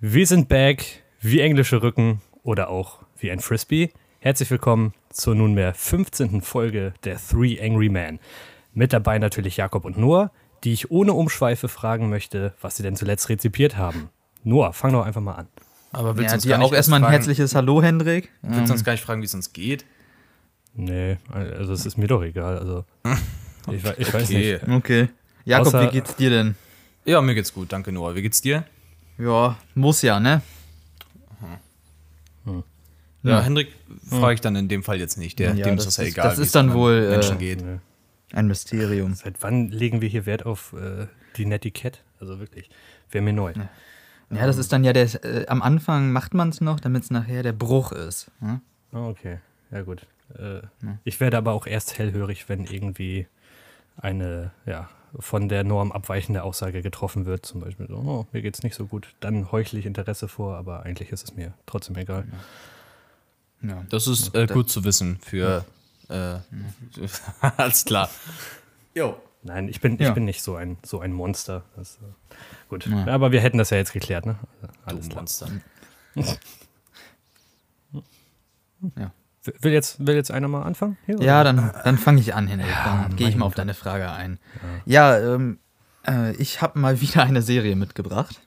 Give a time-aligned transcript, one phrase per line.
[0.00, 3.90] Wir sind back, wie englische Rücken oder auch wie ein Frisbee.
[4.18, 6.40] Herzlich willkommen zur nunmehr 15.
[6.42, 8.18] Folge der Three Angry Men.
[8.72, 10.30] Mit dabei natürlich Jakob und Noah,
[10.64, 14.10] die ich ohne Umschweife fragen möchte, was sie denn zuletzt rezipiert haben.
[14.44, 15.48] Noah, fang doch einfach mal an.
[15.92, 18.30] Aber willst Ja, du uns dir gar nicht auch erstmal ein herzliches Hallo, Hendrik.
[18.42, 19.84] Willst du uns gar nicht fragen, wie es uns geht?
[20.72, 22.58] Nee, also es ist mir doch egal.
[22.58, 22.84] Also
[23.72, 24.52] ich, ich weiß Okay.
[24.54, 24.62] nicht.
[24.68, 25.08] Ähm, okay.
[25.44, 26.54] Jakob, Außer- wie geht's dir denn?
[27.04, 28.14] Ja, mir geht's gut, danke Noah.
[28.14, 28.64] Wie geht's dir?
[29.20, 30.42] Ja, muss ja, ne?
[32.46, 32.62] Ja,
[33.22, 33.40] Ja.
[33.42, 33.74] Hendrik
[34.08, 35.38] frage ich dann in dem Fall jetzt nicht.
[35.38, 36.28] Der, Ja, dem das ist das ja egal.
[36.30, 37.62] das ist dann wohl, äh, Menschen geht.
[37.62, 37.78] Nee.
[38.32, 39.12] Ein Mysterium.
[39.14, 41.06] Seit wann legen wir hier Wert auf äh,
[41.36, 41.98] die Netiquette?
[42.18, 42.70] Also wirklich,
[43.10, 43.52] wäre mir neu.
[44.30, 45.22] Ja, das ist dann ja der.
[45.24, 48.30] Äh, am Anfang macht man es noch, damit es nachher der Bruch ist.
[48.40, 48.60] Hm?
[48.92, 49.38] Okay.
[49.70, 50.06] Ja, gut.
[50.38, 50.60] Äh,
[51.04, 53.26] Ich werde aber auch erst hellhörig, wenn irgendwie
[53.96, 57.44] eine, ja, von der Norm abweichende Aussage getroffen wird.
[57.46, 59.14] Zum Beispiel so, oh, mir geht's nicht so gut.
[59.20, 62.26] Dann heuchle ich Interesse vor, aber eigentlich ist es mir trotzdem egal.
[63.62, 63.84] Ja.
[63.90, 65.64] Das ist äh, gut zu wissen für.
[66.08, 66.38] Äh,
[67.56, 68.08] alles klar.
[68.94, 69.16] Jo.
[69.42, 70.08] Nein, ich bin, Ja.
[70.08, 71.62] ich bin nicht so ein, so ein Monster.
[71.76, 72.00] Das, äh,
[72.68, 72.86] gut.
[73.06, 74.36] Aber wir hätten das ja jetzt geklärt, ne?
[74.60, 75.22] Also, Alles Du klar.
[75.22, 75.48] Monster.
[78.96, 79.12] Ja.
[79.60, 80.96] Will jetzt, will jetzt einer mal anfangen?
[81.06, 81.20] Hier?
[81.20, 82.70] Ja, dann, dann fange ich an, Hendrik.
[82.70, 84.38] Ja, Dann gehe ich mal auf deine Frage ein.
[84.84, 85.58] Ja, ähm,
[86.06, 88.40] äh, ich habe mal wieder eine Serie mitgebracht.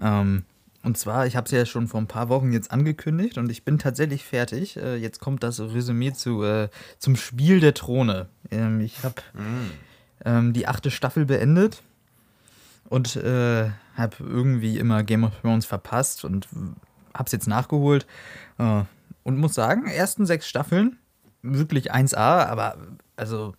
[0.00, 0.44] Ähm,
[0.84, 3.64] und zwar, ich habe es ja schon vor ein paar Wochen jetzt angekündigt und ich
[3.64, 4.76] bin tatsächlich fertig.
[4.76, 8.28] Äh, jetzt kommt das Resümee zu, äh, zum Spiel der Throne.
[8.50, 9.14] Ähm, ich habe
[10.24, 11.82] ähm, die achte Staffel beendet
[12.88, 16.48] und äh, habe irgendwie immer Game of Thrones verpasst und
[17.14, 18.06] habe es jetzt nachgeholt.
[19.22, 20.98] Und muss sagen, ersten sechs Staffeln
[21.42, 22.76] wirklich 1A, aber
[23.16, 23.54] also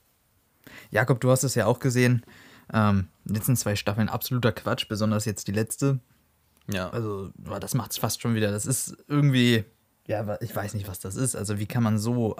[0.89, 2.25] Jakob, du hast es ja auch gesehen.
[2.73, 5.99] Ähm, letzten zwei Staffeln absoluter Quatsch, besonders jetzt die letzte.
[6.71, 6.89] Ja.
[6.89, 8.51] Also, das macht es fast schon wieder.
[8.51, 9.65] Das ist irgendwie,
[10.07, 11.35] ja, ich weiß nicht, was das ist.
[11.35, 12.35] Also, wie kann man so,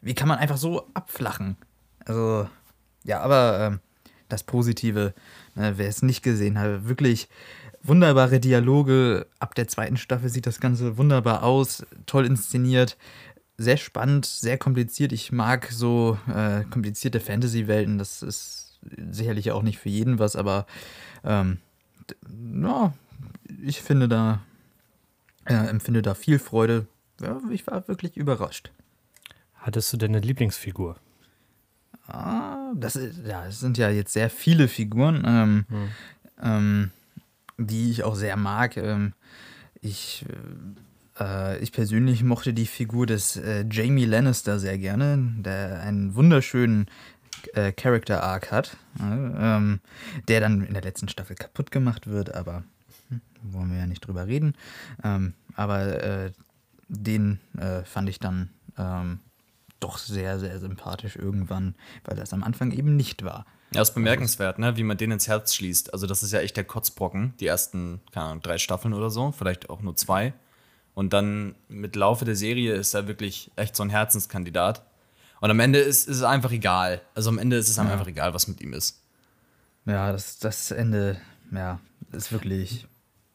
[0.00, 1.56] wie kann man einfach so abflachen?
[2.06, 2.48] Also,
[3.04, 3.80] ja, aber ähm,
[4.28, 5.14] das Positive,
[5.54, 7.28] ne, wer es nicht gesehen hat, wirklich
[7.82, 9.26] wunderbare Dialoge.
[9.38, 12.96] Ab der zweiten Staffel sieht das Ganze wunderbar aus, toll inszeniert,
[13.56, 15.12] sehr spannend, sehr kompliziert.
[15.12, 17.98] Ich mag so äh, komplizierte Fantasy-Welten.
[17.98, 18.78] Das ist
[19.10, 20.66] sicherlich auch nicht für jeden was, aber
[21.24, 21.58] ähm,
[22.62, 22.94] ja,
[23.62, 24.40] ich finde da,
[25.44, 26.86] äh, empfinde da viel Freude.
[27.20, 28.70] Ja, ich war wirklich überrascht.
[29.54, 30.96] Hattest du denn eine Lieblingsfigur?
[32.06, 35.66] Ah, das, ist, ja, es sind ja jetzt sehr viele Figuren, ähm,
[36.42, 36.90] ähm,
[37.66, 38.76] die ich auch sehr mag.
[38.76, 39.12] Ähm,
[39.80, 40.24] ich,
[41.18, 46.86] äh, ich persönlich mochte die Figur des äh, Jamie Lannister sehr gerne, der einen wunderschönen
[47.54, 49.80] äh, Character Arc hat, äh, ähm,
[50.28, 52.64] der dann in der letzten Staffel kaputt gemacht wird, aber
[53.08, 54.54] hm, wollen wir ja nicht drüber reden.
[55.02, 56.32] Ähm, aber äh,
[56.88, 59.20] den äh, fand ich dann ähm,
[59.78, 63.46] doch sehr, sehr sympathisch irgendwann, weil das am Anfang eben nicht war.
[63.72, 64.76] Ja, ist bemerkenswert, ne?
[64.76, 65.92] wie man den ins Herz schließt.
[65.92, 69.32] Also, das ist ja echt der Kotzbrocken, die ersten, keine Ahnung, drei Staffeln oder so,
[69.32, 70.32] vielleicht auch nur zwei.
[70.94, 74.82] Und dann mit Laufe der Serie ist er wirklich echt so ein Herzenskandidat.
[75.40, 77.00] Und am Ende ist, ist es einfach egal.
[77.14, 79.02] Also, am Ende ist es einem einfach egal, was mit ihm ist.
[79.86, 81.20] Ja, das, das Ende,
[81.52, 81.80] ja,
[82.12, 82.86] ist wirklich.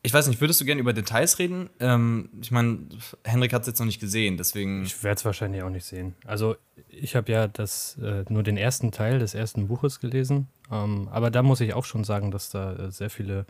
[0.06, 1.68] Ich weiß nicht, würdest du gerne über Details reden?
[1.80, 2.88] Ähm, ich meine,
[3.24, 4.84] Henrik hat es jetzt noch nicht gesehen, deswegen.
[4.84, 6.14] Ich werde es wahrscheinlich auch nicht sehen.
[6.26, 6.58] Also
[6.90, 11.32] ich habe ja das, äh, nur den ersten Teil des ersten Buches gelesen, ähm, aber
[11.32, 13.48] da muss ich auch schon sagen, dass da äh, sehr viele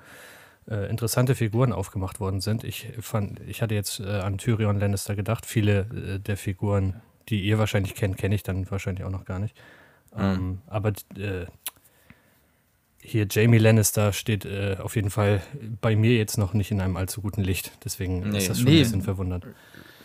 [0.69, 2.63] äh, interessante Figuren aufgemacht worden sind.
[2.63, 5.45] Ich fand, ich hatte jetzt äh, an Tyrion Lannister gedacht.
[5.45, 9.39] Viele äh, der Figuren, die ihr wahrscheinlich kennt, kenne ich dann wahrscheinlich auch noch gar
[9.39, 9.57] nicht.
[10.17, 11.47] Ähm, aber äh,
[13.05, 15.41] hier Jamie Lannister steht äh, auf jeden Fall
[15.81, 17.71] bei mir jetzt noch nicht in einem allzu guten Licht.
[17.85, 18.37] Deswegen Nee.
[18.39, 18.77] ist das schon Nee.
[18.79, 19.43] ein bisschen verwundert.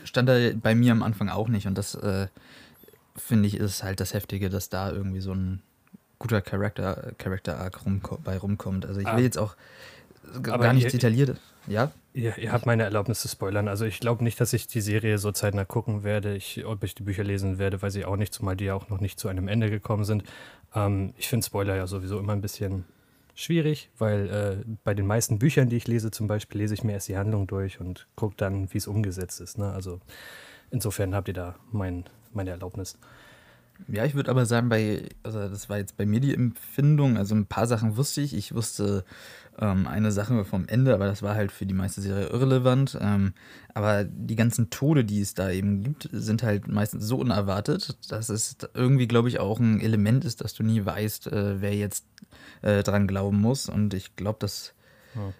[0.05, 2.27] Stand da bei mir am Anfang auch nicht und das äh,
[3.17, 5.61] finde ich ist halt das Heftige, dass da irgendwie so ein
[6.19, 8.85] guter Character, Character Arc rumko bei rumkommt.
[8.87, 9.19] Also ich will Ah.
[9.19, 9.57] jetzt auch
[10.43, 11.39] gar nicht ihr- detailliert.
[11.67, 11.93] Ja?
[12.15, 13.69] Ihr, ihr habt meine Erlaubnis zu spoilern.
[13.69, 16.95] Also ich glaube nicht, dass ich die Serie so zeitnah gucken werde, ich, ob ich
[16.95, 19.29] die Bücher lesen werde, weiß ich auch nicht, zumal die ja auch noch nicht zu
[19.29, 20.25] einem Ende gekommen sind.
[20.75, 22.85] Ähm, ich finde Spoiler ja sowieso immer ein bisschen
[23.35, 26.93] schwierig, weil äh, bei den meisten Büchern, die ich lese, zum Beispiel, lese ich mir
[26.93, 29.59] erst die Handlung durch und gucke dann, wie es umgesetzt ist.
[29.59, 29.73] Ne?
[29.73, 30.01] Also
[30.71, 32.99] insofern habt ihr da mein, meine Erlaubnis.
[33.89, 37.35] Ja, ich würde aber sagen, bei, also das war jetzt bei mir die Empfindung, also
[37.35, 38.35] ein paar Sachen wusste ich.
[38.35, 39.05] Ich wusste
[39.59, 42.99] ähm, eine Sache vom Ende, aber das war halt für die meiste Serie irrelevant.
[43.01, 43.35] Ähm,
[43.75, 48.29] aber die ganzen Tode, die es da eben gibt, sind halt meistens so unerwartet, dass
[48.29, 52.07] es irgendwie, glaube ich, auch ein Element ist, dass du nie weißt, äh, wer jetzt
[52.63, 53.69] äh, dran glauben muss.
[53.69, 54.75] Und ich glaube, das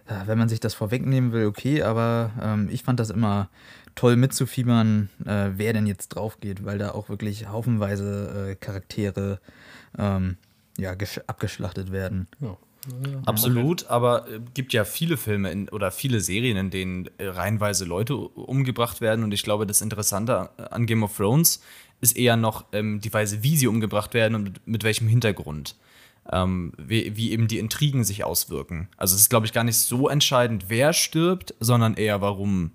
[0.09, 3.49] ja, wenn man sich das vorwegnehmen will, okay, aber ähm, ich fand das immer
[3.95, 9.41] toll mitzufiebern, äh, wer denn jetzt drauf geht, weil da auch wirklich haufenweise äh, Charaktere
[9.99, 10.37] ähm,
[10.79, 10.95] ja,
[11.27, 12.27] abgeschlachtet werden.
[12.41, 12.57] Ja.
[13.27, 17.85] Absolut, aber äh, gibt ja viele Filme in, oder viele Serien, in denen äh, reihenweise
[17.85, 19.23] Leute umgebracht werden.
[19.23, 21.61] Und ich glaube, das Interessante an Game of Thrones
[22.01, 25.77] ist eher noch ähm, die Weise, wie sie umgebracht werden und mit, mit welchem Hintergrund.
[26.33, 28.89] Ähm, wie, wie, eben die Intrigen sich auswirken.
[28.97, 32.71] Also es ist, glaube ich, gar nicht so entscheidend, wer stirbt, sondern eher warum.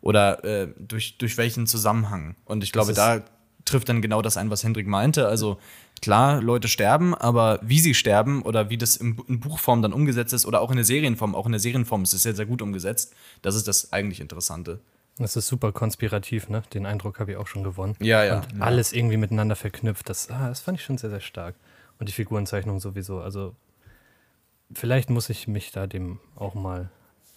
[0.00, 2.34] Oder äh, durch, durch welchen Zusammenhang.
[2.44, 3.22] Und ich glaube, da
[3.64, 5.28] trifft dann genau das ein, was Hendrik meinte.
[5.28, 5.58] Also
[6.00, 10.32] klar, Leute sterben, aber wie sie sterben oder wie das in, in, Buchform dann umgesetzt
[10.32, 12.62] ist oder auch in der Serienform, auch in der Serienform ist es sehr, sehr gut
[12.62, 13.14] umgesetzt.
[13.42, 14.80] Das ist das eigentlich Interessante.
[15.18, 16.62] Das ist super konspirativ, ne?
[16.72, 17.96] Den Eindruck habe ich auch schon gewonnen.
[18.00, 18.40] Ja, ja.
[18.52, 20.08] Und alles irgendwie miteinander verknüpft.
[20.08, 21.56] Das, ah, das fand ich schon sehr, sehr stark.
[21.98, 23.20] Und die Figurenzeichnung sowieso.
[23.20, 23.54] Also,
[24.72, 26.90] vielleicht muss ich mich da dem auch mal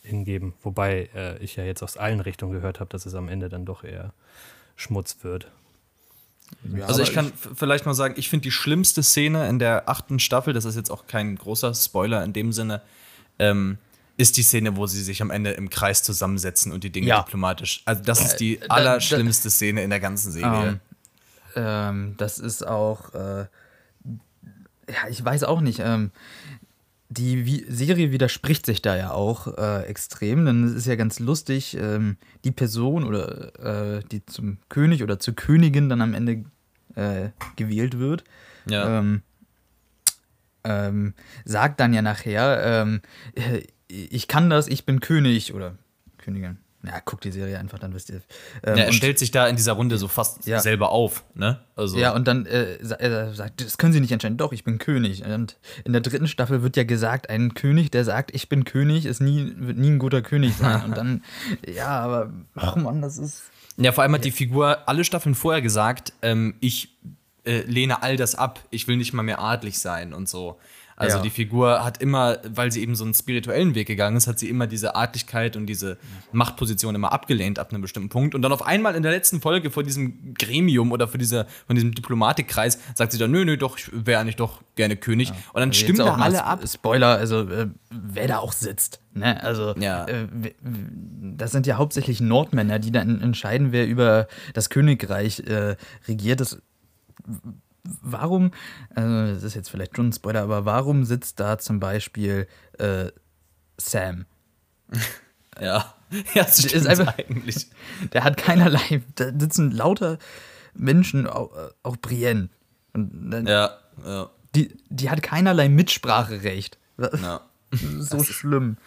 [0.04, 0.54] hingeben.
[0.62, 3.66] Wobei äh, ich ja jetzt aus allen Richtungen gehört habe, dass es am Ende dann
[3.66, 4.14] doch eher
[4.76, 5.52] Schmutz wird.
[6.76, 9.88] Ja, also ich kann ich vielleicht mal sagen, ich finde die schlimmste Szene in der
[9.88, 12.82] achten Staffel, das ist jetzt auch kein großer Spoiler in dem Sinne,
[13.40, 13.78] ähm,
[14.18, 17.22] ist die Szene, wo sie sich am Ende im Kreis zusammensetzen und die Dinge ja.
[17.22, 17.84] diplomatisch.
[17.86, 20.68] Also das ist die äh, allerschlimmste Szene in der ganzen Serie.
[20.68, 20.80] Ähm,
[21.56, 23.46] ähm, das ist auch, äh,
[24.92, 25.80] ja, ich weiß auch nicht.
[25.80, 26.12] Ähm,
[27.10, 31.76] die Serie widerspricht sich da ja auch äh, extrem, denn es ist ja ganz lustig,
[31.78, 32.16] ähm,
[32.46, 36.46] die Person oder äh, die zum König oder zur Königin dann am Ende
[36.96, 38.24] äh, gewählt wird,
[38.66, 39.00] ja.
[39.00, 39.24] ähm,
[40.64, 41.14] ähm,
[41.44, 43.02] sagt dann ja nachher, ähm,
[43.36, 45.76] äh, ich kann das, ich bin König oder
[46.18, 46.60] Königin.
[46.84, 48.22] Ja, guck die Serie einfach, dann wisst ihr.
[48.64, 50.60] Ähm, ja, er stellt sich da in dieser Runde so fast ja.
[50.60, 51.60] selber auf, ne?
[51.76, 51.98] Also.
[52.00, 54.38] Ja, und dann äh, er sagt, das können Sie nicht entscheiden.
[54.38, 55.24] Doch, ich bin König.
[55.24, 59.06] Und in der dritten Staffel wird ja gesagt, ein König, der sagt, ich bin König,
[59.06, 60.84] ist nie, wird nie ein guter König sein.
[60.86, 61.24] und dann,
[61.68, 63.44] ja, aber, ach man, das ist.
[63.78, 66.98] Ja, vor allem hat die Figur alle Staffeln vorher gesagt, ähm, ich
[67.46, 70.60] äh, lehne all das ab, ich will nicht mal mehr adlig sein und so.
[71.02, 71.24] Also ja.
[71.24, 74.50] die Figur hat immer, weil sie eben so einen spirituellen Weg gegangen ist, hat sie
[74.50, 75.98] immer diese Artlichkeit und diese
[76.32, 78.36] Machtposition immer abgelehnt ab einem bestimmten Punkt.
[78.36, 81.76] Und dann auf einmal in der letzten Folge vor diesem Gremium oder vor dieser, von
[81.76, 85.30] diesem Diplomatikkreis sagt sie dann, nö, nö, doch, ich wäre eigentlich doch gerne König.
[85.30, 85.36] Ja.
[85.54, 86.62] Und dann also stimmen da alle ab.
[86.68, 89.02] Spoiler, also äh, wer da auch sitzt.
[89.14, 89.42] Ne?
[89.44, 90.06] Also ja.
[90.06, 90.28] äh,
[91.36, 95.76] das sind ja hauptsächlich Nordmänner, die dann entscheiden, wer über das Königreich äh,
[96.08, 96.42] regiert.
[96.42, 96.62] Das
[97.84, 98.48] warum,
[98.92, 102.48] äh, das ist jetzt vielleicht schon ein Spoiler, aber warum sitzt da zum Beispiel
[102.78, 103.08] äh,
[103.78, 104.26] Sam?
[105.60, 105.94] ja,
[106.34, 107.68] ja, das ist einfach, eigentlich.
[108.14, 110.18] Der hat keinerlei, da sitzen lauter
[110.74, 112.50] Menschen, auch, äh, auch Brienne.
[112.94, 114.30] Und ja, ja.
[114.56, 116.78] Die, die hat keinerlei Mitspracherecht.
[116.98, 117.42] Ja.
[117.72, 118.78] so das schlimm.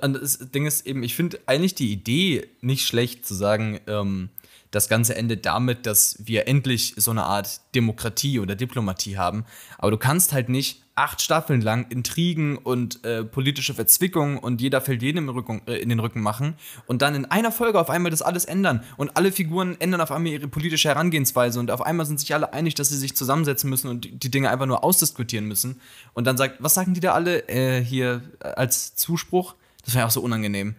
[0.00, 4.30] und das Ding ist eben, ich finde eigentlich die Idee nicht schlecht zu sagen, ähm,
[4.72, 9.44] das Ganze endet damit, dass wir endlich so eine Art Demokratie oder Diplomatie haben.
[9.78, 14.80] Aber du kannst halt nicht acht Staffeln lang Intrigen und äh, politische Verzwickungen und jeder
[14.80, 15.28] fällt jedem
[15.66, 16.54] äh, in den Rücken machen
[16.86, 20.10] und dann in einer Folge auf einmal das alles ändern und alle Figuren ändern auf
[20.10, 23.70] einmal ihre politische Herangehensweise und auf einmal sind sich alle einig, dass sie sich zusammensetzen
[23.70, 25.80] müssen und die, die Dinge einfach nur ausdiskutieren müssen
[26.12, 29.54] und dann sagt, was sagen die da alle äh, hier als Zuspruch?
[29.84, 30.76] Das wäre auch so unangenehm.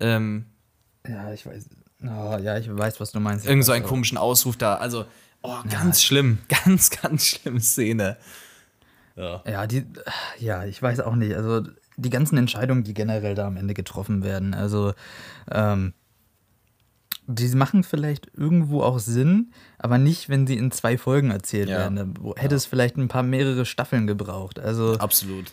[0.00, 0.46] Ähm,
[1.06, 1.66] ja, ich weiß.
[2.02, 3.46] Oh, ja, ich weiß, was du meinst.
[3.46, 4.76] Irgend so einen komischen Ausruf da.
[4.76, 5.04] Also,
[5.42, 6.06] oh, ganz ja.
[6.06, 6.38] schlimm.
[6.48, 8.16] Ganz, ganz schlimme Szene.
[9.16, 9.42] Ja.
[9.46, 9.84] ja, die,
[10.38, 11.34] ja, ich weiß auch nicht.
[11.34, 11.62] Also,
[11.96, 14.94] die ganzen Entscheidungen, die generell da am Ende getroffen werden, also,
[15.50, 15.92] ähm,
[17.26, 21.78] die machen vielleicht irgendwo auch Sinn, aber nicht, wenn sie in zwei Folgen erzählt ja.
[21.78, 21.96] werden.
[21.96, 22.56] Da hätte ja.
[22.56, 24.58] es vielleicht ein paar mehrere Staffeln gebraucht.
[24.60, 25.52] Also, Absolut.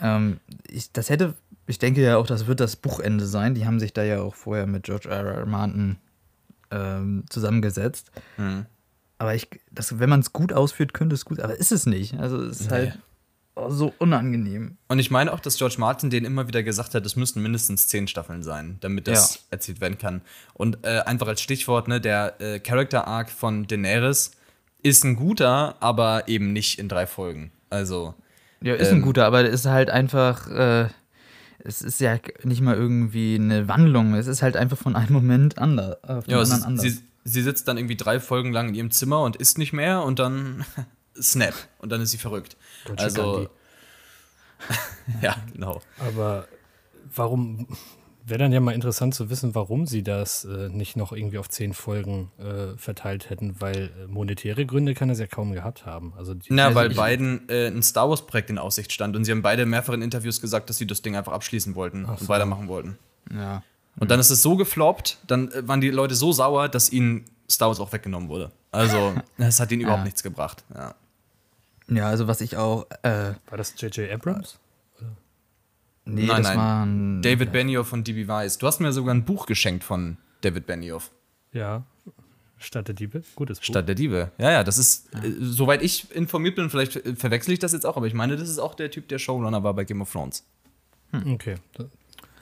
[0.00, 1.34] Ähm, ich, das hätte
[1.66, 3.54] ich denke ja auch, das wird das Buchende sein.
[3.54, 5.24] Die haben sich da ja auch vorher mit George R.
[5.24, 5.46] R.
[5.46, 5.96] Martin
[6.70, 8.10] ähm, zusammengesetzt.
[8.36, 8.66] Mhm.
[9.18, 12.18] Aber ich, das, wenn man es gut ausführt, könnte es gut, aber ist es nicht.
[12.18, 12.76] Also es ist nee.
[12.76, 12.98] halt
[13.54, 14.78] oh, so unangenehm.
[14.88, 17.86] Und ich meine auch, dass George Martin den immer wieder gesagt hat, es müssten mindestens
[17.86, 19.40] zehn Staffeln sein, damit das ja.
[19.50, 20.22] erzählt werden kann.
[20.54, 24.32] Und äh, einfach als Stichwort, ne, der äh, Character Arc von Daenerys
[24.82, 27.52] ist ein guter, aber eben nicht in drei Folgen.
[27.70, 28.14] Also.
[28.60, 30.48] Ja, ist ähm, ein guter, aber ist halt einfach.
[30.48, 30.88] Äh,
[31.64, 35.58] es ist ja nicht mal irgendwie eine Wandlung, es ist halt einfach von einem Moment
[35.58, 35.96] anders.
[36.06, 36.82] Äh, ja, sie, anders.
[36.84, 40.02] Sie, sie, sitzt dann irgendwie drei Folgen lang in ihrem Zimmer und isst nicht mehr
[40.02, 40.64] und dann
[41.20, 42.56] snap und dann ist sie verrückt.
[42.84, 43.48] Deutsche also
[45.22, 45.82] ja, genau.
[45.98, 46.46] Aber
[47.14, 47.66] warum
[48.24, 51.48] Wäre dann ja mal interessant zu wissen, warum sie das äh, nicht noch irgendwie auf
[51.48, 56.12] zehn Folgen äh, verteilt hätten, weil äh, monetäre Gründe kann es ja kaum gehabt haben.
[56.16, 59.32] Also die, Na, also weil beiden äh, ein Star Wars-Projekt in Aussicht stand und sie
[59.32, 62.68] haben beide in mehreren Interviews gesagt, dass sie das Ding einfach abschließen wollten und weitermachen
[62.68, 62.96] wollten.
[63.34, 63.62] Ja.
[63.98, 67.24] Und dann ist es so gefloppt, dann äh, waren die Leute so sauer, dass ihnen
[67.50, 68.52] Star Wars auch weggenommen wurde.
[68.70, 70.04] Also, es hat ihnen überhaupt Ja.
[70.04, 70.64] nichts gebracht.
[70.74, 70.94] Ja.
[71.88, 72.86] Ja, also was ich auch.
[73.02, 74.10] Äh, War das J.J.
[74.12, 74.58] Abrams?
[76.04, 76.56] Nee, Nein, das nein.
[76.56, 77.22] war ein.
[77.22, 78.58] David Benioff von DB Weiss.
[78.58, 81.10] Du hast mir sogar ein Buch geschenkt von David Benioff.
[81.52, 81.84] Ja.
[82.58, 83.22] Stadt der Diebe?
[83.34, 83.64] Gutes Buch.
[83.64, 84.30] Stadt der Diebe.
[84.38, 87.84] Ja, ja, das ist, äh, soweit ich informiert bin, vielleicht äh, verwechsel ich das jetzt
[87.84, 90.12] auch, aber ich meine, das ist auch der Typ, der Showrunner war bei Game of
[90.12, 90.44] Thrones.
[91.26, 91.56] Okay.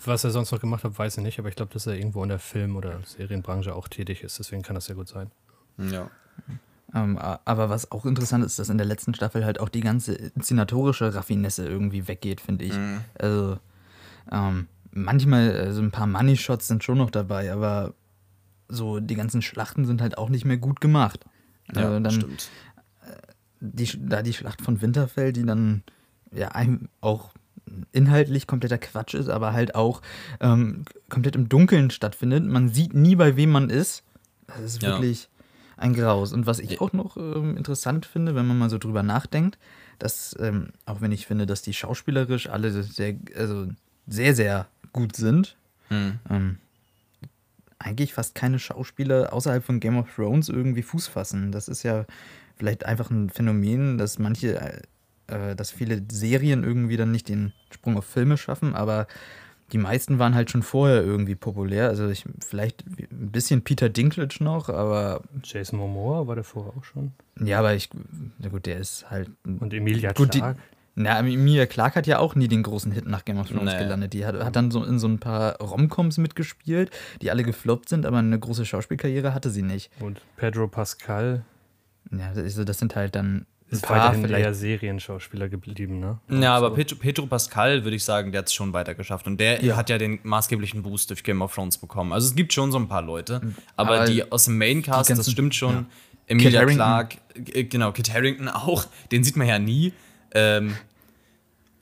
[0.05, 2.23] Was er sonst noch gemacht hat, weiß ich nicht, aber ich glaube, dass er irgendwo
[2.23, 4.39] in der Film- oder Serienbranche auch tätig ist.
[4.39, 5.31] Deswegen kann das ja gut sein.
[5.79, 6.11] Ja.
[6.95, 10.13] Ähm, aber was auch interessant ist, dass in der letzten Staffel halt auch die ganze
[10.15, 12.75] inszenatorische Raffinesse irgendwie weggeht, finde ich.
[12.75, 13.01] Mhm.
[13.19, 13.59] Also
[14.33, 17.95] ähm, manchmal, also ein paar Money-Shots sind schon noch dabei, aber
[18.69, 21.25] so die ganzen Schlachten sind halt auch nicht mehr gut gemacht.
[21.75, 22.49] Ja, also dann stimmt.
[23.61, 25.83] die, Sch- da die Schlacht von Winterfell, die dann
[26.33, 26.51] ja
[27.01, 27.31] auch
[27.93, 30.03] inhaltlich kompletter Quatsch ist, aber halt auch
[30.41, 32.45] ähm, komplett im Dunkeln stattfindet.
[32.45, 34.03] Man sieht nie, bei wem man ist.
[34.49, 34.99] Das ist Ja.
[35.81, 36.33] Ein Graus.
[36.33, 39.59] Und was ich auch noch ähm, interessant finde, wenn man mal so drüber nachdenkt,
[39.99, 43.69] dass, ähm, auch wenn ich finde, dass die schauspielerisch alle sehr, also
[44.07, 45.57] sehr, sehr gut sind,
[45.89, 46.21] Hm.
[46.31, 46.59] ähm,
[47.81, 51.51] eigentlich fast keine Schauspieler außerhalb von Game of Thrones irgendwie Fuß fassen.
[51.51, 52.05] Das ist ja
[52.57, 54.83] vielleicht einfach ein Phänomen, dass manche,
[55.27, 59.07] äh, dass viele Serien irgendwie dann nicht den Sprung auf Filme schaffen, aber
[59.73, 61.89] die meisten waren halt schon vorher irgendwie populär.
[61.89, 66.85] Also ich, vielleicht ein bisschen Peter Dinklage noch, aber Jason Momoa war der vorher auch
[66.85, 67.13] schon.
[67.41, 67.89] ja, aber ich,
[68.39, 69.31] na gut, der ist halt.
[69.45, 70.61] Und Emilia Gut, die- Clarke.
[70.97, 73.79] Na, Emilia Clarke hat ja auch nie den großen Hit nach Game of Thrones Nee.
[73.79, 74.13] gelandet.
[74.13, 76.91] Die hat, hat dann so in so ein paar Romcoms mitgespielt,
[77.23, 79.91] die alle gefloppt sind, aber eine große Schauspielkarriere hatte sie nicht.
[80.01, 81.45] Und Pedro Pascal
[82.11, 84.45] Ja, also das sind halt dann ist paar weiterhin vielleicht.
[84.45, 86.19] eher Serienschauspieler geblieben, ne?
[86.29, 86.75] Ja, aber So.
[86.75, 89.27] Pedro, Pedro Pascal, würde ich sagen, der hat es schon weiter geschafft.
[89.27, 89.77] Und der Ja.
[89.77, 92.13] hat ja den maßgeblichen Boost durch Game of Thrones bekommen.
[92.13, 93.41] Also es gibt schon so ein paar Leute.
[93.77, 95.75] Aber, Aber die aus dem Maincast, die das ganzen- stimmt schon.
[95.75, 95.87] ja.
[96.27, 96.75] Emilia Kit.
[96.77, 97.17] Clark,
[97.55, 98.87] äh, genau, Kit Harrington auch.
[99.11, 99.93] Den sieht man ja nie.
[100.33, 100.77] Ähm,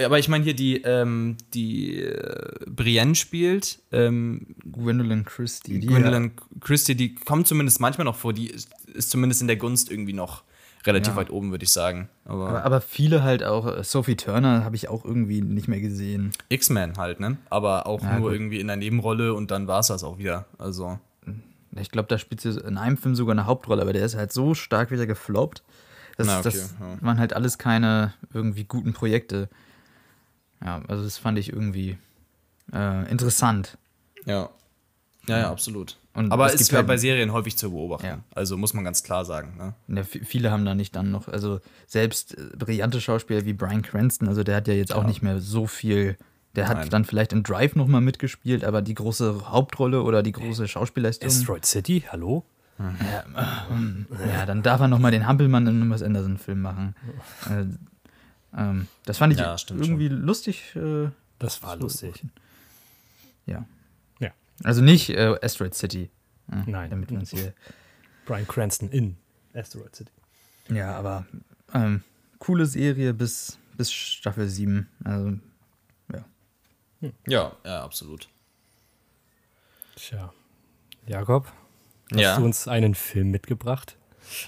[0.01, 5.81] aber ich meine hier, die, ähm, die äh, Brienne spielt, ähm, Gwendolyn Christie.
[5.81, 8.33] Die Gwendolyn Christie, die kommt zumindest manchmal noch vor.
[8.33, 10.45] Die ist, ist zumindest in der Gunst irgendwie noch
[10.89, 11.17] relativ Ja.
[11.17, 12.09] weit oben, würde ich sagen.
[12.25, 13.67] Aber, aber, aber viele halt auch.
[13.67, 16.33] äh, Sophie Turner habe ich auch irgendwie nicht mehr gesehen.
[16.49, 17.37] X-Men halt, ne?
[17.51, 18.33] Aber auch Ja, nur gut.
[18.33, 20.47] irgendwie in der Nebenrolle und dann war es das auch wieder.
[20.59, 20.99] Also,
[21.77, 24.33] Ich glaube, da spielt sie in einem Film sogar eine Hauptrolle, aber der ist halt
[24.33, 25.63] so stark wieder gefloppt.
[26.17, 26.97] Das, Na, okay, das ja.
[27.03, 29.49] waren halt alles keine irgendwie guten Projekte.
[30.65, 31.97] Ja, also das fand ich irgendwie
[32.73, 33.79] äh, interessant.
[34.25, 34.49] ja.
[35.29, 35.97] Ja, ja, absolut.
[36.19, 38.07] Und Aber es ist ja halt- bei Serien häufig zu beobachten.
[38.07, 38.19] Ja.
[38.35, 39.57] Also muss man ganz klar sagen.
[39.57, 39.75] Ne?
[39.97, 44.27] Ja, viele haben da nicht dann noch, also selbst äh, brillante Schauspieler wie Brian Cranston,
[44.29, 45.09] also der hat ja jetzt auch Ja.
[45.09, 46.17] nicht mehr so viel.
[46.57, 46.89] Der hat Nein.
[46.91, 51.29] dann vielleicht in Drive nochmal mitgespielt, aber die große Hauptrolle oder die große Schauspielleistung.
[51.29, 52.45] Asteroid City, hallo?
[54.27, 56.95] Ja, dann darf er nochmal den Hampelmann in einem Wes Anderson-Film machen.
[57.51, 57.65] Äh,
[58.57, 60.75] ähm, das fand ich Ja, irgendwie lustig.
[60.75, 62.25] Äh, Das war lustig.
[63.47, 63.65] ja.
[64.61, 64.67] Ja.
[64.67, 66.11] Also nicht äh, Asteroid City.
[66.51, 66.91] Ja, Nein.
[66.91, 67.53] Damit wir uns hier.
[68.27, 69.17] Brian Cranston in
[69.55, 70.11] Asteroid City.
[70.71, 71.27] Ja, aber
[71.75, 72.03] ähm,
[72.39, 74.89] coole Serie bis, bis Staffel 7.
[75.05, 75.39] Also,
[77.29, 78.29] Ja, ja, absolut.
[79.95, 80.33] Tja.
[81.07, 81.47] Jakob,
[82.11, 82.37] hast Ja.
[82.37, 83.97] du uns einen Film mitgebracht?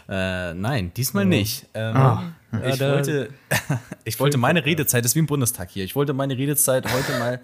[0.08, 1.28] Äh, nein, diesmal Oh.
[1.28, 1.66] nicht.
[1.74, 2.32] Ähm, Ah.
[2.52, 3.30] ich, Ja, wollte,
[4.04, 7.18] ich wollte meine Redezeit, das ist wie im Bundestag hier, ich wollte meine Redezeit heute
[7.18, 7.40] mal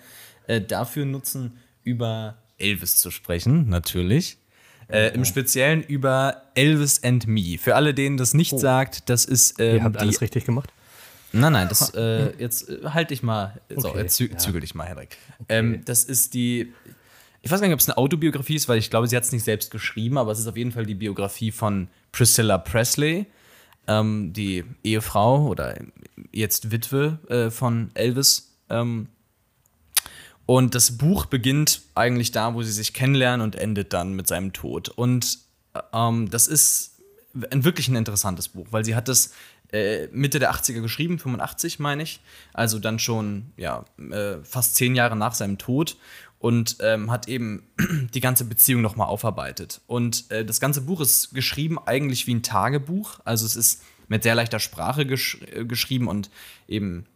[0.48, 4.38] äh, dafür nutzen, über Elvis zu sprechen, natürlich.
[4.88, 7.58] Äh, Im Speziellen über Elvis and Me.
[7.58, 10.70] Für alle, denen das nicht sagt, das ist ähm, Ihr habt alles richtig gemacht?
[11.32, 14.38] Nein, nein, das äh, jetzt äh, halt dich mal, so, Okay, jetzt zü ja.
[14.38, 15.18] zügel dich mal, Henrik.
[15.48, 16.72] Ähm, das ist die,
[17.42, 19.32] ich weiß gar nicht, ob es eine Autobiografie ist, weil ich glaube, sie hat es
[19.32, 23.26] nicht selbst geschrieben, aber es ist auf jeden Fall die Biografie von Priscilla Presley,
[23.88, 25.76] ähm, die Ehefrau oder
[26.32, 28.56] jetzt Witwe äh, von Elvis.
[28.70, 29.08] Ähm,
[30.46, 34.52] und das Buch beginnt eigentlich da, wo sie sich kennenlernen und endet dann mit seinem
[34.52, 34.88] Tod.
[34.88, 35.38] Und
[35.92, 36.98] ähm, das ist
[37.50, 39.32] ein wirklich ein interessantes Buch, weil sie hat das
[39.72, 42.20] äh, Mitte der 80er geschrieben, 85 meine ich,
[42.52, 45.96] also dann schon ja, äh, fast zehn Jahre nach seinem Tod
[46.38, 47.64] und ähm, hat eben
[48.14, 49.80] die ganze Beziehung nochmal aufarbeitet.
[49.88, 54.22] Und äh, das ganze Buch ist geschrieben eigentlich wie ein Tagebuch, also es ist mit
[54.22, 56.30] sehr leichter Sprache gesch äh, geschrieben und
[56.68, 57.06] eben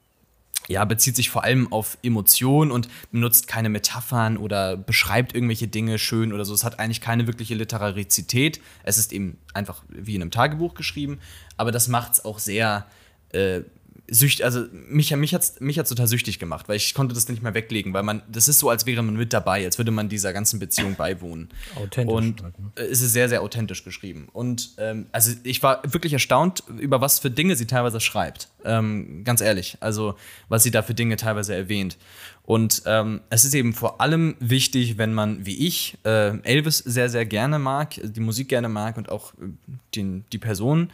[0.70, 5.98] ja, bezieht sich vor allem auf Emotionen und benutzt keine Metaphern oder beschreibt irgendwelche Dinge
[5.98, 6.54] schön oder so.
[6.54, 8.60] Es hat eigentlich keine wirkliche Literarizität.
[8.84, 11.18] Es ist eben einfach wie in einem Tagebuch geschrieben,
[11.56, 12.86] aber das macht es auch sehr
[13.32, 13.62] äh,
[14.10, 17.28] süchtig, also mich, mich hat es mich hat's total süchtig gemacht, weil ich konnte das
[17.28, 19.90] nicht mehr weglegen, weil man, das ist so, als wäre man mit dabei, als würde
[19.90, 21.48] man dieser ganzen Beziehung beiwohnen.
[21.76, 22.14] Authentisch.
[22.14, 22.70] Und halt, ne?
[22.74, 24.28] es ist sehr, sehr authentisch geschrieben.
[24.32, 28.48] Und ähm, also ich war wirklich erstaunt, über was für Dinge sie teilweise schreibt.
[28.64, 29.78] Ähm, ganz ehrlich.
[29.80, 30.16] Also,
[30.48, 31.96] was sie da für Dinge teilweise erwähnt.
[32.44, 37.08] Und ähm, es ist eben vor allem wichtig, wenn man, wie ich, äh, Elvis sehr,
[37.08, 39.52] sehr gerne mag, die Musik gerne mag und auch äh,
[39.94, 40.90] den, die Person,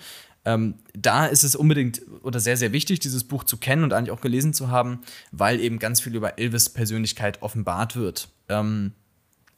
[0.47, 4.13] ähm, da ist es unbedingt oder sehr, sehr wichtig, dieses Buch zu kennen und eigentlich
[4.13, 5.01] auch gelesen zu haben,
[5.33, 8.29] weil eben ganz viel über Elvis Persönlichkeit offenbart wird.
[8.49, 8.93] Ähm,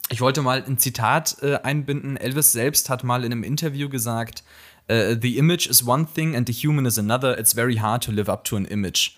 [0.09, 2.17] ich wollte mal ein Zitat äh, einbinden.
[2.17, 4.43] Elvis selbst hat mal in einem Interview gesagt,
[4.91, 7.37] uh, The image is one thing and the human is another.
[7.37, 9.15] It's very hard to live up to an image.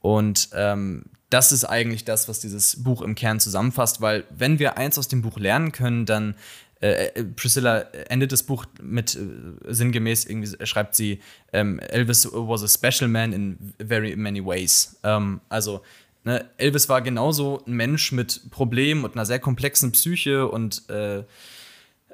[0.00, 4.78] Und ähm, das ist eigentlich das, was dieses Buch im Kern zusammenfasst, weil wenn wir
[4.78, 6.36] eins aus dem Buch lernen können, dann
[6.80, 11.20] äh, äh, Priscilla endet das Buch mit äh, sinngemäß, irgendwie schreibt sie,
[11.52, 14.96] ähm, Elvis was a special man in very many ways.
[15.02, 15.82] Ähm, also
[16.24, 21.24] ne, Elvis war genauso ein Mensch mit Problemen und einer sehr komplexen Psyche und äh,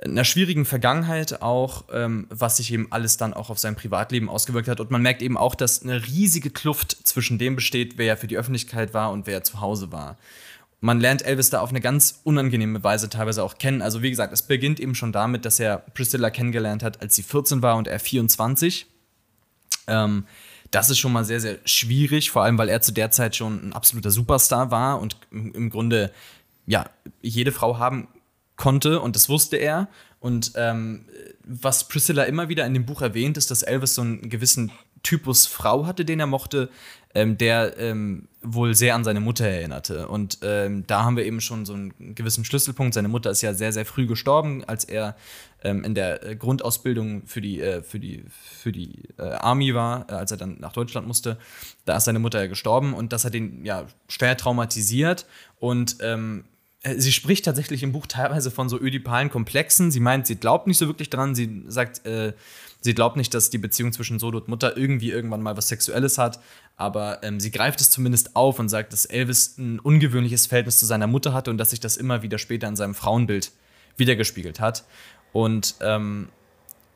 [0.02, 4.68] einer schwierigen Vergangenheit auch, ähm, was sich eben alles dann auch auf sein Privatleben ausgewirkt
[4.68, 4.80] hat.
[4.80, 8.38] Und man merkt eben auch, dass eine riesige Kluft zwischen dem besteht, wer für die
[8.38, 10.16] Öffentlichkeit war und wer zu Hause war
[10.80, 13.82] man lernt Elvis da auf eine ganz unangenehme Weise teilweise auch kennen.
[13.82, 17.22] Also wie gesagt, es beginnt eben schon damit, dass er Priscilla kennengelernt hat, als sie
[17.22, 18.86] 14 war und er 24.
[19.86, 20.26] Ähm,
[20.70, 23.68] das ist schon mal sehr, sehr schwierig, vor allem weil er zu der Zeit schon
[23.68, 26.10] ein absoluter Superstar war und im Grunde
[26.66, 26.86] ja
[27.22, 28.08] jede Frau haben
[28.56, 29.88] konnte und das wusste er.
[30.20, 31.06] Und ähm,
[31.44, 35.46] was Priscilla immer wieder in dem Buch erwähnt, ist, dass Elvis so einen gewissen Typus
[35.46, 36.70] Frau hatte, den er mochte,
[37.14, 40.08] ähm, der ähm, wohl sehr an seine Mutter erinnerte.
[40.08, 42.94] Und ähm, da haben wir eben schon so einen gewissen Schlüsselpunkt.
[42.94, 45.16] Seine Mutter ist ja sehr, sehr früh gestorben, als er
[45.62, 50.06] ähm, in der äh, Grundausbildung für die, äh, für die, für die äh, Army war,
[50.10, 51.38] äh, als er dann nach Deutschland musste.
[51.84, 55.26] Da ist seine Mutter ja gestorben und das hat ihn ja schwer traumatisiert.
[55.58, 56.44] Und ähm,
[56.84, 59.90] äh, sie spricht tatsächlich im Buch teilweise von so ödipalen Komplexen.
[59.90, 61.34] Sie meint, sie glaubt nicht so wirklich dran.
[61.34, 62.34] Sie sagt, äh,
[62.80, 66.18] sie glaubt nicht, dass die Beziehung zwischen Sohn und Mutter irgendwie irgendwann mal was Sexuelles
[66.18, 66.38] hat,
[66.76, 70.86] aber ähm, sie greift es zumindest auf und sagt, dass Elvis ein ungewöhnliches Verhältnis zu
[70.86, 73.52] seiner Mutter hatte und dass sich das immer wieder später in seinem Frauenbild
[73.96, 74.84] wiedergespiegelt hat.
[75.32, 76.28] Und ähm,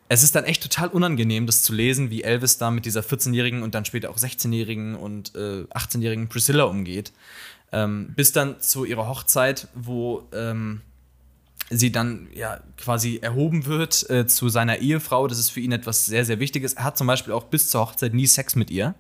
[0.09, 3.62] es ist dann echt total unangenehm, das zu lesen, wie Elvis da mit dieser 14-jährigen
[3.62, 7.12] und dann später auch 16-jährigen und äh, 18-jährigen Priscilla umgeht.
[7.71, 10.81] Ähm, bis dann zu ihrer Hochzeit, wo ähm,
[11.71, 15.29] sie dann ja quasi erhoben wird äh, zu seiner Ehefrau.
[15.29, 16.73] Das ist für ihn etwas sehr, sehr Wichtiges.
[16.75, 18.95] Er hat zum Beispiel auch bis zur Hochzeit nie Sex mit ihr.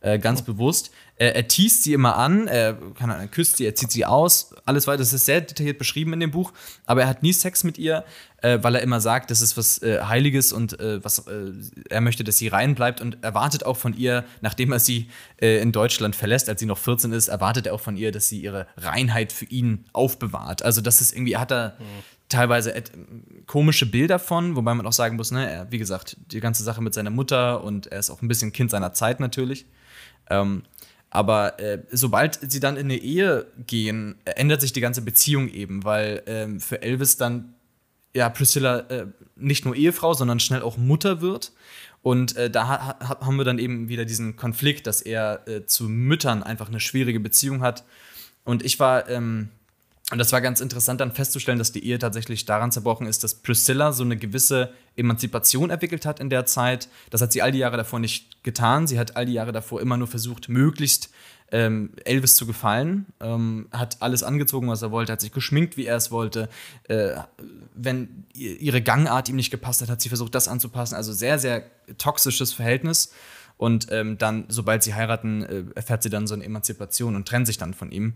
[0.00, 0.44] Äh, ganz oh.
[0.44, 0.92] bewusst.
[1.16, 4.54] Äh, er teast sie immer an, er, kann, er küsst sie, er zieht sie aus,
[4.64, 4.98] alles weiter.
[4.98, 6.52] Das ist sehr detailliert beschrieben in dem Buch,
[6.86, 8.04] aber er hat nie Sex mit ihr,
[8.40, 11.50] äh, weil er immer sagt, das ist was äh, Heiliges und äh, was äh,
[11.90, 15.08] er möchte, dass sie rein bleibt und erwartet auch von ihr, nachdem er sie
[15.40, 18.40] in Deutschland verlässt, als sie noch 14 ist, erwartet er auch von ihr, dass sie
[18.40, 20.62] ihre Reinheit für ihn aufbewahrt.
[20.62, 21.84] Also das ist irgendwie, hat er mhm
[22.28, 22.74] teilweise
[23.46, 26.82] komische Bilder von, wobei man auch sagen muss, ne, er, wie gesagt, die ganze Sache
[26.82, 29.66] mit seiner Mutter und er ist auch ein bisschen Kind seiner Zeit natürlich.
[30.30, 30.62] Ähm,
[31.10, 35.84] aber äh, sobald sie dann in eine Ehe gehen, ändert sich die ganze Beziehung eben,
[35.84, 37.54] weil ähm, für Elvis dann
[38.14, 41.52] ja Priscilla äh, nicht nur Ehefrau, sondern schnell auch Mutter wird.
[42.02, 45.88] Und äh, da ha haben wir dann eben wieder diesen Konflikt, dass er äh, zu
[45.88, 47.84] Müttern einfach eine schwierige Beziehung hat.
[48.44, 49.48] Und ich war ähm,
[50.10, 53.34] und das war ganz interessant dann festzustellen, dass die Ehe tatsächlich daran zerbrochen ist, dass
[53.34, 56.88] Priscilla so eine gewisse Emanzipation entwickelt hat in der Zeit.
[57.10, 58.86] Das hat sie all die Jahre davor nicht getan.
[58.86, 61.10] Sie hat all die Jahre davor immer nur versucht, möglichst
[61.52, 63.04] ähm, Elvis zu gefallen.
[63.20, 66.48] Ähm, hat alles angezogen, was er wollte, hat sich geschminkt, wie er es wollte.
[66.84, 67.16] Äh,
[67.74, 70.94] wenn ihre Gangart ihm nicht gepasst hat, hat sie versucht, das anzupassen.
[70.94, 71.64] Also sehr, sehr
[71.98, 73.12] toxisches Verhältnis.
[73.58, 77.46] Und ähm, dann, sobald sie heiraten, äh, erfährt sie dann so eine Emanzipation und trennt
[77.46, 78.14] sich dann von ihm.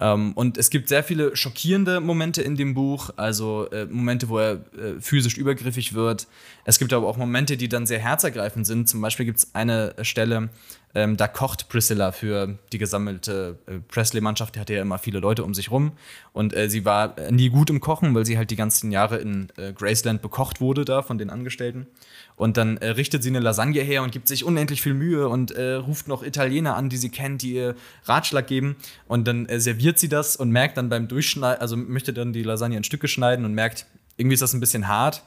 [0.00, 4.38] Ähm, und es gibt sehr viele schockierende Momente in dem Buch, also äh, Momente, wo
[4.38, 6.26] er äh, physisch übergriffig wird.
[6.64, 8.88] Es gibt aber auch Momente, die dann sehr herzergreifend sind.
[8.88, 10.48] Zum Beispiel gibt es eine Stelle,
[10.94, 14.56] ähm, da kocht Priscilla für die gesammelte äh, Presley-Mannschaft.
[14.56, 15.92] Die hatte ja immer viele Leute um sich rum.
[16.32, 19.52] Und äh, sie war nie gut im Kochen, weil sie halt die ganzen Jahre in
[19.56, 21.86] äh, Graceland bekocht wurde da von den Angestellten.
[22.34, 25.52] Und dann äh, richtet sie eine Lasagne her und gibt sich unendlich viel Mühe und
[25.52, 28.76] äh, ruft noch Italiener an, die sie kennt, die ihr Ratschlag geben.
[29.06, 32.42] Und dann äh, serviert sie das und merkt dann beim Durchschneiden, also möchte dann die
[32.42, 35.22] Lasagne in Stücke schneiden und merkt, irgendwie ist das ein bisschen hart.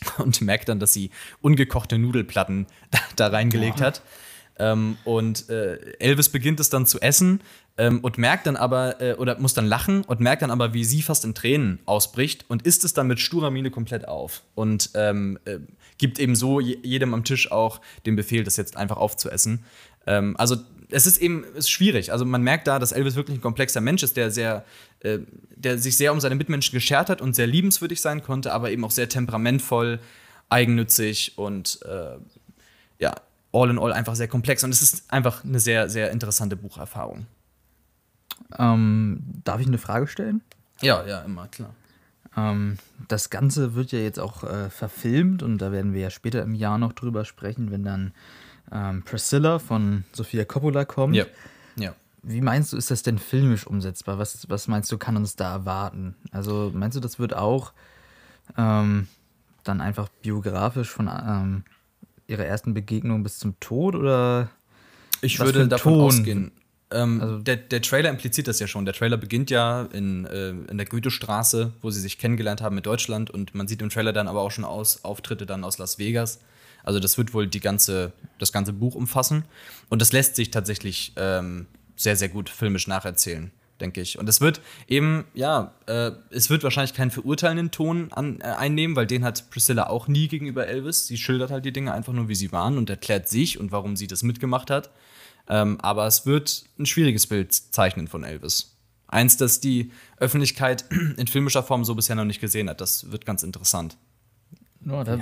[0.18, 3.86] Und merkt dann, dass sie ungekochte Nudelplatten da, da reingelegt ja.
[3.86, 4.02] hat.
[4.58, 7.40] Ähm, und äh, Elvis beginnt es dann zu essen
[7.76, 10.84] ähm, und merkt dann aber, äh, oder muss dann lachen und merkt dann aber, wie
[10.84, 14.42] sie fast in Tränen ausbricht und isst es dann mit sturer Miene komplett auf.
[14.54, 15.58] Und ähm, äh,
[15.96, 19.64] gibt eben so jedem am Tisch auch den Befehl, das jetzt einfach aufzuessen.
[20.06, 20.56] Ähm, also
[20.90, 22.12] es ist eben ist schwierig.
[22.12, 24.64] Also man merkt da, dass Elvis wirklich ein komplexer Mensch ist, der sehr,
[25.00, 25.18] äh,
[25.54, 28.84] der sich sehr um seine Mitmenschen geschert hat und sehr liebenswürdig sein konnte, aber eben
[28.84, 30.00] auch sehr temperamentvoll,
[30.48, 32.16] eigennützig und äh,
[32.98, 33.14] ja,
[33.52, 34.64] all in all einfach sehr komplex.
[34.64, 37.26] Und es ist einfach eine sehr, sehr interessante Bucherfahrung.
[38.58, 40.42] Ähm, darf ich eine Frage stellen?
[40.80, 41.74] Ja, ja, immer, klar.
[42.36, 46.42] Ähm, das Ganze wird ja jetzt auch äh, verfilmt und da werden wir ja später
[46.42, 48.12] im Jahr noch drüber sprechen, wenn dann
[48.70, 51.16] ähm, Priscilla von Sofia Coppola kommt.
[51.16, 51.24] Ja.
[51.76, 51.94] ja.
[52.22, 54.18] Wie meinst du, ist das denn filmisch umsetzbar?
[54.18, 56.14] Was, was meinst du, kann uns da erwarten?
[56.30, 57.72] Also meinst du, das wird auch
[58.56, 59.08] ähm,
[59.64, 61.64] dann einfach biografisch von ähm,
[62.28, 64.50] ihrer ersten Begegnung bis zum Tod oder?
[65.20, 66.02] Ich würde davon Ton?
[66.02, 66.52] ausgehen.
[66.90, 68.84] Ähm, also der, der Trailer impliziert das ja schon.
[68.84, 72.86] Der Trailer beginnt ja in, äh, in der Goethestraße, wo sie sich kennengelernt haben mit
[72.86, 75.98] Deutschland und man sieht im Trailer dann aber auch schon aus Auftritte dann aus Las
[75.98, 76.40] Vegas.
[76.84, 79.44] Also das wird wohl die ganze, das ganze Buch umfassen.
[79.88, 84.18] Und das lässt sich tatsächlich ähm, sehr, sehr gut filmisch nacherzählen, denke ich.
[84.18, 88.96] Und es wird eben, ja, äh, es wird wahrscheinlich keinen verurteilenden Ton an, äh, einnehmen,
[88.96, 91.06] weil den hat Priscilla auch nie gegenüber Elvis.
[91.06, 93.96] Sie schildert halt die Dinge einfach nur, wie sie waren und erklärt sich und warum
[93.96, 94.90] sie das mitgemacht hat.
[95.48, 98.76] Ähm, aber es wird ein schwieriges Bild zeichnen von Elvis.
[99.06, 100.84] Eins, das die Öffentlichkeit
[101.16, 102.80] in filmischer Form so bisher noch nicht gesehen hat.
[102.80, 103.96] Das wird ganz interessant.
[104.84, 105.18] Ja, da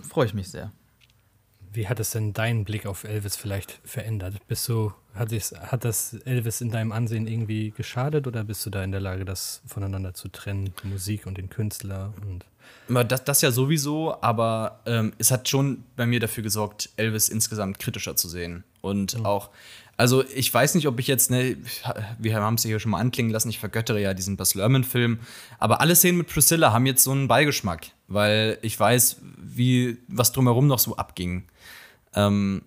[0.00, 0.72] freue ich mich sehr.
[1.76, 4.36] Wie hat es denn deinen Blick auf Elvis vielleicht verändert?
[4.48, 8.82] Bist du, hat, hat das Elvis in deinem Ansehen irgendwie geschadet oder bist du da
[8.82, 12.46] in der Lage, das voneinander zu trennen, die Musik und den Künstler und
[12.88, 17.78] das, das ja sowieso, aber ähm, es hat schon bei mir dafür gesorgt, Elvis insgesamt
[17.78, 18.64] kritischer zu sehen.
[18.80, 19.26] Und mhm.
[19.26, 19.50] auch,
[19.96, 21.56] also ich weiß nicht, ob ich jetzt, ne,
[22.18, 25.20] wir haben es hier schon mal anklingen lassen, ich vergöttere ja diesen Buzz Lerman-Film,
[25.58, 30.32] aber alle Szenen mit Priscilla haben jetzt so einen Beigeschmack, weil ich weiß, wie, was
[30.32, 31.44] drumherum noch so abging.
[32.16, 32.62] Ähm,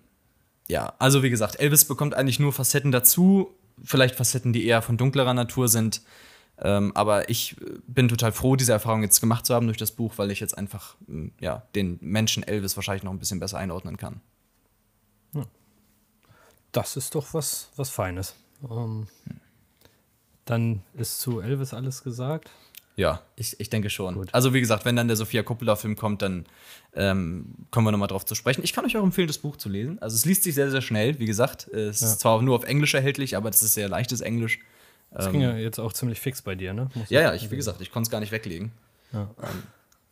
[0.68, 4.96] ja, also wie gesagt, Elvis bekommt eigentlich nur Facetten dazu, vielleicht Facetten, die eher von
[4.96, 6.00] dunklerer Natur sind.
[6.62, 10.14] Ähm, aber ich bin total froh, diese Erfahrung jetzt gemacht zu haben durch das Buch,
[10.16, 13.96] weil ich jetzt einfach hm, ja, den Menschen Elvis wahrscheinlich noch ein bisschen besser einordnen
[13.96, 14.20] kann.
[16.72, 18.34] Das ist doch was, was Feines.
[18.68, 19.08] Ähm,
[20.44, 22.50] dann ist zu Elvis alles gesagt.
[23.00, 24.14] Ja, ich, ich denke schon.
[24.14, 24.28] Gut.
[24.32, 26.44] Also wie gesagt, wenn dann der Sophia Coppola-Film kommt, dann
[26.94, 28.62] ähm, kommen wir nochmal drauf zu sprechen.
[28.62, 29.98] Ich kann euch auch empfehlen, das Buch zu lesen.
[30.02, 31.18] Also es liest sich sehr, sehr schnell.
[31.18, 32.08] Wie gesagt, es ja.
[32.08, 34.58] ist zwar nur auf Englisch erhältlich, aber es ist sehr leichtes Englisch.
[35.12, 36.90] Das ähm, ging ja jetzt auch ziemlich fix bei dir, ne?
[36.94, 38.70] Muss ja, ja, ich, wie gesagt, ich konnte es gar nicht weglegen.
[39.14, 39.30] Ja.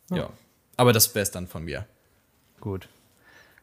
[0.09, 0.29] Ähm, ja.
[0.75, 1.85] Aber das wäre es dann von mir.
[2.59, 2.89] Gut.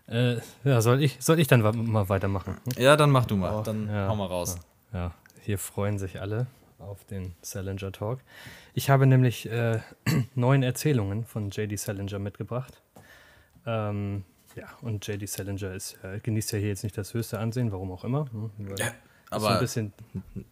[0.06, 2.58] Äh, ja, soll ich, soll ich dann mal weitermachen?
[2.78, 3.64] Ja, dann mach du mal.
[3.64, 4.56] Dann ja, hau mal raus.
[4.92, 5.12] Ja,
[5.42, 6.46] hier freuen sich alle
[6.78, 8.20] auf den Salinger Talk.
[8.76, 9.80] Ich habe nämlich äh,
[10.34, 11.76] neun Erzählungen von J.D.
[11.76, 12.82] Salinger mitgebracht.
[13.64, 15.24] Ähm, ja, und J.D.
[15.24, 18.26] Salinger ist, äh, genießt ja hier jetzt nicht das höchste Ansehen, warum auch immer.
[18.30, 18.92] Hm, ja,
[19.30, 19.94] aber ein bisschen.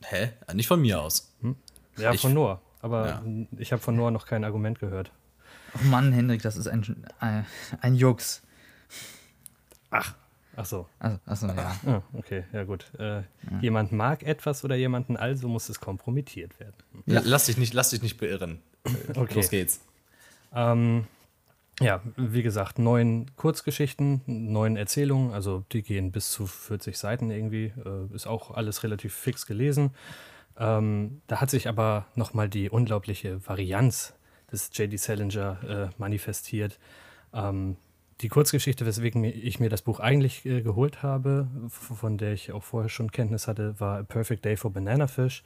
[0.07, 0.31] Hä?
[0.55, 1.35] Nicht von mir aus.
[1.43, 1.55] Hm?
[1.99, 2.63] Ja, ich, von Noah.
[2.81, 3.23] Aber ja.
[3.59, 5.13] ich habe von Noah noch kein Argument gehört.
[5.75, 7.45] Oh Mann, Hendrik, das ist ein, ein,
[7.83, 8.41] ein Jux.
[9.91, 10.15] Ach,
[10.57, 10.87] Ach so.
[10.99, 11.77] Ach, ach so, ja.
[11.87, 12.87] Ah, okay, ja gut.
[12.99, 13.23] Äh, ja.
[13.61, 16.77] Jemand mag etwas oder jemanden, also muss es kompromittiert werden.
[17.07, 17.21] Ja.
[17.25, 18.61] Lass, dich nicht, lass dich nicht beirren.
[19.17, 19.35] Okay.
[19.35, 19.81] Los geht's.
[20.55, 21.07] Ähm,
[21.81, 27.73] ja, wie gesagt, neun Kurzgeschichten, neun Erzählungen, also die gehen bis zu 40 Seiten irgendwie.
[27.85, 29.91] Äh, ist auch alles relativ fix gelesen.
[30.57, 34.15] Ähm, da hat sich aber nochmal die unglaubliche Varianz
[34.53, 34.97] des J.D.
[34.99, 36.79] Salinger äh, manifestiert.
[37.33, 37.77] Ähm,
[38.25, 42.63] die Kurzgeschichte, weswegen ich mir das Buch eigentlich äh, geholt habe, von der ich auch
[42.63, 45.45] vorher schon Kenntnis hatte, war A Perfect Day for Banana Fish.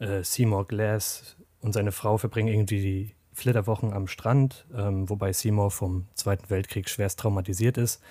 [0.00, 5.70] Äh, Seymour Glass und seine Frau verbringen irgendwie die Flitterwochen am Strand, ähm, wobei Seymour
[5.70, 8.02] vom Zweiten Weltkrieg schwerst traumatisiert ist.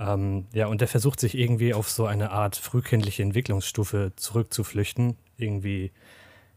[0.00, 5.16] Ähm, ja, und der versucht sich irgendwie auf so eine Art frühkindliche Entwicklungsstufe zurückzuflüchten.
[5.36, 5.92] Irgendwie,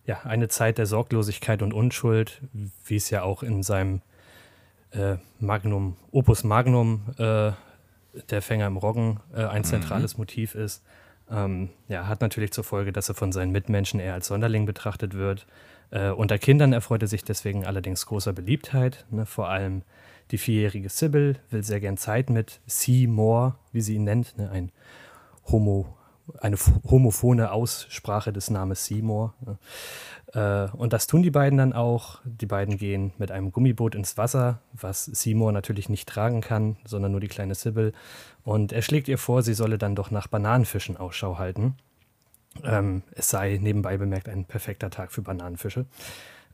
[0.08, 2.42] ja, eine Zeit der Sorglosigkeit und Unschuld,
[2.86, 4.02] wie es ja auch in seinem
[4.92, 7.52] äh, Magnum, Opus Magnum, äh,
[8.30, 9.66] der Fänger im Roggen, äh, ein mhm.
[9.66, 10.22] zentrales mhm.
[10.22, 10.84] Motiv ist.
[11.30, 15.14] Ähm, ja, hat natürlich zur Folge, dass er von seinen Mitmenschen eher als Sonderling betrachtet
[15.14, 15.48] wird.
[15.90, 19.06] Äh, unter Kindern erfreut er sich deswegen allerdings großer Beliebtheit.
[19.12, 19.26] Ne?
[19.26, 19.84] Vor allem
[20.32, 24.50] die vierjährige Sybil will sehr gern Zeit mit Seymour, wie sie ihn nennt, ne?
[24.50, 24.72] ein
[25.46, 25.98] Homo,
[26.40, 26.58] eine
[26.90, 29.34] homophone Aussprache des Namens Seymour.
[30.34, 32.20] Äh, und das tun die beiden dann auch.
[32.24, 37.12] Die beiden gehen mit einem Gummiboot ins Wasser, was Seymour natürlich nicht tragen kann, sondern
[37.12, 37.94] nur die kleine Sybil.
[38.44, 41.76] Und er schlägt ihr vor, sie solle dann doch nach Bananenfischen Ausschau halten.
[42.64, 45.86] Ähm, es sei nebenbei bemerkt ein perfekter Tag für Bananenfische.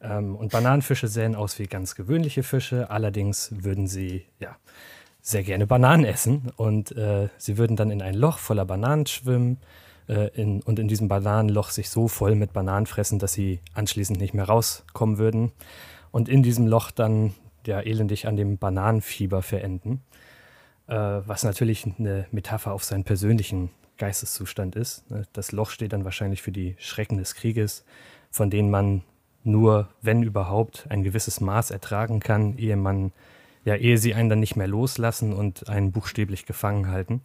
[0.02, 4.56] Ähm, und Bananenfische sähen aus wie ganz gewöhnliche Fische, allerdings würden sie ja
[5.28, 9.58] sehr gerne Bananen essen und äh, sie würden dann in ein Loch voller Bananen schwimmen
[10.08, 14.22] äh, in, und in diesem Bananenloch sich so voll mit Bananen fressen, dass sie anschließend
[14.22, 15.52] nicht mehr rauskommen würden
[16.12, 17.34] und in diesem Loch dann
[17.66, 20.02] ja elendig an dem Bananenfieber verenden,
[20.88, 25.12] äh, was natürlich eine Metapher auf seinen persönlichen Geisteszustand ist.
[25.12, 25.24] Ne?
[25.34, 27.84] Das Loch steht dann wahrscheinlich für die Schrecken des Krieges,
[28.32, 29.04] von denen man
[29.44, 33.12] nur, wenn überhaupt, ein gewisses Maß ertragen kann, ehe man,
[33.68, 37.22] ja, ehe sie einen dann nicht mehr loslassen und einen buchstäblich gefangen halten.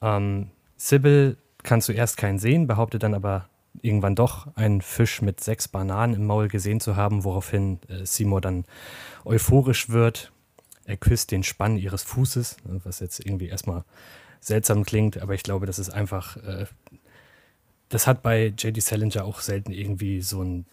[0.00, 3.50] Ähm, Sybil kann zuerst keinen sehen, behauptet dann aber
[3.82, 8.40] irgendwann doch einen Fisch mit sechs Bananen im Maul gesehen zu haben, woraufhin äh, Seymour
[8.40, 8.64] dann
[9.26, 10.32] euphorisch wird.
[10.86, 13.84] Er küsst den Spann ihres Fußes, was jetzt irgendwie erstmal
[14.40, 16.64] seltsam klingt, aber ich glaube, das ist einfach, äh,
[17.90, 18.80] das hat bei J.D.
[18.80, 20.64] Salinger auch selten irgendwie so einen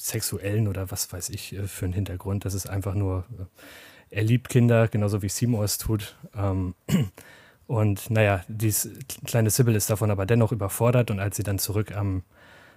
[0.00, 2.44] sexuellen oder was weiß ich äh, für einen Hintergrund.
[2.44, 6.16] Das ist einfach nur, äh, er liebt Kinder, genauso wie Seymour es tut.
[6.36, 6.74] Ähm,
[7.66, 8.72] und naja, die
[9.24, 12.22] kleine Sybil ist davon aber dennoch überfordert und als sie dann zurück am,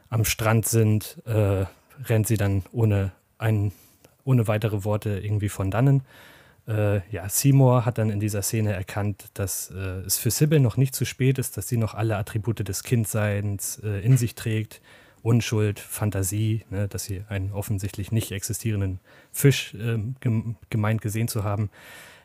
[0.10, 1.66] am Strand sind, äh,
[2.06, 3.72] rennt sie dann ohne, ein,
[4.24, 6.04] ohne weitere Worte irgendwie von dannen
[6.68, 10.78] äh, ja, Seymour hat dann in dieser Szene erkannt, dass äh, es für Sybil noch
[10.78, 14.82] nicht zu spät ist, dass sie noch alle Attribute des Kindseins äh, in sich trägt.
[15.24, 19.00] Unschuld, Fantasie, ne, dass sie einen offensichtlich nicht existierenden
[19.32, 20.16] Fisch ähm,
[20.70, 21.70] gemeint gesehen zu haben.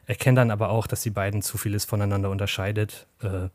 [0.07, 3.07] Erkennt dann aber auch, dass die beiden zu vieles voneinander unterscheidet.
[3.23, 3.49] Äh,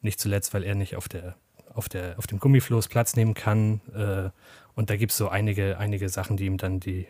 [0.00, 1.36] nicht zuletzt, weil er nicht auf, der,
[1.74, 3.82] auf, der, auf dem Gummifloß Platz nehmen kann.
[3.94, 4.30] Äh,
[4.74, 7.06] und da gibt es so einige, einige Sachen, die ihm dann die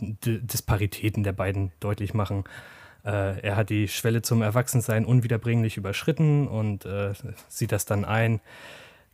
[0.00, 2.44] Disparitäten der beiden deutlich machen.
[3.04, 7.12] Äh, er hat die Schwelle zum Erwachsensein unwiederbringlich überschritten und äh,
[7.48, 8.40] sieht das dann ein,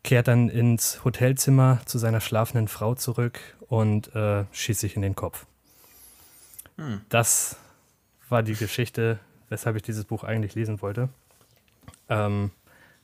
[0.09, 5.15] kehrt dann ins Hotelzimmer zu seiner schlafenden Frau zurück und äh, schießt sich in den
[5.15, 5.45] Kopf.
[6.79, 7.03] Hm.
[7.11, 7.59] Das
[8.31, 9.19] war die Geschichte,
[9.51, 11.11] weshalb ich dieses Buch eigentlich lesen wollte.
[12.09, 12.53] Ähm,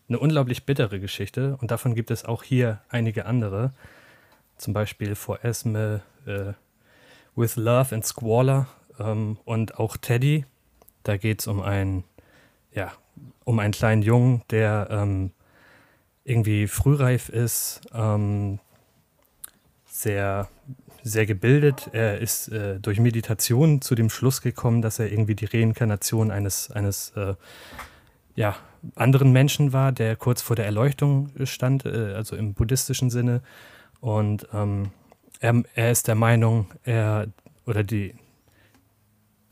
[0.09, 3.75] eine unglaublich bittere Geschichte und davon gibt es auch hier einige andere.
[4.57, 6.55] Zum Beispiel vor Esme äh,
[7.37, 8.67] With Love and Squalor
[8.99, 10.47] ähm, und auch Teddy.
[11.03, 12.05] Da geht es um einen,
[12.73, 12.93] ja,
[13.45, 15.33] um einen kleinen Jungen, der ähm,
[16.25, 18.59] irgendwie frühreif ist, ähm,
[19.87, 20.49] sehr,
[21.03, 21.91] sehr gebildet.
[21.93, 26.71] Er ist äh, durch Meditation zu dem Schluss gekommen, dass er irgendwie die Reinkarnation eines,
[26.71, 27.35] eines äh,
[28.35, 28.57] ja,
[28.97, 33.43] anderen Menschen war, der kurz vor der Erleuchtung stand, äh, also im buddhistischen Sinne.
[34.01, 34.91] Und ähm,
[35.41, 37.29] er, er ist der Meinung, er
[37.67, 38.15] oder die,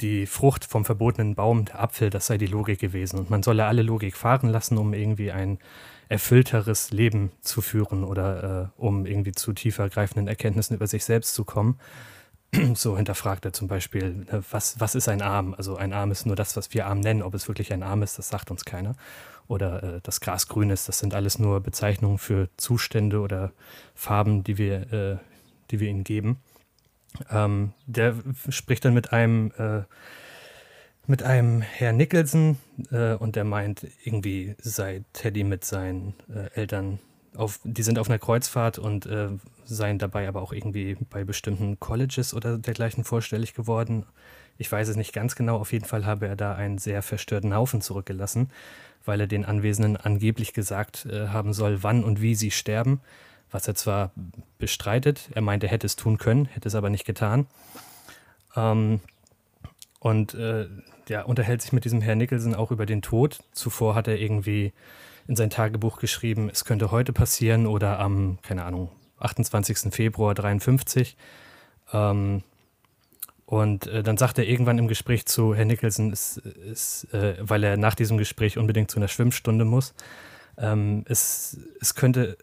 [0.01, 3.19] die Frucht vom verbotenen Baum, der Apfel, das sei die Logik gewesen.
[3.19, 5.59] Und man solle alle Logik fahren lassen, um irgendwie ein
[6.13, 11.35] erfüllteres Leben zu führen oder äh, um irgendwie zu tiefer greifenden Erkenntnissen über sich selbst
[11.35, 11.81] zu kommen.
[12.75, 15.55] So hinterfragt er zum Beispiel, ne, was, was ist ein Arm?
[15.55, 17.23] Also ein Arm ist nur das, was wir Arm nennen.
[17.23, 18.95] Ob es wirklich ein Arm ist, das sagt uns keiner.
[19.49, 23.53] Oder äh, das Gras grün ist, das sind alles nur Bezeichnungen für Zustände oder
[23.95, 25.17] Farben, die wir, äh,
[25.71, 26.37] die wir ihnen geben.
[27.31, 28.17] Ähm, der
[28.51, 29.85] spricht dann mit einem, äh,
[31.07, 32.59] mit einem Herr Nicholson
[32.91, 36.99] äh, und der meint, irgendwie sei Teddy mit seinen äh, Eltern
[37.35, 39.29] auf, die sind auf einer Kreuzfahrt und äh,
[39.65, 44.05] seien dabei aber auch irgendwie bei bestimmten Colleges oder dergleichen vorstellig geworden.
[44.59, 47.55] Ich weiß es nicht ganz genau, auf jeden Fall habe er da einen sehr verstörten
[47.55, 48.51] Haufen zurückgelassen,
[49.05, 53.01] weil er den Anwesenden angeblich gesagt äh, haben soll, wann und wie sie sterben
[53.53, 54.11] was er zwar
[54.59, 57.47] bestreitet, er meint, er hätte es tun können, hätte es aber nicht getan.
[58.57, 59.01] Ähm,
[60.01, 60.67] und äh,
[61.09, 63.41] ja, unterhält sich mit diesem Herrn Nicholson auch über den Tod.
[63.53, 64.73] Zuvor hat er irgendwie
[65.27, 69.95] in sein Tagebuch geschrieben, es könnte heute passieren oder am, keine Ahnung, 28.
[69.95, 71.17] Februar 53.
[71.93, 72.43] Ähm,
[73.47, 77.63] und äh, dann sagt er irgendwann im Gespräch zu Herrn Nicholson, es, es, äh, weil
[77.63, 79.95] er nach diesem Gespräch unbedingt zu einer Schwimmstunde muss,
[80.59, 82.37] ähm, es, es könnte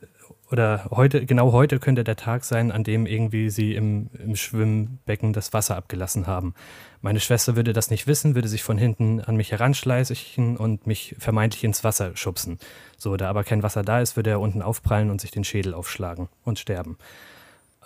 [0.52, 5.32] oder heute, genau heute könnte der Tag sein, an dem irgendwie sie im, im Schwimmbecken
[5.32, 6.56] das Wasser abgelassen haben.
[7.02, 11.16] Meine Schwester würde das nicht wissen, würde sich von hinten an mich heranschleichen und mich
[11.20, 12.60] vermeintlich ins Wasser schubsen.
[12.98, 15.74] So, da aber kein Wasser da ist, würde er unten aufprallen und sich den Schädel
[15.74, 16.98] aufschlagen und sterben.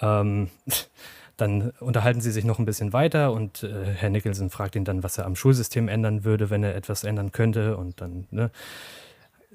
[0.02, 0.49] Ähm,
[1.38, 5.04] dann unterhalten sie sich noch ein bisschen weiter und äh, Herr Nicholson fragt ihn dann,
[5.04, 7.76] was er am Schulsystem ändern würde, wenn er etwas ändern könnte.
[7.76, 8.52] Und dann ne,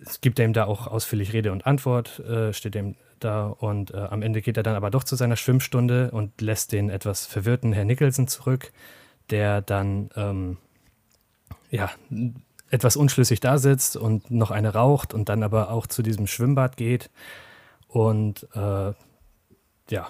[0.05, 3.47] es gibt ihm da auch ausführlich Rede und Antwort, äh, steht ihm da.
[3.47, 6.91] Und äh, am Ende geht er dann aber doch zu seiner Schwimmstunde und lässt den
[6.91, 8.73] etwas verwirrten Herr Nicholson zurück,
[9.31, 10.59] der dann ähm,
[11.71, 11.91] ja,
[12.71, 16.77] etwas unschlüssig da sitzt und noch eine raucht und dann aber auch zu diesem Schwimmbad
[16.77, 17.11] geht
[17.89, 18.93] und äh,
[19.91, 20.09] ja,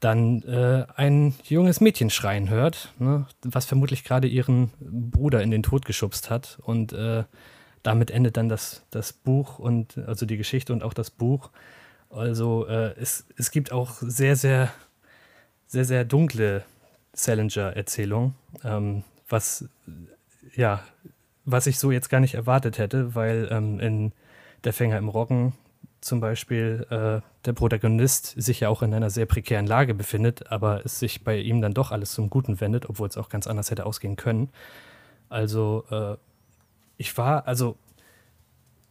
[0.00, 5.62] dann äh, ein junges Mädchen schreien hört, ne, was vermutlich gerade ihren Bruder in den
[5.62, 6.58] Tod geschubst hat.
[6.62, 7.24] Und äh,
[7.84, 11.50] damit endet dann das, das Buch und also die Geschichte und auch das Buch.
[12.10, 14.72] Also äh, es, es gibt auch sehr, sehr,
[15.68, 16.64] sehr, sehr dunkle
[17.12, 19.68] Salinger-Erzählungen, ähm, was
[20.56, 20.82] ja,
[21.44, 24.12] was ich so jetzt gar nicht erwartet hätte, weil ähm, in
[24.64, 25.52] Der Fänger im Roggen
[26.00, 30.84] zum Beispiel äh, der Protagonist sich ja auch in einer sehr prekären Lage befindet, aber
[30.84, 33.70] es sich bei ihm dann doch alles zum Guten wendet, obwohl es auch ganz anders
[33.70, 34.50] hätte ausgehen können.
[35.28, 36.16] Also äh,
[37.04, 37.76] ich war also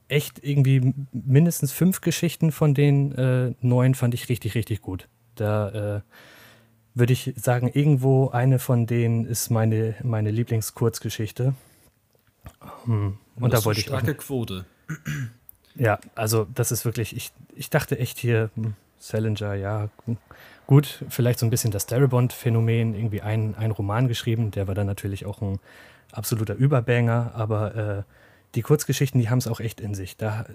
[0.08, 5.08] echt irgendwie mindestens fünf Geschichten von den äh, neun fand ich richtig, richtig gut.
[5.34, 6.02] Da äh,
[6.93, 11.56] würde ich sagen, irgendwo eine von denen ist meine, meine Lieblingskurzgeschichte.
[12.86, 13.88] Um, und das da wollte ich.
[13.88, 14.65] Starke Quote.
[15.73, 19.89] Ja, also das ist wirklich, ich, ich dachte echt hier, hm, Salinger, ja,
[20.67, 24.86] gut, vielleicht so ein bisschen das Darabont-Phänomen, irgendwie ein, ein Roman geschrieben, der war dann
[24.86, 25.58] natürlich auch ein
[26.13, 28.04] absoluter Überbanger, aber äh,
[28.56, 30.15] die Kurzgeschichten, die haben es auch echt in sich.
[30.15, 30.45] Da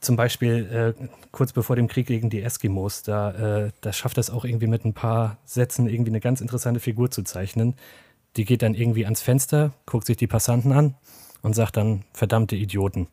[0.00, 4.30] zum Beispiel äh, kurz bevor dem Krieg gegen die Eskimos, da, äh, da schafft es
[4.30, 7.74] auch irgendwie mit ein paar Sätzen irgendwie eine ganz interessante Figur zu zeichnen.
[8.36, 10.94] Die geht dann irgendwie ans Fenster, guckt sich die Passanten an
[11.42, 13.08] und sagt dann, verdammte Idioten.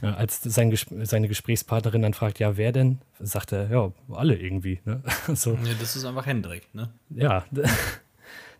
[0.00, 2.98] Ja, als sein, seine Gesprächspartnerin dann fragt, ja, wer denn?
[3.18, 4.80] Sagt er, ja, alle irgendwie.
[4.84, 5.02] Ne?
[5.34, 5.52] so.
[5.52, 6.90] Nee, das ist einfach Hendrik, ne?
[7.10, 7.44] Ja,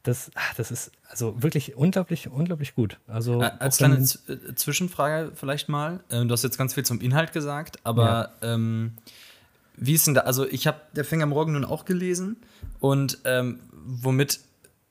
[0.07, 2.99] das, das ist also wirklich unglaublich, unglaublich gut.
[3.07, 6.01] Also als kleine äh, Zwischenfrage vielleicht mal.
[6.11, 8.55] Ähm, du hast jetzt ganz viel zum Inhalt gesagt, aber ja.
[8.55, 8.93] ähm,
[9.77, 10.23] wie ist denn da?
[10.23, 12.37] Also ich habe Der Fänger am Morgen nun auch gelesen
[12.81, 14.41] und ähm, womit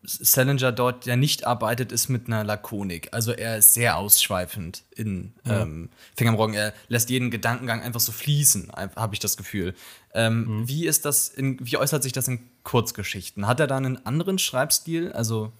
[0.07, 3.09] Salinger dort ja nicht arbeitet, ist mit einer Lakonik.
[3.11, 5.63] Also er ist sehr ausschweifend in ja.
[5.63, 5.89] ähm,
[6.21, 6.55] Roggen.
[6.55, 9.75] Er lässt jeden Gedankengang einfach so fließen, habe ich das Gefühl.
[10.13, 10.67] Ähm, mhm.
[10.67, 13.47] Wie ist das in, wie äußert sich das in Kurzgeschichten?
[13.47, 15.11] Hat er da einen anderen Schreibstil?
[15.11, 15.51] Also.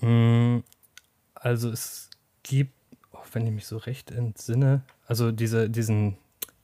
[0.00, 0.58] Mm,
[1.34, 2.10] also es
[2.42, 2.72] gibt,
[3.12, 6.16] oh, wenn ich mich so recht entsinne, also diese, diesen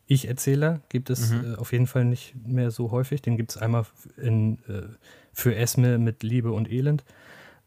[0.07, 1.55] Ich-Erzähler gibt es mhm.
[1.55, 3.21] äh, auf jeden Fall nicht mehr so häufig.
[3.23, 3.85] Den gibt es einmal
[4.17, 4.83] in äh,
[5.33, 7.05] für Esme mit Liebe und Elend.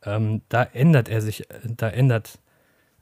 [0.03, 2.39] Ähm, da ändert er sich, da ändert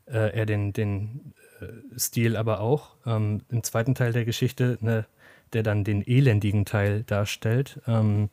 [0.06, 2.96] äh, er den, den äh, Stil aber auch.
[3.06, 5.06] Ähm, Im zweiten Teil der Geschichte, ne,
[5.54, 8.30] der dann den elendigen Teil darstellt, ähm,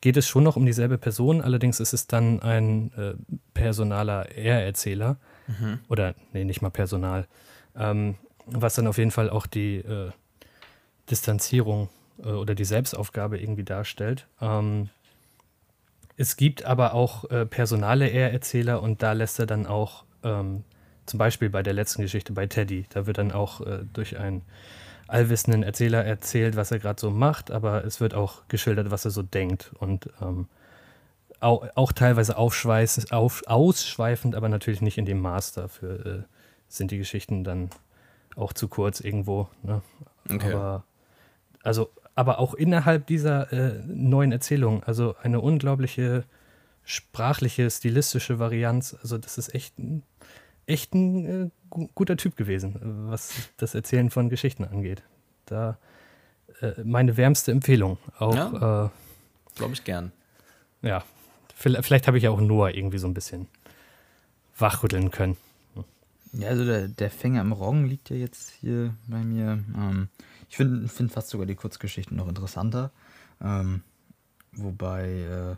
[0.00, 3.14] geht es schon noch um dieselbe Person, allerdings ist es dann ein äh,
[3.54, 5.16] personaler Er-Erzähler.
[5.48, 5.80] Mhm.
[5.88, 7.26] Oder, nee, nicht mal Personal.
[7.76, 10.10] Ähm, was dann auf jeden Fall auch die äh,
[11.10, 11.88] Distanzierung
[12.22, 14.26] äh, oder die Selbstaufgabe irgendwie darstellt.
[14.40, 14.90] Ähm,
[16.18, 20.64] es gibt aber auch äh, personale Er-Erzähler und da lässt er dann auch, ähm,
[21.06, 24.42] zum Beispiel bei der letzten Geschichte bei Teddy, da wird dann auch äh, durch einen
[25.06, 29.12] allwissenden Erzähler erzählt, was er gerade so macht, aber es wird auch geschildert, was er
[29.12, 30.48] so denkt und ähm,
[31.40, 32.66] auch, auch, teilweise auf,
[33.46, 35.52] ausschweifend, aber natürlich nicht in dem Maß.
[35.52, 36.22] Dafür äh,
[36.66, 37.70] sind die Geschichten dann
[38.34, 39.48] auch zu kurz irgendwo.
[39.62, 39.82] Ne?
[40.28, 40.52] Okay.
[40.52, 40.82] Aber
[41.62, 46.24] also aber auch innerhalb dieser äh, neuen Erzählung, also eine unglaubliche
[46.82, 48.96] sprachliche, stilistische Varianz.
[49.00, 50.02] Also das ist echt ein,
[50.66, 55.04] echt ein äh, guter Typ gewesen, was das Erzählen von Geschichten angeht.
[55.46, 55.78] Da
[56.60, 57.98] äh, meine wärmste Empfehlung.
[58.18, 58.88] Auch, ja, äh,
[59.54, 60.10] Glaube ich gern.
[60.82, 61.04] Ja,
[61.54, 63.46] vielleicht, vielleicht habe ich auch Noah irgendwie so ein bisschen
[64.58, 65.36] wachrütteln können.
[66.32, 69.62] Ja, also der, der Fänger im Roggen liegt ja jetzt hier bei mir.
[69.76, 70.08] Ähm,
[70.48, 72.90] ich finde find fast sogar die Kurzgeschichten noch interessanter.
[73.40, 73.82] Ähm,
[74.52, 75.56] wobei äh,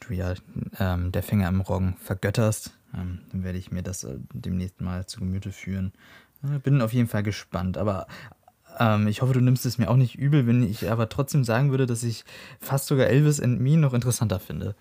[0.00, 0.34] du ja
[0.78, 2.72] ähm, der Finger im Roggen vergötterst.
[2.94, 5.92] Ähm, dann werde ich mir das äh, demnächst mal zu Gemüte führen.
[6.42, 7.76] Äh, bin auf jeden Fall gespannt.
[7.76, 8.06] Aber
[8.78, 11.70] ähm, ich hoffe, du nimmst es mir auch nicht übel, wenn ich aber trotzdem sagen
[11.70, 12.24] würde, dass ich
[12.60, 14.74] fast sogar Elvis and Me noch interessanter finde.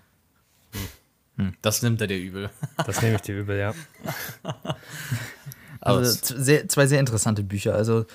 [1.37, 1.53] Hm.
[1.61, 2.49] Das nimmt er dir übel.
[2.85, 3.73] Das nehme ich dir übel, ja.
[5.79, 6.35] Also
[6.67, 7.75] zwei sehr interessante Bücher.
[7.75, 8.05] Also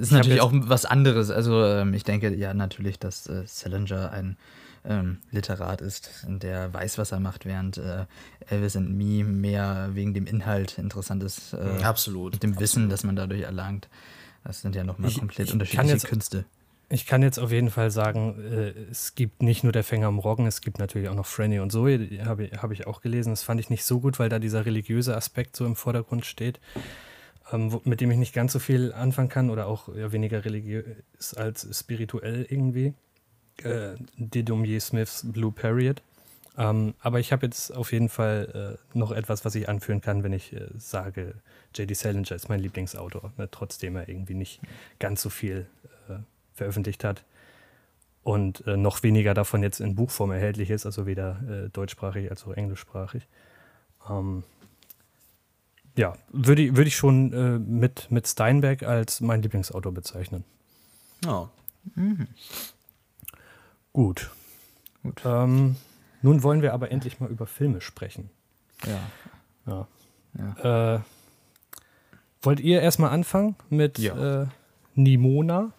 [0.00, 1.30] ist natürlich auch was anderes.
[1.30, 4.36] Also ähm, ich denke ja natürlich, dass äh, Salinger ein
[4.84, 8.06] ähm, Literat ist, der weiß, was er macht, während äh,
[8.48, 11.52] Elvis and Me mehr wegen dem Inhalt interessant ist.
[11.52, 12.32] Äh, absolut.
[12.32, 12.62] Mit dem absolut.
[12.62, 13.88] Wissen, das man dadurch erlangt.
[14.44, 16.44] Das sind ja nochmal komplett ich unterschiedliche jetzt, Künste.
[16.88, 20.18] Ich kann jetzt auf jeden Fall sagen, äh, es gibt nicht nur der Fänger im
[20.18, 23.30] Roggen, es gibt natürlich auch noch Franny und Zoe, habe hab ich auch gelesen.
[23.30, 26.60] Das fand ich nicht so gut, weil da dieser religiöse Aspekt so im Vordergrund steht.
[27.52, 31.34] Ähm, mit dem ich nicht ganz so viel anfangen kann oder auch ja, weniger religiös
[31.36, 32.94] als spirituell irgendwie.
[33.62, 36.02] Äh, Dedumier Smiths Blue Period.
[36.56, 40.24] Ähm, aber ich habe jetzt auf jeden Fall äh, noch etwas, was ich anführen kann,
[40.24, 41.34] wenn ich äh, sage,
[41.74, 41.94] J.D.
[41.94, 44.60] Salinger ist mein Lieblingsautor, ne, trotzdem er irgendwie nicht
[44.98, 45.66] ganz so viel
[46.08, 46.14] äh,
[46.54, 47.24] veröffentlicht hat
[48.28, 52.44] und äh, noch weniger davon jetzt in Buchform erhältlich ist, also weder äh, deutschsprachig als
[52.44, 53.26] auch englischsprachig.
[54.10, 54.44] Ähm,
[55.98, 60.44] ja, würde ich, würd ich schon äh, mit, mit Steinbeck als mein Lieblingsautor bezeichnen.
[61.26, 61.48] Oh.
[61.96, 62.28] Mhm.
[63.92, 64.30] Gut.
[65.02, 65.20] Gut.
[65.24, 65.74] Ähm,
[66.22, 68.30] nun wollen wir aber endlich mal über Filme sprechen.
[68.86, 69.00] Ja.
[69.66, 69.88] ja.
[70.62, 70.94] ja.
[70.94, 71.00] Äh,
[72.42, 74.42] wollt ihr erstmal anfangen mit ja.
[74.42, 74.46] äh,
[74.94, 75.72] Nimona?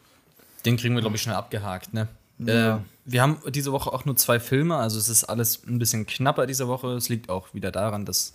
[0.65, 2.09] Den kriegen wir, glaube ich, schnell abgehakt, ne?
[2.39, 2.77] Ja.
[2.77, 6.05] Äh, wir haben diese Woche auch nur zwei Filme, also es ist alles ein bisschen
[6.05, 6.89] knapper diese Woche.
[6.89, 8.33] Es liegt auch wieder daran, dass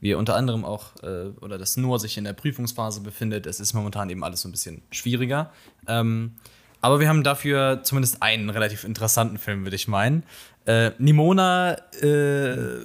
[0.00, 3.46] wir unter anderem auch, äh, oder dass Noah sich in der Prüfungsphase befindet.
[3.46, 5.52] Es ist momentan eben alles so ein bisschen schwieriger.
[5.86, 6.32] Ähm,
[6.80, 10.24] aber wir haben dafür zumindest einen relativ interessanten Film, würde ich meinen.
[10.66, 12.80] Äh, Nimona, äh,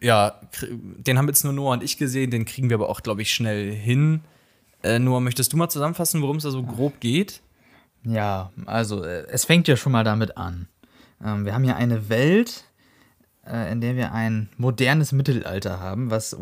[0.00, 3.22] ja, den haben jetzt nur Noah und ich gesehen, den kriegen wir aber auch, glaube
[3.22, 4.22] ich, schnell hin.
[4.82, 7.40] Äh, Noah, möchtest du mal zusammenfassen, worum es da so grob geht?
[8.04, 10.68] Ja, also äh, es fängt ja schon mal damit an.
[11.22, 12.64] Ähm, wir haben hier eine Welt,
[13.46, 16.36] äh, in der wir ein modernes Mittelalter haben, was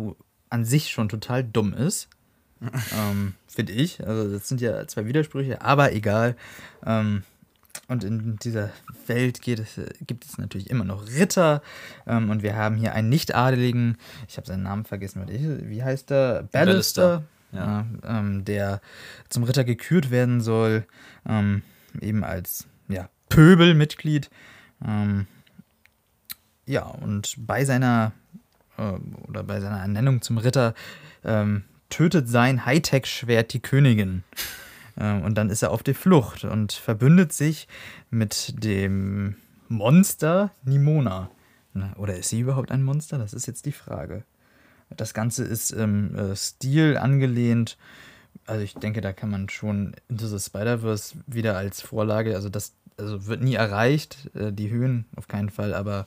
[0.51, 2.09] an sich schon total dumm ist.
[2.61, 4.07] ähm, Finde ich.
[4.07, 6.37] Also das sind ja zwei Widersprüche, aber egal.
[6.85, 7.23] Ähm,
[7.87, 8.71] und in dieser
[9.07, 11.63] Welt es, gibt es natürlich immer noch Ritter.
[12.07, 13.97] Ähm, und wir haben hier einen Nicht-Adeligen,
[14.29, 16.43] ich habe seinen Namen vergessen, wie heißt er?
[16.45, 17.25] Ballister.
[17.51, 17.87] Ja.
[18.05, 18.83] Ähm, der
[19.31, 20.87] zum Ritter gekürt werden soll,
[21.27, 21.63] ähm,
[21.99, 24.29] eben als ja, Pöbelmitglied.
[26.69, 28.13] Ähm, ja, und bei seiner
[28.77, 28.93] äh,
[29.29, 30.75] oder bei seiner Ernennung zum Ritter
[31.25, 34.25] ähm, tötet sein Hightech-Schwert die Königin.
[34.97, 37.69] Ähm, und dann ist er auf der Flucht und verbündet sich
[38.11, 39.37] mit dem
[39.69, 41.31] Monster Nimona.
[41.97, 43.19] Oder ist sie überhaupt ein Monster?
[43.19, 44.25] Das ist jetzt die Frage.
[44.97, 47.77] Das Ganze ist im äh, Stil angelehnt.
[48.47, 52.73] Also ich denke, da kann man schon Into the Spider-Verse wieder als Vorlage, also das
[52.97, 56.07] also wird nie erreicht, äh, die Höhen auf keinen Fall, aber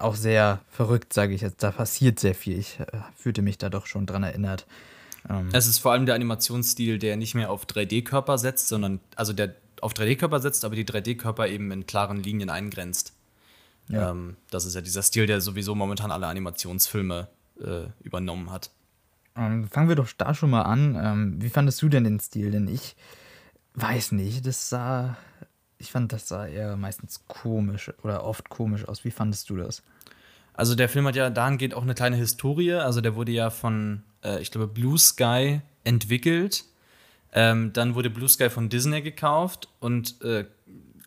[0.00, 1.62] auch sehr verrückt, sage ich jetzt.
[1.62, 2.58] Da passiert sehr viel.
[2.58, 2.86] Ich äh,
[3.16, 4.66] fühlte mich da doch schon dran erinnert.
[5.28, 9.32] Ähm es ist vor allem der Animationsstil, der nicht mehr auf 3D-Körper setzt, sondern also
[9.32, 13.14] der auf 3D-Körper setzt, aber die 3D-Körper eben in klaren Linien eingrenzt.
[13.88, 14.10] Ja.
[14.10, 17.28] Ähm, das ist ja dieser Stil, der sowieso momentan alle Animationsfilme
[17.60, 18.70] äh, übernommen hat.
[19.36, 20.98] Ähm, fangen wir doch da schon mal an.
[21.00, 22.50] Ähm, wie fandest du denn den Stil?
[22.50, 22.96] Denn ich
[23.74, 25.16] weiß nicht, das sah,
[25.80, 29.04] ich fand, das sah eher meistens komisch oder oft komisch aus.
[29.04, 29.82] Wie fandest du das?
[30.52, 32.74] Also der Film hat ja dahingehend auch eine kleine Historie.
[32.74, 36.64] Also der wurde ja von, äh, ich glaube, Blue Sky entwickelt.
[37.32, 40.44] Ähm, dann wurde Blue Sky von Disney gekauft und äh,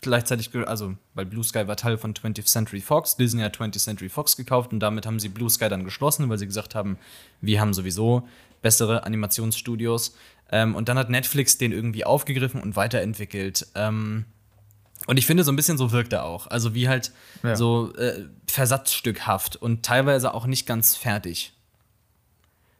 [0.02, 4.10] gleichzeitig, also weil Blue Sky war Teil von 20th Century Fox, Disney hat 20th Century
[4.10, 6.98] Fox gekauft und damit haben sie Blue Sky dann geschlossen, weil sie gesagt haben,
[7.42, 8.28] wir haben sowieso
[8.62, 10.16] bessere Animationsstudios.
[10.52, 13.68] Ähm, und dann hat Netflix den irgendwie aufgegriffen und weiterentwickelt.
[13.76, 14.26] Ähm,
[15.08, 16.48] und ich finde, so ein bisschen so wirkt er auch.
[16.48, 17.12] Also wie halt
[17.44, 17.56] ja.
[17.56, 21.54] so äh, versatzstückhaft und teilweise auch nicht ganz fertig.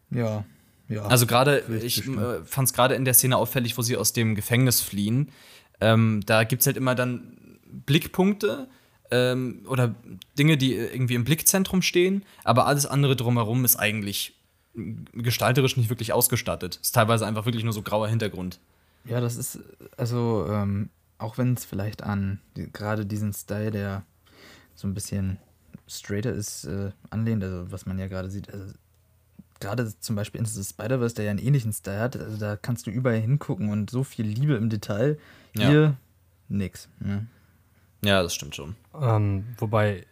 [0.10, 0.46] Ja,
[0.90, 1.04] ja.
[1.04, 4.36] Also gerade, ich äh, fand es gerade in der Szene auffällig, wo sie aus dem
[4.36, 5.32] Gefängnis fliehen
[5.84, 8.70] ähm, da gibt es halt immer dann Blickpunkte
[9.12, 9.96] ähm, oder
[10.40, 14.34] Dinge, die irgendwie im Blickzentrum stehen, aber alles andere drumherum ist eigentlich
[15.14, 16.80] gestalterisch nicht wirklich ausgestattet.
[16.82, 18.60] Ist teilweise einfach wirklich nur so grauer Hintergrund.
[19.06, 19.60] Ja, das ist,
[19.98, 24.04] also, ähm, auch wenn es vielleicht an die, gerade diesen Style, der
[24.76, 25.38] so ein bisschen
[25.88, 28.74] straighter ist, äh, anlehnt, also was man ja gerade sieht, also
[29.60, 32.88] gerade zum Beispiel Into the Spider-Verse, der ja einen ähnlichen Style hat, also da kannst
[32.88, 35.18] du überall hingucken und so viel Liebe im Detail.
[35.54, 35.96] Hier ja.
[36.50, 36.90] nix.
[37.00, 37.28] Ne?
[38.04, 38.76] Ja, das stimmt schon.
[39.00, 40.06] Ähm, wobei,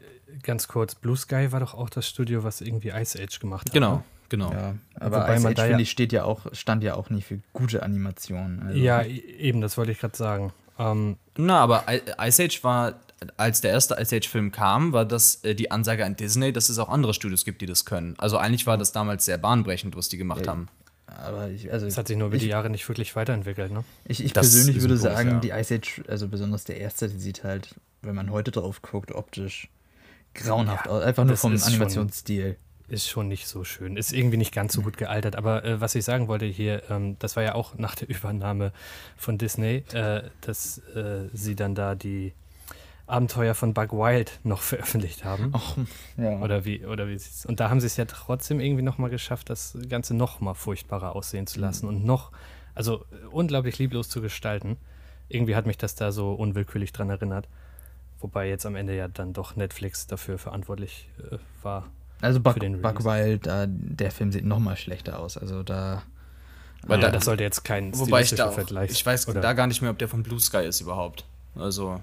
[0.43, 3.73] ganz kurz, Blue Sky war doch auch das Studio, was irgendwie Ice Age gemacht hat.
[3.73, 3.97] Genau.
[3.97, 4.03] Ne?
[4.29, 4.53] Genau.
[4.53, 7.39] Ja, aber Wobei Ice Age, finde ich, steht ja auch, stand ja auch nicht für
[7.51, 8.63] gute Animationen.
[8.63, 8.79] Also.
[8.79, 10.53] Ja, e-, eben, das wollte ich gerade sagen.
[10.79, 11.85] Ähm, Na, aber
[12.19, 12.95] Ice Age war
[13.37, 16.79] als der erste Ice Age-Film kam, war das äh, die Ansage an Disney, dass es
[16.79, 18.15] auch andere Studios gibt, die das können.
[18.17, 20.69] Also eigentlich war das damals sehr bahnbrechend, was die gemacht ja, haben.
[21.05, 23.83] Aber ich, also das hat sich nur über ich, die Jahre nicht wirklich weiterentwickelt, ne?
[24.05, 25.39] Ich, ich persönlich würde sagen, ja.
[25.39, 29.11] die Ice Age, also besonders der erste, die sieht halt, wenn man heute drauf guckt,
[29.11, 29.69] optisch
[30.33, 31.03] grauenhaft ja, aus.
[31.03, 32.57] Einfach nur vom Animationsstil.
[32.91, 33.95] Ist schon nicht so schön.
[33.95, 35.37] Ist irgendwie nicht ganz so gut gealtert.
[35.37, 38.73] Aber äh, was ich sagen wollte hier, ähm, das war ja auch nach der Übernahme
[39.15, 42.33] von Disney, äh, dass äh, sie dann da die
[43.07, 45.53] Abenteuer von Bug Wild noch veröffentlicht haben.
[45.53, 45.77] Ach,
[46.17, 46.39] ja.
[46.39, 47.17] Oder wie, oder wie
[47.47, 51.47] Und da haben sie es ja trotzdem irgendwie nochmal geschafft, das Ganze nochmal furchtbarer aussehen
[51.47, 51.95] zu lassen mhm.
[51.95, 52.33] und noch,
[52.75, 54.75] also unglaublich lieblos zu gestalten.
[55.29, 57.47] Irgendwie hat mich das da so unwillkürlich dran erinnert.
[58.19, 61.89] Wobei jetzt am Ende ja dann doch Netflix dafür verantwortlich äh, war.
[62.21, 65.37] Also Buck, Buck Wild, äh, der Film sieht nochmal schlechter aus.
[65.37, 66.03] Also da.
[66.83, 69.41] Weil ja, da, das sollte jetzt kein wobei ich da auch, Vergleich Ich weiß oder?
[69.41, 71.25] da gar nicht mehr, ob der von Blue Sky ist überhaupt.
[71.55, 72.01] Also.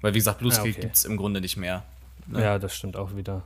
[0.00, 0.80] Weil wie gesagt, Blue Sky ja, okay.
[0.80, 1.82] gibt es im Grunde nicht mehr.
[2.26, 2.42] Ne?
[2.42, 3.42] Ja, das stimmt auch wieder.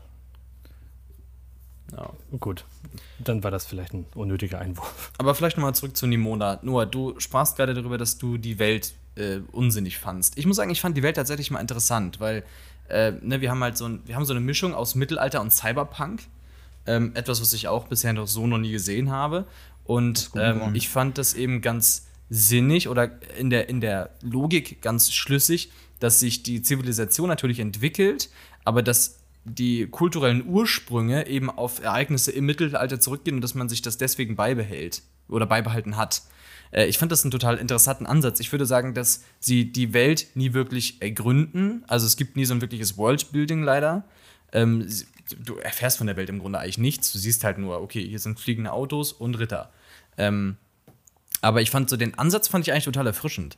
[1.93, 2.11] Ja.
[2.39, 2.65] Gut,
[3.19, 5.13] dann war das vielleicht ein unnötiger Einwurf.
[5.19, 6.61] Aber vielleicht nochmal zurück zu Nimona.
[6.63, 10.39] Noah, du sprachst gerade darüber, dass du die Welt äh, unsinnig fandst.
[10.39, 12.45] Ich muss sagen, ich fand die Welt tatsächlich mal interessant, weil
[12.91, 15.53] äh, ne, wir haben halt so, ein, wir haben so eine Mischung aus Mittelalter und
[15.53, 16.23] Cyberpunk.
[16.87, 19.47] Ähm, etwas, was ich auch bisher noch so noch nie gesehen habe.
[19.85, 25.13] Und ähm, ich fand das eben ganz sinnig oder in der, in der Logik ganz
[25.13, 28.31] schlüssig, dass sich die Zivilisation natürlich entwickelt,
[28.65, 33.83] aber dass die kulturellen Ursprünge eben auf Ereignisse im Mittelalter zurückgehen und dass man sich
[33.83, 36.23] das deswegen beibehält oder beibehalten hat.
[36.73, 38.41] Äh, ich fand das einen total interessanten Ansatz.
[38.41, 41.85] Ich würde sagen, dass sie die Welt nie wirklich ergründen.
[41.87, 44.05] Also es gibt nie so ein wirkliches Worldbuilding leider.
[44.53, 44.87] Ähm,
[45.39, 47.13] du erfährst von der Welt im Grunde eigentlich nichts.
[47.13, 49.71] Du siehst halt nur, okay, hier sind fliegende Autos und Ritter.
[50.17, 50.57] Ähm,
[51.41, 53.57] aber ich fand so den Ansatz fand ich eigentlich total erfrischend.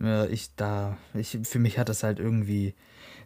[0.00, 2.74] Ja, ich da, ich, für mich hat das halt irgendwie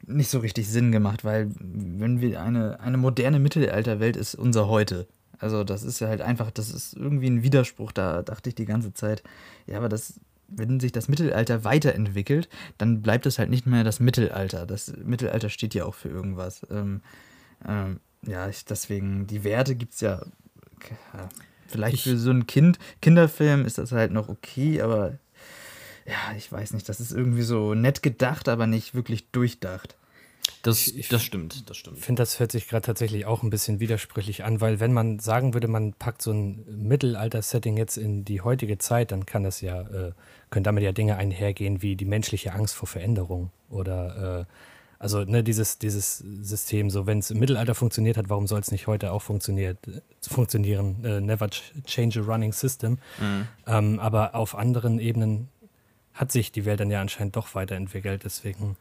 [0.06, 5.06] nicht so richtig Sinn gemacht, weil wenn wir eine, eine moderne Mittelalterwelt ist unser Heute.
[5.42, 8.64] Also das ist ja halt einfach, das ist irgendwie ein Widerspruch, da dachte ich die
[8.64, 9.24] ganze Zeit,
[9.66, 13.98] ja, aber das, wenn sich das Mittelalter weiterentwickelt, dann bleibt es halt nicht mehr das
[13.98, 14.66] Mittelalter.
[14.66, 16.64] Das Mittelalter steht ja auch für irgendwas.
[16.70, 17.00] Ähm,
[17.66, 20.22] ähm, ja, ich, deswegen, die Werte gibt es ja,
[21.66, 25.18] vielleicht ich, für so ein Kind, Kinderfilm ist das halt noch okay, aber
[26.06, 29.96] ja, ich weiß nicht, das ist irgendwie so nett gedacht, aber nicht wirklich durchdacht.
[30.62, 31.98] Das, ich, das stimmt, das stimmt.
[31.98, 35.18] Ich finde, das hört sich gerade tatsächlich auch ein bisschen widersprüchlich an, weil wenn man
[35.18, 39.60] sagen würde, man packt so ein Mittelalter-Setting jetzt in die heutige Zeit, dann kann das
[39.60, 40.12] ja, äh,
[40.50, 44.52] können damit ja Dinge einhergehen wie die menschliche Angst vor Veränderung oder äh,
[45.02, 48.70] also ne, dieses, dieses System, so wenn es im Mittelalter funktioniert hat, warum soll es
[48.70, 49.76] nicht heute auch funktioniert,
[50.20, 51.04] funktionieren?
[51.04, 51.50] Äh, never
[51.84, 52.98] change a running system.
[53.18, 53.48] Mhm.
[53.66, 55.48] Ähm, aber auf anderen Ebenen
[56.14, 58.22] hat sich die Welt dann ja anscheinend doch weiterentwickelt.
[58.22, 58.76] Deswegen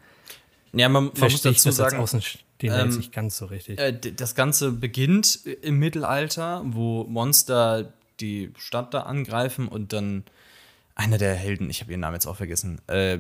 [0.74, 3.80] ja, man, man muss dazu das sagen, Außenstehende ähm, nicht ganz so richtig.
[3.80, 10.24] Äh, das Ganze beginnt im Mittelalter, wo Monster die Stadt da angreifen und dann
[10.96, 13.20] einer der Helden, ich habe ihren Namen jetzt auch vergessen, äh, äh,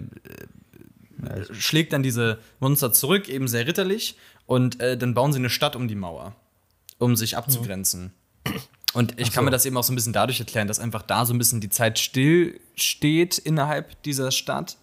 [1.52, 5.76] schlägt dann diese Monster zurück, eben sehr ritterlich, und äh, dann bauen sie eine Stadt
[5.76, 6.36] um die Mauer,
[6.98, 8.12] um sich abzugrenzen.
[8.46, 8.54] Mhm.
[8.94, 9.34] Und ich so.
[9.34, 11.38] kann mir das eben auch so ein bisschen dadurch erklären, dass einfach da so ein
[11.38, 14.78] bisschen die Zeit still steht innerhalb dieser Stadt.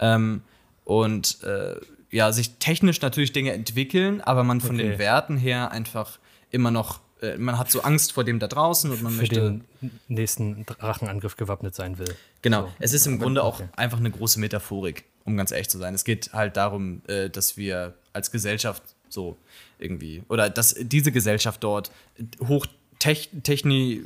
[0.00, 0.42] Ähm,
[0.84, 1.76] und äh,
[2.14, 4.90] ja, sich technisch natürlich Dinge entwickeln, aber man von okay.
[4.90, 6.20] den Werten her einfach
[6.52, 9.40] immer noch, äh, man hat so Angst vor dem da draußen und man Für möchte.
[9.40, 9.64] den
[10.06, 12.14] nächsten Drachenangriff gewappnet sein will.
[12.40, 12.72] Genau, so.
[12.78, 15.92] es ist im Grunde auch einfach eine große Metaphorik, um ganz ehrlich zu sein.
[15.92, 19.36] Es geht halt darum, äh, dass wir als Gesellschaft so
[19.80, 21.90] irgendwie, oder dass diese Gesellschaft dort
[22.46, 22.66] hoch
[23.00, 24.04] techni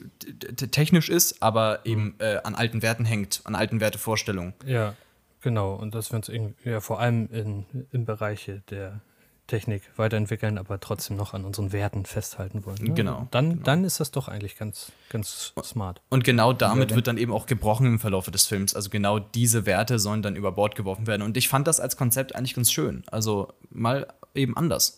[0.57, 2.15] technisch ist, aber eben mhm.
[2.21, 4.55] äh, an alten Werten hängt, an alten Wertevorstellungen.
[4.67, 4.95] Ja,
[5.41, 5.75] genau.
[5.75, 6.31] Und dass wir uns
[6.65, 9.01] ja, vor allem in, im Bereich der
[9.49, 12.79] Technik weiterentwickeln, aber trotzdem noch an unseren Werten festhalten wollen.
[12.83, 12.95] Ne?
[12.95, 13.27] Genau.
[13.31, 13.63] Dann, genau.
[13.65, 16.01] dann ist das doch eigentlich ganz, ganz smart.
[16.11, 18.75] Und genau damit wird dann eben auch gebrochen im Verlauf des Films.
[18.75, 21.23] Also genau diese Werte sollen dann über Bord geworfen werden.
[21.23, 23.03] Und ich fand das als Konzept eigentlich ganz schön.
[23.11, 24.98] Also mal eben anders.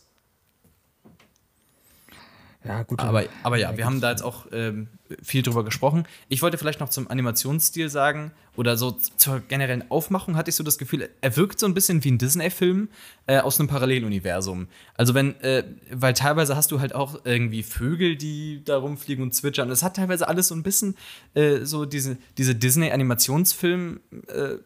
[2.63, 3.01] Ja, gut.
[3.01, 4.89] Aber, aber ja, wir haben da jetzt auch ähm,
[5.23, 6.05] viel drüber gesprochen.
[6.29, 10.63] Ich wollte vielleicht noch zum Animationsstil sagen oder so zur generellen Aufmachung hatte ich so
[10.63, 12.89] das Gefühl, er wirkt so ein bisschen wie ein Disney-Film
[13.27, 14.69] äh, aus einem Paralleluniversum.
[14.95, 19.35] Also wenn, äh, weil teilweise hast du halt auch irgendwie Vögel, die da rumfliegen und
[19.35, 19.71] zwitschern.
[19.71, 20.97] Es hat teilweise alles so ein bisschen
[21.35, 24.57] äh, so diese, diese Disney-Animationsfilm, äh,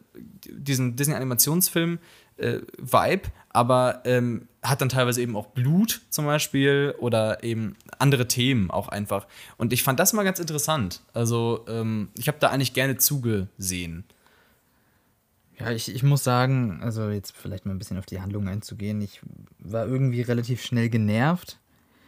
[0.49, 1.99] diesen Disney-Animationsfilm
[2.37, 8.27] äh, Vibe, aber ähm, hat dann teilweise eben auch Blut zum Beispiel oder eben andere
[8.27, 9.27] Themen auch einfach.
[9.57, 11.01] Und ich fand das mal ganz interessant.
[11.13, 14.05] Also ähm, ich habe da eigentlich gerne zugesehen.
[15.59, 19.01] Ja, ich, ich muss sagen, also jetzt vielleicht mal ein bisschen auf die Handlung einzugehen,
[19.01, 19.21] ich
[19.59, 21.59] war irgendwie relativ schnell genervt.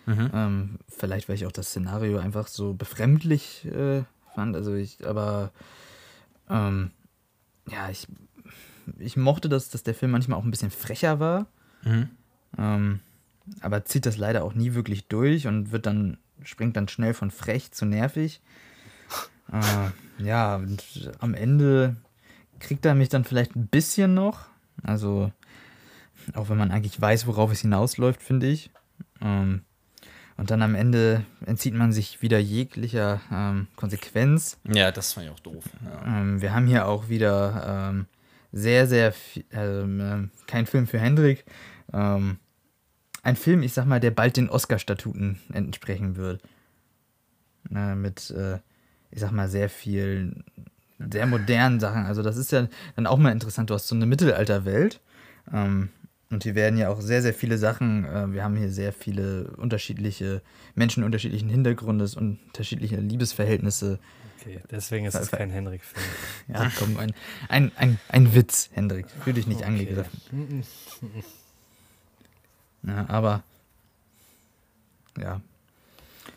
[0.05, 0.31] Mhm.
[0.33, 4.03] Ähm, vielleicht, weil ich auch das Szenario einfach so befremdlich äh,
[4.35, 4.55] fand.
[4.55, 5.51] Also ich, aber
[6.49, 6.91] ähm,
[7.69, 8.07] ja, ich
[8.97, 11.47] ich mochte das, dass der Film manchmal auch ein bisschen frecher war.
[11.83, 12.09] Mhm.
[12.57, 12.99] Ähm,
[13.61, 17.31] aber zieht das leider auch nie wirklich durch und wird dann, springt dann schnell von
[17.31, 18.41] frech zu nervig.
[19.49, 20.83] Äh, ja, und
[21.19, 21.95] am Ende
[22.59, 24.47] kriegt er mich dann vielleicht ein bisschen noch.
[24.83, 25.31] Also,
[26.33, 28.71] auch wenn man eigentlich weiß, worauf es hinausläuft, finde ich.
[29.21, 29.61] Ähm,
[30.37, 34.57] und dann am Ende entzieht man sich wieder jeglicher ähm, Konsequenz.
[34.65, 35.63] Ja, das fand ich auch doof.
[35.83, 36.19] Ja.
[36.19, 38.05] Ähm, wir haben hier auch wieder ähm,
[38.51, 41.45] sehr, sehr viel, äh, kein Film für Hendrik.
[41.93, 42.37] Ähm,
[43.23, 46.41] ein Film, ich sag mal, der bald den Oscar-Statuten entsprechen wird.
[47.73, 48.59] Äh, mit, äh,
[49.11, 50.43] ich sag mal, sehr viel,
[50.97, 52.05] sehr modernen Sachen.
[52.05, 53.69] Also, das ist ja dann auch mal interessant.
[53.69, 55.01] Du hast so eine Mittelalterwelt.
[55.51, 55.89] Ähm,
[56.29, 59.55] und hier werden ja auch sehr, sehr viele Sachen, äh, wir haben hier sehr viele
[59.57, 60.41] unterschiedliche
[60.75, 63.99] Menschen unterschiedlichen Hintergrundes, unterschiedliche Liebesverhältnisse.
[64.47, 66.05] Okay, deswegen ist es kein Henrik-Film.
[66.47, 67.13] Ja, komm, ein,
[67.49, 69.07] ein, ein, ein Witz, Hendrik.
[69.23, 69.67] Fühl dich nicht okay.
[69.67, 70.63] angegriffen.
[72.83, 73.43] Ja, aber
[75.19, 75.41] ja,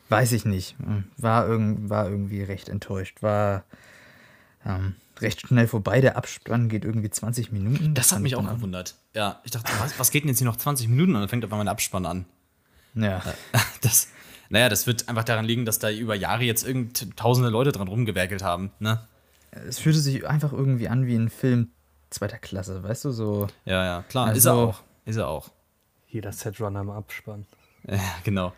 [0.09, 0.75] weiß ich nicht.
[1.17, 3.23] War, irg war irgendwie recht enttäuscht.
[3.23, 3.65] War
[4.67, 6.01] ähm, recht schnell vorbei.
[6.01, 7.95] Der Abspann geht irgendwie 20 Minuten.
[7.95, 8.97] Das hat mich auch gewundert.
[9.15, 11.45] Ja, ich dachte, was, was geht denn jetzt hier noch 20 Minuten und dann fängt
[11.45, 12.25] auf einmal der Abspann an.
[12.95, 13.19] Ja.
[13.19, 14.09] Äh, das,
[14.51, 17.89] naja, das wird einfach daran liegen, dass da über Jahre jetzt irgend tausende Leute dran
[17.89, 19.01] rumgewerkelt haben, ne?
[19.53, 21.71] Es fühlte sich einfach irgendwie an wie ein Film
[22.11, 23.47] zweiter Klasse, weißt du, so.
[23.65, 24.83] Ja, ja, klar, also, ist er auch.
[25.07, 25.51] Ist er auch.
[26.09, 27.47] Jeder Setrunner im Abspann.
[27.89, 28.53] Ja, genau.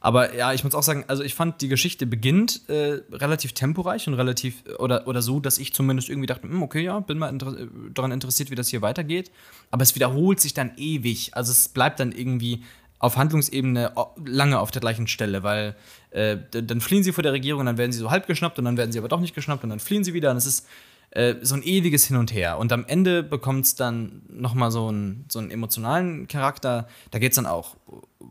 [0.00, 4.08] Aber ja, ich muss auch sagen, also ich fand, die Geschichte beginnt äh, relativ temporeich
[4.08, 7.28] und relativ, oder, oder so, dass ich zumindest irgendwie dachte, hm, okay, ja, bin mal
[7.28, 7.54] inter
[7.92, 9.30] daran interessiert, wie das hier weitergeht.
[9.70, 11.36] Aber es wiederholt sich dann ewig.
[11.36, 12.64] Also es bleibt dann irgendwie
[13.02, 13.92] auf Handlungsebene
[14.24, 15.74] lange auf der gleichen Stelle, weil
[16.10, 18.76] äh, dann fliehen sie vor der Regierung, dann werden sie so halb geschnappt und dann
[18.76, 20.66] werden sie aber doch nicht geschnappt und dann fliehen sie wieder und es ist
[21.10, 22.58] äh, so ein ewiges Hin und Her.
[22.58, 26.86] Und am Ende bekommt es dann nochmal so, ein, so einen emotionalen Charakter.
[27.10, 27.76] Da geht es dann auch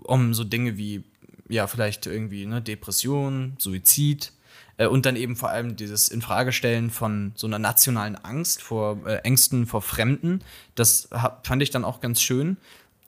[0.04, 1.04] um so Dinge wie
[1.50, 4.32] ja, vielleicht irgendwie ne, Depression, Suizid
[4.78, 9.18] äh, und dann eben vor allem dieses Infragestellen von so einer nationalen Angst vor äh,
[9.18, 10.42] Ängsten vor Fremden.
[10.76, 11.10] Das
[11.44, 12.56] fand ich dann auch ganz schön.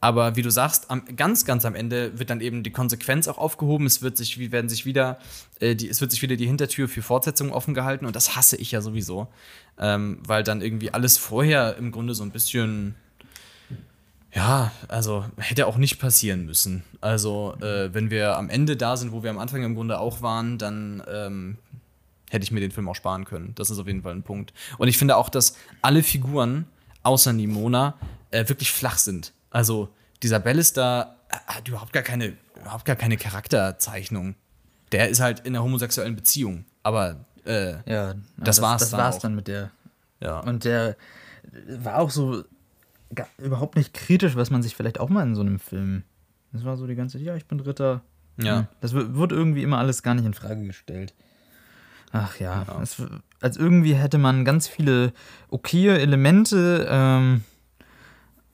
[0.03, 3.37] Aber wie du sagst, am, ganz, ganz am Ende wird dann eben die Konsequenz auch
[3.37, 3.85] aufgehoben.
[3.85, 5.17] Es wird sich, werden sich wieder,
[5.61, 8.57] äh, die, es wird sich wieder die Hintertür für Fortsetzungen offen gehalten und das hasse
[8.57, 9.29] ich ja sowieso.
[9.79, 12.95] Ähm, weil dann irgendwie alles vorher im Grunde so ein bisschen
[14.33, 16.83] ja, also hätte auch nicht passieren müssen.
[16.99, 20.21] Also, äh, wenn wir am Ende da sind, wo wir am Anfang im Grunde auch
[20.21, 21.57] waren, dann ähm,
[22.29, 23.53] hätte ich mir den Film auch sparen können.
[23.55, 24.51] Das ist auf jeden Fall ein Punkt.
[24.77, 26.65] Und ich finde auch, dass alle Figuren,
[27.03, 27.93] außer Nimona,
[28.31, 29.31] äh, wirklich flach sind.
[29.53, 29.93] Also,
[30.23, 34.35] dieser Ballister äh, hat überhaupt gar keine, überhaupt gar keine Charakterzeichnung.
[34.91, 36.65] Der ist halt in einer homosexuellen Beziehung.
[36.81, 38.97] Aber äh, ja, das, das war's das dann.
[38.97, 39.21] Das war's auch.
[39.21, 39.71] dann mit der.
[40.19, 40.39] Ja.
[40.39, 40.97] Und der
[41.67, 42.43] war auch so
[43.13, 46.03] gar, überhaupt nicht kritisch, was man sich vielleicht auch mal in so einem Film.
[46.51, 48.01] Das war so die ganze, ja, ich bin Ritter.
[48.37, 48.59] Ja.
[48.59, 48.67] Hm.
[48.81, 51.13] Das wird irgendwie immer alles gar nicht in Frage gestellt.
[52.11, 52.81] Ach ja, ja.
[52.81, 53.01] Es,
[53.39, 55.13] als irgendwie hätte man ganz viele
[55.49, 57.43] okaye Elemente ähm,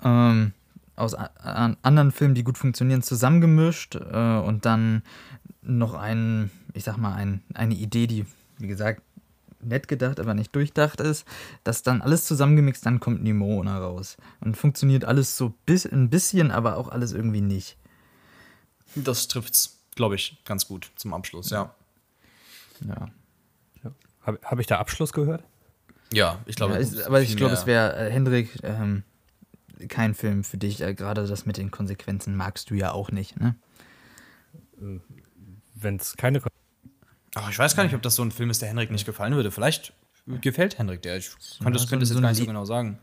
[0.04, 0.54] ähm,
[1.00, 5.04] aus anderen Filmen, die gut funktionieren, zusammengemischt äh, und dann
[5.62, 8.26] noch ein, ich sag mal, ein, eine Idee, die,
[8.58, 9.02] wie gesagt,
[9.62, 11.26] nett gedacht, aber nicht durchdacht ist,
[11.64, 14.18] dass dann alles zusammengemixt, dann kommt Nimona raus.
[14.40, 17.78] Und funktioniert alles so bis, ein bisschen, aber auch alles irgendwie nicht.
[18.96, 21.74] Das trifft's, glaube ich, ganz gut zum Abschluss, ja.
[22.82, 23.10] Ja.
[23.84, 23.92] ja.
[24.22, 25.44] Habe hab ich da Abschluss gehört?
[26.12, 26.74] Ja, ich glaube.
[26.74, 29.04] Ja, ist, aber ich glaube, es wäre, äh, Hendrik, ähm,
[29.88, 30.82] kein Film für dich.
[30.82, 33.56] Äh, Gerade das mit den Konsequenzen magst du ja auch nicht, ne?
[34.82, 35.00] Äh,
[35.76, 36.60] Wenn es keine Konsequenzen
[37.36, 39.36] Ach, ich weiß gar nicht, ob das so ein Film ist, der Henrik nicht gefallen
[39.36, 39.52] würde.
[39.52, 39.94] Vielleicht
[40.42, 41.18] gefällt Henrik der.
[41.18, 42.98] Ich könnte es jetzt so gar nicht so genau sagen.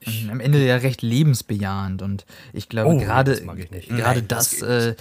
[0.00, 3.40] Ich, am Ende ja recht lebensbejahend und ich glaube oh, gerade
[3.88, 4.94] gerade das, das äh,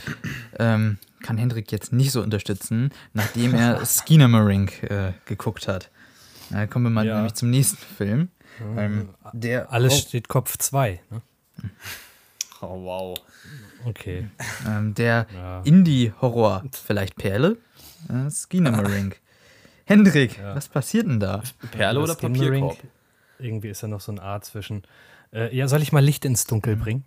[0.58, 5.90] ähm, kann Hendrik jetzt nicht so unterstützen, nachdem er Skinnamarink äh, geguckt hat.
[6.50, 7.16] Da kommen wir mal ja.
[7.16, 8.30] nämlich zum nächsten Film.
[8.78, 9.98] Ähm, der Alles oh.
[9.98, 11.00] steht Kopf 2.
[11.10, 11.22] Ne?
[12.62, 13.18] Oh, wow.
[13.86, 14.28] Okay.
[14.66, 15.62] Ähm, der ja.
[15.62, 17.58] Indie-Horror, vielleicht Perle?
[18.10, 19.20] Äh, Skinnamarink.
[19.86, 20.56] Hendrik, ja.
[20.56, 21.44] was passiert denn da?
[21.72, 22.78] Perle oder Papierkorb?
[23.38, 24.84] Irgendwie ist da noch so eine Art zwischen.
[25.32, 27.04] Äh, ja, soll ich mal Licht ins Dunkel bringen?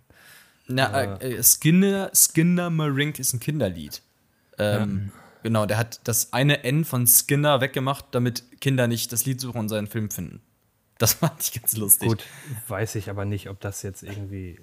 [0.67, 4.01] Na, äh, äh, Skinner, Skinner Marink ist ein Kinderlied.
[4.57, 5.19] Ähm, ja.
[5.43, 9.59] Genau, der hat das eine N von Skinner weggemacht, damit Kinder nicht das Lied suchen
[9.59, 10.41] und seinen Film finden.
[10.99, 12.07] Das fand ich ganz lustig.
[12.07, 12.25] Gut,
[12.67, 14.59] weiß ich aber nicht, ob das jetzt irgendwie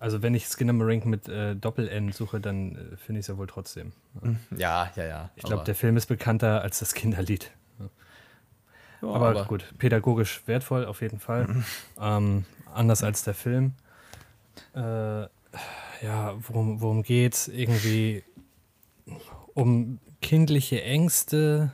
[0.00, 3.48] also wenn ich Skinnamarink mit äh, Doppel-N suche, dann äh, finde ich es ja wohl
[3.48, 3.92] trotzdem.
[4.56, 5.30] Ja, ja, ja.
[5.34, 7.50] Ich glaube, der Film ist bekannter als das Kinderlied.
[9.02, 11.46] Ja, aber, aber, gut, pädagogisch wertvoll auf jeden Fall.
[11.46, 11.64] Mhm.
[12.00, 13.74] Ähm, anders als der Film.
[14.74, 15.28] Äh, ja,
[16.46, 17.48] worum, worum geht's?
[17.48, 18.22] Irgendwie
[19.54, 21.72] um kindliche Ängste,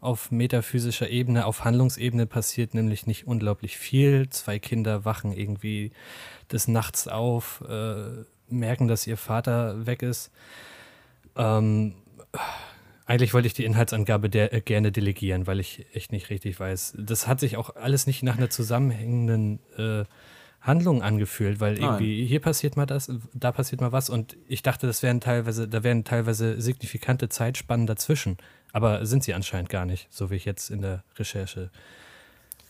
[0.00, 4.28] auf metaphysischer Ebene, auf Handlungsebene passiert nämlich nicht unglaublich viel.
[4.30, 5.92] Zwei Kinder wachen irgendwie
[6.52, 10.30] des Nachts auf, äh, merken, dass ihr Vater weg ist.
[11.36, 11.94] Ähm,
[13.06, 16.94] eigentlich wollte ich die Inhaltsangabe der, äh, gerne delegieren, weil ich echt nicht richtig weiß.
[16.98, 20.04] Das hat sich auch alles nicht nach einer zusammenhängenden äh,
[20.60, 22.28] Handlung angefühlt, weil irgendwie Nein.
[22.28, 25.82] hier passiert mal das, da passiert mal was und ich dachte, das wären teilweise, da
[25.82, 28.36] wären teilweise signifikante Zeitspannen dazwischen.
[28.72, 31.70] Aber sind sie anscheinend gar nicht, so wie ich jetzt in der Recherche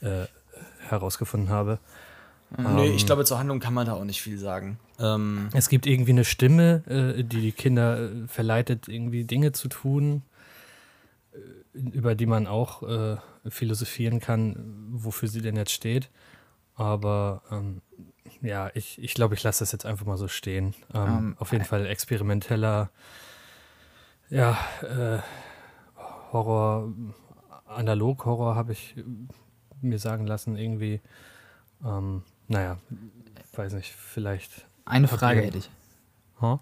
[0.00, 0.26] äh,
[0.88, 1.78] herausgefunden habe.
[2.56, 4.78] Nee, ähm, ich glaube, zur Handlung kann man da auch nicht viel sagen.
[4.98, 9.68] Ähm, es gibt irgendwie eine Stimme, äh, die die Kinder äh, verleitet, irgendwie Dinge zu
[9.68, 10.22] tun,
[11.32, 13.16] äh, über die man auch äh,
[13.48, 14.56] philosophieren kann,
[14.92, 16.08] wofür sie denn jetzt steht.
[16.74, 17.82] Aber ähm,
[18.40, 20.74] ja, ich, ich glaube, ich lasse das jetzt einfach mal so stehen.
[20.94, 22.90] Ähm, ähm, auf jeden Fall experimenteller,
[24.30, 25.18] ja, äh,
[26.32, 26.92] Horror,
[27.66, 28.94] Analog-Horror habe ich
[29.80, 31.00] mir sagen lassen, irgendwie.
[31.84, 32.78] Ähm, naja,
[33.54, 34.66] weiß nicht, vielleicht.
[34.84, 35.70] Eine Frage hätte ich.
[36.40, 36.58] Huh?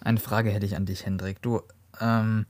[0.00, 1.40] Eine Frage hätte ich an dich, Hendrik.
[1.42, 1.62] Du
[2.00, 2.46] ähm,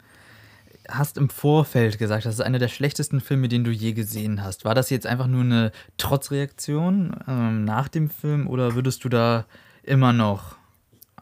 [0.89, 4.65] hast im Vorfeld gesagt, das ist einer der schlechtesten Filme, den du je gesehen hast.
[4.65, 9.47] War das jetzt einfach nur eine Trotzreaktion ähm, nach dem Film oder würdest du da
[9.83, 10.57] immer noch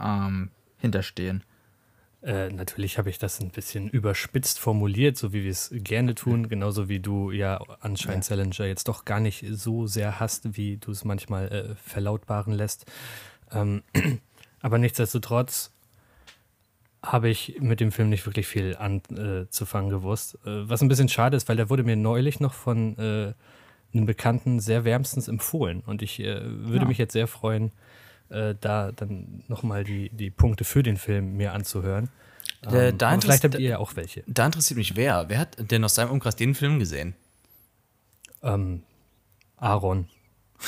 [0.01, 1.43] ähm, hinterstehen?
[2.27, 6.49] Äh, natürlich habe ich das ein bisschen überspitzt formuliert, so wie wir es gerne tun,
[6.49, 8.37] genauso wie du ja anscheinend ja.
[8.37, 12.87] Challenger jetzt doch gar nicht so sehr hast, wie du es manchmal äh, verlautbaren lässt.
[13.53, 13.85] Ähm,
[14.61, 15.71] aber nichtsdestotrotz
[17.01, 20.35] habe ich mit dem Film nicht wirklich viel anzufangen äh, gewusst.
[20.45, 23.35] Äh, was ein bisschen schade ist, weil der wurde mir neulich noch von äh,
[23.95, 25.81] einem Bekannten sehr wärmstens empfohlen.
[25.87, 26.89] Und ich äh, würde ja.
[26.89, 27.71] mich jetzt sehr freuen,
[28.31, 32.09] äh, da dann nochmal die, die Punkte für den Film mir anzuhören.
[32.65, 34.25] Ähm, da vielleicht habt ihr ja auch welche.
[34.27, 35.29] Da interessiert mich wer.
[35.29, 37.15] Wer hat denn aus seinem Umkreis den Film gesehen?
[38.43, 38.83] Ähm,
[39.57, 40.09] Aaron.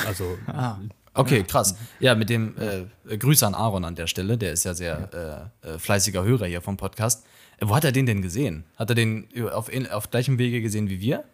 [0.05, 0.37] Also.
[0.47, 0.77] ah.
[1.13, 1.75] Okay, krass.
[1.99, 4.37] Ja, mit dem äh, Grüße an Aaron an der Stelle.
[4.37, 7.25] Der ist ja sehr äh, äh, fleißiger Hörer hier vom Podcast.
[7.57, 8.63] Äh, wo hat er den denn gesehen?
[8.77, 11.25] Hat er den auf, auf gleichem Wege gesehen wie wir?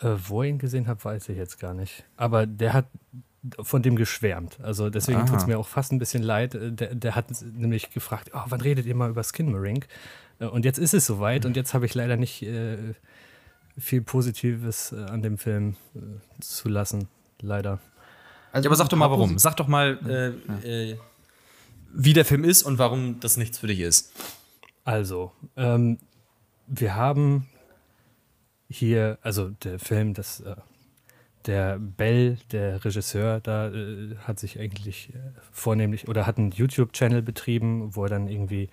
[0.00, 2.04] Äh, wo er ihn gesehen hat, weiß ich jetzt gar nicht.
[2.16, 2.86] Aber der hat
[3.60, 4.58] von dem geschwärmt.
[4.60, 6.54] Also deswegen tut es mir auch fast ein bisschen leid.
[6.54, 9.86] Äh, der, der hat nämlich gefragt, oh, wann redet ihr mal über Skinmarink?
[10.40, 12.94] Äh, und jetzt ist es soweit und jetzt habe ich leider nicht äh,
[13.78, 16.00] viel Positives äh, an dem Film äh,
[16.40, 17.08] zu lassen.
[17.40, 17.78] Leider.
[18.50, 19.38] Also, ja, aber sag doch mal warum.
[19.38, 20.34] Sag doch mal,
[20.64, 20.96] äh,
[21.92, 24.12] wie der Film ist und warum das nichts für dich ist.
[24.84, 25.98] Also, ähm,
[26.66, 27.46] wir haben
[28.68, 30.42] hier, also der Film, das
[31.48, 35.18] der Bell, der Regisseur, da äh, hat sich eigentlich äh,
[35.50, 38.68] vornehmlich oder hat einen YouTube-Channel betrieben, wo er dann irgendwie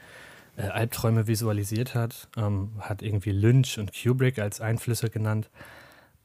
[0.58, 5.50] äh, Albträume visualisiert hat, ähm, hat irgendwie Lynch und Kubrick als Einflüsse genannt.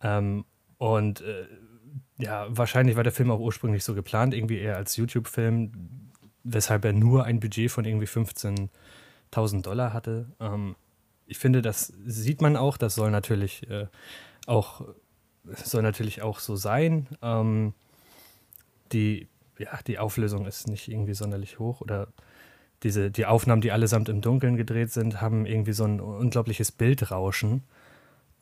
[0.02, 0.44] Ähm,
[0.78, 1.46] und äh,
[2.18, 5.72] ja, wahrscheinlich war der Film auch ursprünglich so geplant, irgendwie eher als YouTube-Film,
[6.42, 10.26] weshalb er nur ein Budget von irgendwie 15.000 Dollar hatte.
[10.40, 10.74] Ähm,
[11.26, 13.86] ich finde, das sieht man auch, das soll natürlich äh,
[14.46, 14.82] auch
[15.44, 17.06] soll natürlich auch so sein.
[17.22, 17.74] Ähm,
[18.92, 19.28] die,
[19.58, 22.08] ja, die Auflösung ist nicht irgendwie sonderlich hoch oder
[22.82, 27.62] diese, die Aufnahmen, die allesamt im Dunkeln gedreht sind, haben irgendwie so ein unglaubliches Bildrauschen,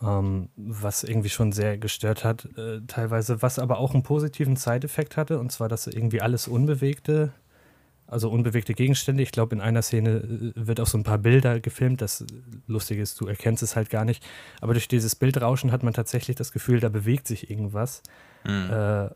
[0.00, 5.16] ähm, was irgendwie schon sehr gestört hat, äh, teilweise, was aber auch einen positiven Side-Effekt
[5.16, 7.32] hatte, und zwar, dass irgendwie alles Unbewegte
[8.08, 9.22] also unbewegte Gegenstände.
[9.22, 12.00] Ich glaube, in einer Szene äh, wird auch so ein paar Bilder gefilmt.
[12.00, 12.24] Das
[12.66, 14.26] Lustige ist, du erkennst es halt gar nicht.
[14.60, 18.02] Aber durch dieses Bildrauschen hat man tatsächlich das Gefühl, da bewegt sich irgendwas.
[18.44, 18.70] Mhm.
[18.70, 19.08] Äh,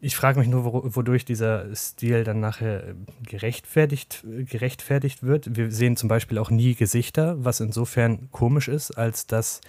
[0.00, 2.94] ich frage mich nur, wodurch dieser Stil dann nachher
[3.26, 5.56] gerechtfertigt, gerechtfertigt wird.
[5.56, 9.60] Wir sehen zum Beispiel auch nie Gesichter, was insofern komisch ist, als dass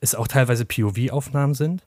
[0.00, 1.86] es auch teilweise POV-Aufnahmen sind.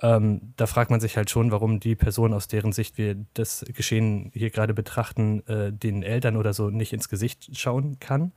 [0.00, 3.64] Ähm, da fragt man sich halt schon, warum die Person, aus deren Sicht wir das
[3.74, 8.32] Geschehen hier gerade betrachten, äh, den Eltern oder so nicht ins Gesicht schauen kann.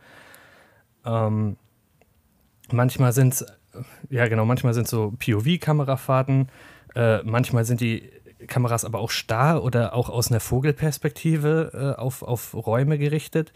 [1.06, 1.58] Ähm,
[2.72, 3.46] manchmal sind es,
[4.10, 6.50] ja genau, manchmal sind so POV-Kamerafahrten,
[6.96, 8.10] äh, manchmal sind die
[8.48, 13.54] Kameras aber auch starr oder auch aus einer Vogelperspektive äh, auf, auf Räume gerichtet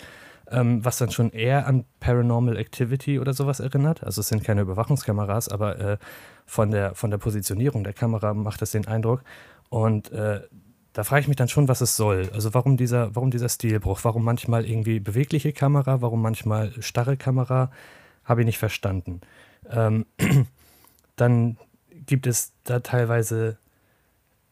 [0.52, 4.04] ähm, was dann schon eher an Paranormal Activity oder sowas erinnert.
[4.04, 5.98] Also es sind keine Überwachungskameras, aber äh,
[6.46, 9.24] von, der, von der Positionierung der Kamera macht das den Eindruck.
[9.70, 10.42] Und äh,
[10.94, 12.30] da frage ich mich dann schon, was es soll.
[12.34, 14.00] Also warum dieser, warum dieser Stilbruch?
[14.04, 16.02] Warum manchmal irgendwie bewegliche Kamera?
[16.02, 17.72] Warum manchmal starre Kamera?
[18.24, 19.22] Habe ich nicht verstanden.
[19.70, 20.06] Ähm,
[21.16, 21.58] dann
[22.06, 23.58] gibt es da teilweise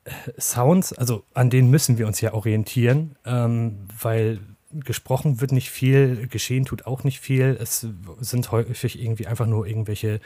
[0.04, 4.40] äh, Sounds, also an denen müssen wir uns ja orientieren, ähm, weil
[4.84, 7.58] gesprochen wird nicht viel, geschehen tut auch nicht viel.
[7.60, 7.86] Es
[8.20, 10.20] sind häufig irgendwie einfach nur irgendwelche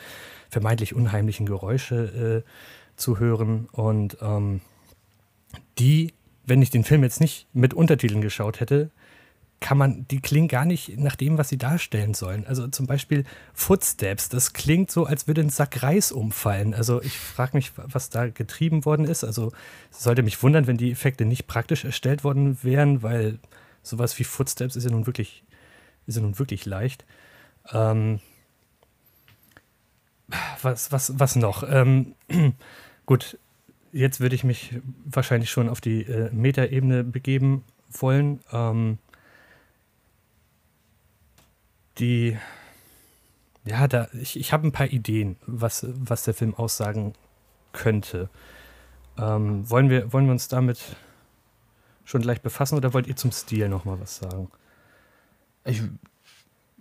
[0.49, 2.49] vermeintlich unheimlichen Geräusche äh,
[2.95, 3.67] zu hören.
[3.71, 4.61] Und ähm,
[5.79, 6.13] die,
[6.45, 8.91] wenn ich den Film jetzt nicht mit Untertiteln geschaut hätte,
[9.59, 12.45] kann man, die klingen gar nicht nach dem, was sie darstellen sollen.
[12.45, 13.23] Also zum Beispiel
[13.53, 16.75] Footsteps, das klingt so, als würde ein Sack Reis umfallen.
[16.75, 19.23] Also ich frage mich, was da getrieben worden ist.
[19.23, 19.51] Also
[19.89, 23.39] sollte mich wundern, wenn die Effekte nicht praktisch erstellt worden wären, weil
[23.87, 25.43] sowas wie Footsteps ist ja nun wirklich,
[26.05, 27.05] ist ja nun wirklich leicht.
[27.71, 28.19] Ähm,
[30.61, 31.63] was, was, was noch?
[31.67, 32.15] Ähm,
[33.05, 33.37] gut,
[33.91, 34.75] jetzt würde ich mich
[35.05, 38.41] wahrscheinlich schon auf die äh, Metaebene begeben wollen.
[38.51, 38.97] Ähm,
[41.97, 42.37] die,
[43.65, 47.13] ja, da, ich, ich habe ein paar Ideen, was, was der Film aussagen
[47.73, 48.29] könnte.
[49.17, 50.95] Ähm, wollen, wir, wollen wir uns damit
[52.07, 54.49] schon gleich befassen oder wollt ihr zum Stil noch mal was sagen?
[55.65, 55.83] Ich,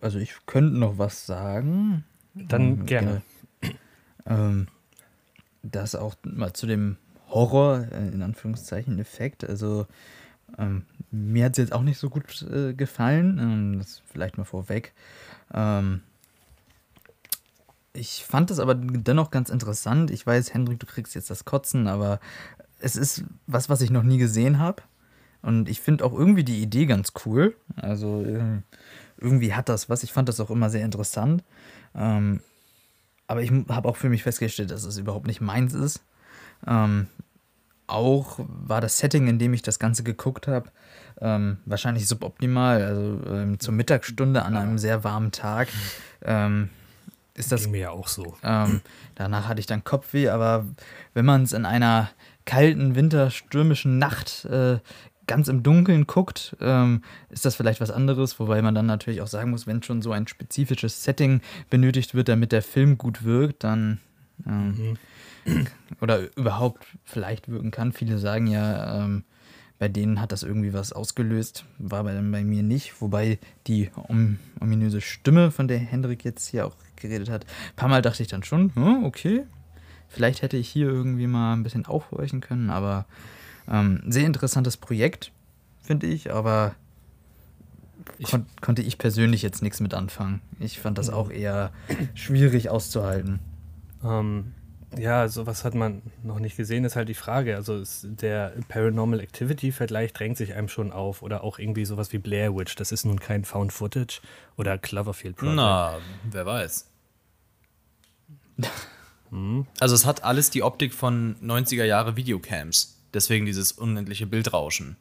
[0.00, 2.04] also ich könnte noch was sagen.
[2.34, 3.22] Dann ähm, gerne.
[4.24, 4.68] Ähm,
[5.64, 6.96] das auch mal zu dem
[7.28, 9.42] Horror, äh, in Anführungszeichen, Effekt.
[9.42, 9.88] Also
[10.58, 13.38] ähm, mir hat es jetzt auch nicht so gut äh, gefallen.
[13.40, 14.92] Ähm, das vielleicht mal vorweg.
[15.52, 16.02] Ähm,
[17.94, 20.12] ich fand es aber dennoch ganz interessant.
[20.12, 22.20] Ich weiß, Hendrik, du kriegst jetzt das Kotzen, aber
[22.78, 24.82] es ist was, was ich noch nie gesehen habe.
[25.42, 27.54] Und ich finde auch irgendwie die Idee ganz cool.
[27.76, 28.60] Also äh,
[29.18, 30.02] irgendwie hat das was.
[30.02, 31.44] Ich fand das auch immer sehr interessant.
[31.94, 32.40] Ähm,
[33.26, 36.02] aber ich habe auch für mich festgestellt, dass es überhaupt nicht meins ist.
[36.66, 37.08] Ähm,
[37.86, 40.70] auch war das Setting, in dem ich das Ganze geguckt habe,
[41.20, 42.82] ähm, wahrscheinlich suboptimal.
[42.82, 45.68] Also ähm, zur Mittagsstunde an einem sehr warmen Tag.
[46.22, 46.70] Ähm,
[47.34, 48.36] ist das Ging mir ja auch so.
[48.42, 48.80] Ähm,
[49.14, 50.64] danach hatte ich dann Kopfweh, aber
[51.14, 52.10] wenn man es in einer
[52.46, 54.78] kalten, winterstürmischen Nacht äh,
[55.26, 59.26] ganz im Dunkeln guckt, ähm, ist das vielleicht was anderes, wobei man dann natürlich auch
[59.26, 63.64] sagen muss, wenn schon so ein spezifisches Setting benötigt wird, damit der Film gut wirkt,
[63.64, 64.00] dann
[64.46, 64.96] ähm,
[65.44, 65.66] mhm.
[66.00, 67.92] oder überhaupt vielleicht wirken kann.
[67.92, 69.24] Viele sagen ja, ähm,
[69.78, 74.38] bei denen hat das irgendwie was ausgelöst, war bei, bei mir nicht, wobei die om
[74.60, 78.28] ominöse Stimme, von der Hendrik jetzt hier auch geredet hat, ein paar Mal dachte ich
[78.28, 79.44] dann schon, hm, okay,
[80.08, 83.06] vielleicht hätte ich hier irgendwie mal ein bisschen aufhorchen können, aber
[83.70, 85.32] ähm, sehr interessantes Projekt,
[85.82, 86.74] finde ich, aber
[88.18, 90.40] ich kon konnte ich persönlich jetzt nichts mit anfangen.
[90.60, 91.72] Ich fand das auch eher
[92.14, 93.40] schwierig auszuhalten.
[94.04, 94.52] Ähm,
[94.96, 97.56] ja, sowas hat man noch nicht gesehen, ist halt die Frage.
[97.56, 101.22] Also der Paranormal Activity-Vergleich drängt sich einem schon auf.
[101.22, 102.76] Oder auch irgendwie sowas wie Blair Witch.
[102.76, 104.20] Das ist nun kein Found Footage
[104.56, 105.56] oder Cloverfield Project.
[105.56, 105.98] Na,
[106.30, 106.88] wer weiß.
[109.30, 109.66] hm.
[109.80, 112.95] Also es hat alles die Optik von 90er Jahre Videocams.
[113.16, 114.96] Deswegen dieses unendliche Bildrauschen.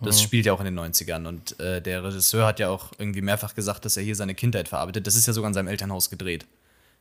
[0.00, 0.22] Das mhm.
[0.22, 1.26] spielt ja auch in den 90ern.
[1.26, 4.68] Und äh, der Regisseur hat ja auch irgendwie mehrfach gesagt, dass er hier seine Kindheit
[4.68, 5.08] verarbeitet.
[5.08, 6.46] Das ist ja sogar in seinem Elternhaus gedreht.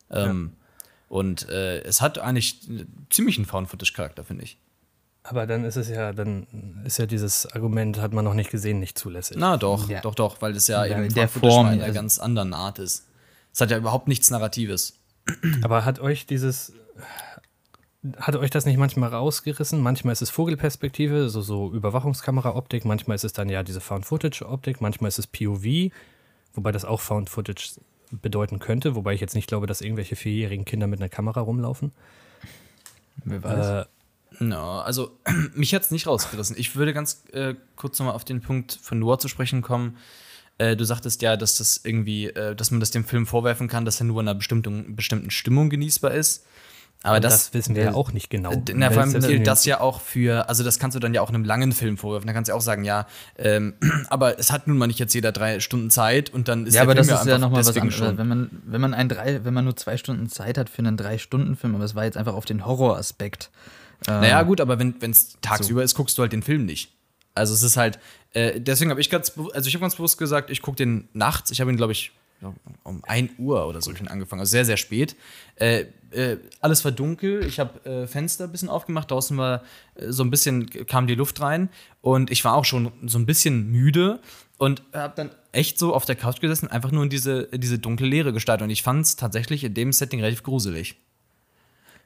[0.09, 0.65] Ähm, ja.
[1.07, 2.61] Und äh, es hat eigentlich
[3.11, 4.57] ziemlich einen Found-Footage-Charakter, finde ich.
[5.21, 6.47] Aber dann ist es ja, dann
[6.83, 9.37] ist ja dieses Argument, hat man noch nicht gesehen, nicht zulässig.
[9.39, 10.01] Na doch, ja.
[10.01, 12.53] doch, doch, weil es ja, ja eben in der Form in einer also ganz anderen
[12.53, 13.05] Art ist.
[13.53, 14.93] Es hat ja überhaupt nichts Narratives.
[15.63, 16.73] Aber hat euch dieses,
[18.17, 19.81] hat euch das nicht manchmal rausgerissen?
[19.81, 25.09] Manchmal ist es Vogelperspektive, so, so Überwachungskamera-Optik, manchmal ist es dann ja diese Found-Footage-Optik, manchmal
[25.09, 25.91] ist es POV,
[26.53, 27.79] wobei das auch Found-Footage
[28.11, 31.91] bedeuten könnte, wobei ich jetzt nicht glaube, dass irgendwelche vierjährigen Kinder mit einer Kamera rumlaufen.
[33.23, 33.67] Wer weiß.
[33.67, 35.17] Äh, no, also
[35.55, 36.55] mich hat es nicht rausgerissen.
[36.57, 39.97] Ich würde ganz äh, kurz nochmal auf den Punkt von Noah zu sprechen kommen.
[40.57, 43.85] Äh, du sagtest ja, dass das irgendwie, äh, dass man das dem Film vorwerfen kann,
[43.85, 46.45] dass er nur in einer bestimmten, bestimmten Stimmung genießbar ist.
[47.05, 48.51] Aber das, das, wissen wir ja auch nicht genau.
[48.73, 51.29] Na, vor allem gilt das ja auch für, also das kannst du dann ja auch
[51.29, 52.25] einem langen Film vorwerfen.
[52.25, 53.05] Da kannst du ja auch sagen, ja,
[53.37, 53.75] ähm,
[54.09, 56.81] aber es hat nun mal nicht jetzt jeder drei Stunden Zeit und dann ist ja,
[56.81, 58.17] der aber Film das ist ja nochmal was anderes.
[58.17, 60.97] Wenn man, wenn man ein drei, wenn man nur zwei Stunden Zeit hat für einen
[60.97, 63.51] Drei-Stunden-Film, aber es war jetzt einfach auf den Horroraspekt.
[64.07, 65.85] Ähm, naja, gut, aber wenn es tagsüber so.
[65.85, 66.91] ist, guckst du halt den Film nicht.
[67.35, 67.99] Also es ist halt,
[68.33, 71.51] äh, deswegen habe ich ganz, also ich habe ganz bewusst gesagt, ich gucke den nachts.
[71.51, 72.13] Ich habe ihn, glaube ich,
[72.83, 75.15] um 1 Uhr oder so schon angefangen, also sehr, sehr spät.
[75.55, 79.63] Äh, äh, alles war dunkel, ich habe äh, Fenster ein bisschen aufgemacht, draußen war
[79.95, 81.69] äh, so ein bisschen, kam die Luft rein
[82.01, 84.19] und ich war auch schon so ein bisschen müde
[84.57, 88.07] und habe dann echt so auf der Couch gesessen, einfach nur in diese, diese dunkle
[88.07, 90.97] Leere gestartet und ich fand es tatsächlich in dem Setting relativ gruselig.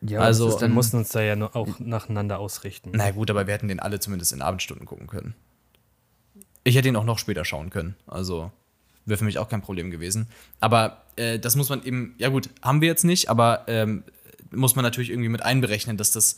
[0.01, 2.91] Ja, also dann mussten uns da ja auch nacheinander ausrichten.
[2.93, 5.35] Na gut, aber wir hätten den alle zumindest in Abendstunden gucken können.
[6.63, 7.95] Ich hätte ihn auch noch später schauen können.
[8.07, 8.51] Also
[9.09, 10.27] Wäre für mich auch kein Problem gewesen.
[10.59, 14.03] Aber äh, das muss man eben, ja gut, haben wir jetzt nicht, aber ähm,
[14.51, 16.37] muss man natürlich irgendwie mit einberechnen, dass das,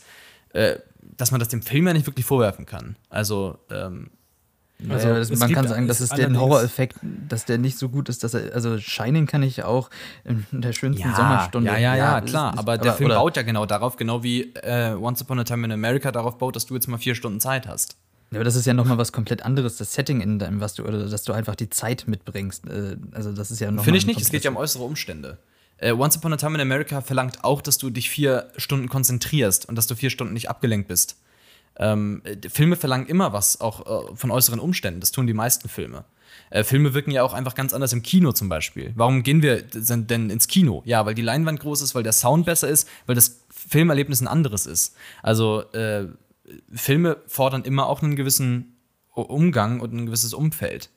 [0.52, 0.76] äh,
[1.16, 2.96] dass man das dem Film ja nicht wirklich vorwerfen kann.
[3.08, 4.10] Also, ähm,
[4.88, 6.96] Also ja, man kann sagen, dass es den Horroreffekt,
[7.28, 9.90] dass der nicht so gut ist, dass er, also Shining kann ich auch
[10.24, 11.70] in der schönsten ja, Sommerstunde.
[11.70, 12.52] Ja, ja, ja, klar.
[12.52, 15.44] Ist, aber der aber, Film baut ja genau darauf, genau wie äh, Once Upon a
[15.44, 17.96] Time in America darauf baut, dass du jetzt mal vier Stunden Zeit hast.
[18.32, 20.84] Ja, aber das ist ja nochmal was komplett anderes, das Setting in deinem, was du,
[20.84, 22.66] oder dass du einfach die Zeit mitbringst.
[22.66, 23.84] Äh, also das ist ja noch.
[23.84, 25.38] Finde ich nicht, es geht ja um äußere Umstände.
[25.82, 29.68] Uh, Once Upon a Time in America verlangt auch, dass du dich vier Stunden konzentrierst
[29.68, 31.16] und dass du vier Stunden nicht abgelenkt bist.
[31.76, 35.00] Ähm, Filme verlangen immer was, auch äh, von äußeren Umständen.
[35.00, 36.04] Das tun die meisten Filme.
[36.50, 38.92] Äh, Filme wirken ja auch einfach ganz anders im Kino zum Beispiel.
[38.94, 40.82] Warum gehen wir denn ins Kino?
[40.84, 44.28] Ja, weil die Leinwand groß ist, weil der Sound besser ist, weil das Filmerlebnis ein
[44.28, 44.94] anderes ist.
[45.22, 46.06] Also äh,
[46.72, 48.76] Filme fordern immer auch einen gewissen
[49.14, 50.90] Umgang und ein gewisses Umfeld.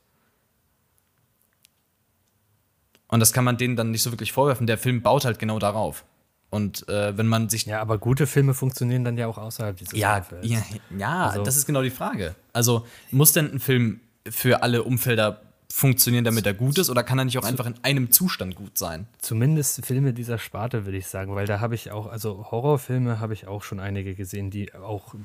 [3.08, 4.68] Und das kann man denen dann nicht so wirklich vorwerfen.
[4.68, 6.06] Der Film baut halt genau darauf.
[6.50, 7.66] Und äh, wenn man sich.
[7.66, 10.48] Ja, aber gute Filme funktionieren dann ja auch außerhalb dieses ja, Umfelds.
[10.48, 10.64] Ja,
[10.98, 11.44] ja also.
[11.44, 12.36] das ist genau die Frage.
[12.54, 15.42] Also, muss denn ein Film für alle Umfelder
[15.76, 18.78] funktionieren, damit er gut ist, oder kann er nicht auch einfach in einem Zustand gut
[18.78, 19.08] sein?
[19.20, 23.34] Zumindest Filme dieser Sparte, würde ich sagen, weil da habe ich auch, also Horrorfilme habe
[23.34, 25.16] ich auch schon einige gesehen, die auch,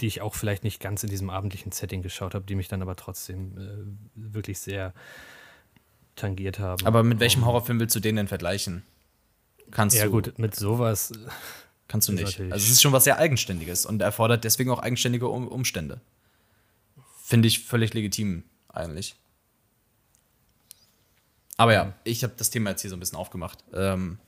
[0.00, 2.82] die ich auch vielleicht nicht ganz in diesem abendlichen Setting geschaut habe, die mich dann
[2.82, 4.94] aber trotzdem äh, wirklich sehr
[6.16, 6.84] tangiert haben.
[6.84, 8.82] Aber mit welchem Horrorfilm willst du den denn vergleichen?
[9.70, 10.08] Kannst ja, du.
[10.08, 11.12] Ja, gut, mit sowas.
[11.86, 12.40] Kannst du nicht.
[12.40, 16.00] Also, es ist schon was sehr Eigenständiges und erfordert deswegen auch eigenständige um Umstände.
[17.22, 19.14] Finde ich völlig legitim, eigentlich.
[21.58, 23.64] Aber ja, ich habe das Thema jetzt hier so ein bisschen aufgemacht.
[23.74, 24.18] Ähm,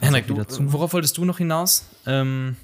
[0.00, 0.36] Henrik, du,
[0.72, 1.86] worauf wolltest du noch hinaus?
[2.06, 2.56] Ähm,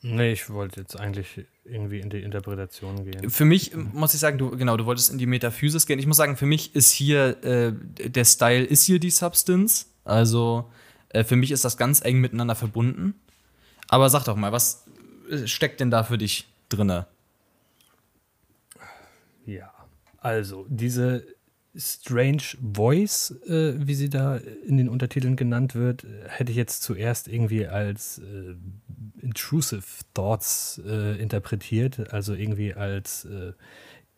[0.00, 3.30] nee, ich wollte jetzt eigentlich irgendwie in die Interpretation gehen.
[3.30, 5.98] Für mich muss ich sagen, du, genau, du wolltest in die Metaphysis gehen.
[5.98, 7.72] Ich muss sagen, für mich ist hier, äh,
[8.08, 9.86] der Style ist hier die Substance.
[10.04, 10.70] Also
[11.08, 13.14] äh, für mich ist das ganz eng miteinander verbunden.
[13.88, 14.84] Aber sag doch mal, was
[15.28, 17.08] äh, steckt denn da für dich drinne?
[19.46, 19.72] Ja,
[20.20, 21.35] also diese
[21.76, 27.28] Strange Voice, äh, wie sie da in den Untertiteln genannt wird, hätte ich jetzt zuerst
[27.28, 28.54] irgendwie als äh,
[29.20, 33.52] intrusive Thoughts äh, interpretiert, also irgendwie als äh,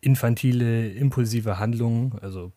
[0.01, 2.53] infantile, impulsive Handlungen, also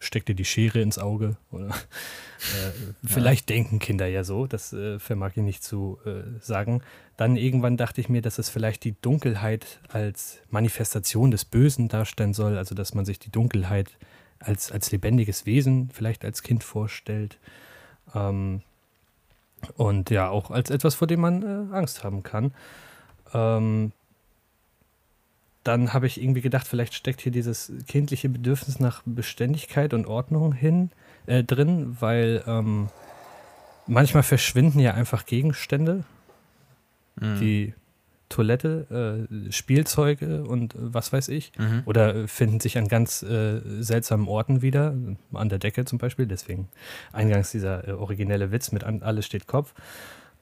[0.00, 1.36] steckt dir die Schere ins Auge.
[1.50, 2.72] Oder, äh,
[3.04, 3.56] vielleicht ja.
[3.56, 6.82] denken Kinder ja so, das äh, vermag ich nicht zu äh, sagen.
[7.16, 12.32] Dann irgendwann dachte ich mir, dass es vielleicht die Dunkelheit als Manifestation des Bösen darstellen
[12.32, 13.98] soll, also dass man sich die Dunkelheit
[14.40, 17.38] als, als lebendiges Wesen vielleicht als Kind vorstellt.
[18.14, 18.62] Ähm,
[19.76, 22.52] und ja, auch als etwas, vor dem man äh, Angst haben kann.
[23.34, 23.92] Ähm,
[25.64, 30.52] dann habe ich irgendwie gedacht, vielleicht steckt hier dieses kindliche Bedürfnis nach Beständigkeit und Ordnung
[30.52, 30.90] hin
[31.26, 32.88] äh, drin, weil ähm,
[33.86, 36.04] manchmal verschwinden ja einfach Gegenstände,
[37.20, 37.40] mhm.
[37.40, 37.74] die
[38.28, 41.82] Toilette, äh, Spielzeuge und äh, was weiß ich, mhm.
[41.86, 44.94] oder finden sich an ganz äh, seltsamen Orten wieder,
[45.32, 46.26] an der Decke zum Beispiel.
[46.26, 46.68] Deswegen
[47.12, 49.74] eingangs dieser äh, originelle Witz mit an, alles steht Kopf,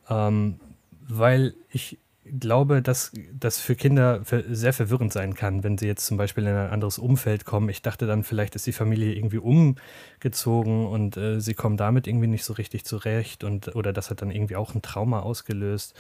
[0.09, 0.61] ähm,
[1.09, 1.99] weil ich
[2.41, 6.51] glaube, dass das für Kinder sehr verwirrend sein kann, wenn sie jetzt zum Beispiel in
[6.55, 7.69] ein anderes Umfeld kommen.
[7.69, 12.27] Ich dachte dann, vielleicht ist die Familie irgendwie umgezogen und äh, sie kommen damit irgendwie
[12.27, 15.95] nicht so richtig zurecht und oder das hat dann irgendwie auch ein Trauma ausgelöst.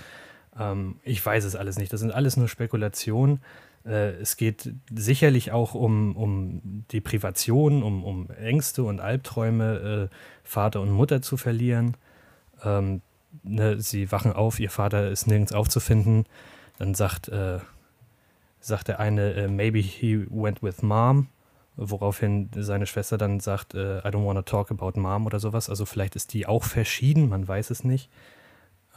[0.58, 1.92] Ähm, ich weiß es alles nicht.
[1.92, 3.40] Das sind alles nur Spekulationen.
[3.84, 10.16] Äh, es geht sicherlich auch um, um die Privation, um, um Ängste und Albträume, äh,
[10.42, 11.96] Vater und Mutter zu verlieren.
[12.64, 13.02] Ähm,
[13.42, 16.24] ne, sie wachen auf, ihr Vater ist nirgends aufzufinden.
[16.78, 17.58] Dann sagt, äh,
[18.60, 21.28] sagt der eine, äh, maybe he went with mom,
[21.76, 25.70] woraufhin seine Schwester dann sagt, äh, I don't want to talk about mom oder sowas.
[25.70, 28.10] Also vielleicht ist die auch verschieden, man weiß es nicht.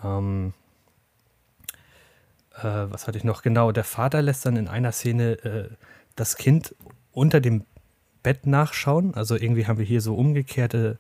[0.04, 0.69] Ähm, äh,
[2.64, 3.42] was hatte ich noch?
[3.42, 5.70] Genau, der Vater lässt dann in einer Szene äh,
[6.16, 6.76] das Kind
[7.12, 7.66] unter dem
[8.24, 9.14] Bett nachschauen.
[9.16, 10.98] Also irgendwie haben wir hier so umgekehrte,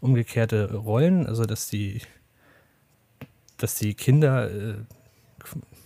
[0.00, 2.00] umgekehrte Rollen, also dass die
[3.58, 4.74] dass die Kinder äh,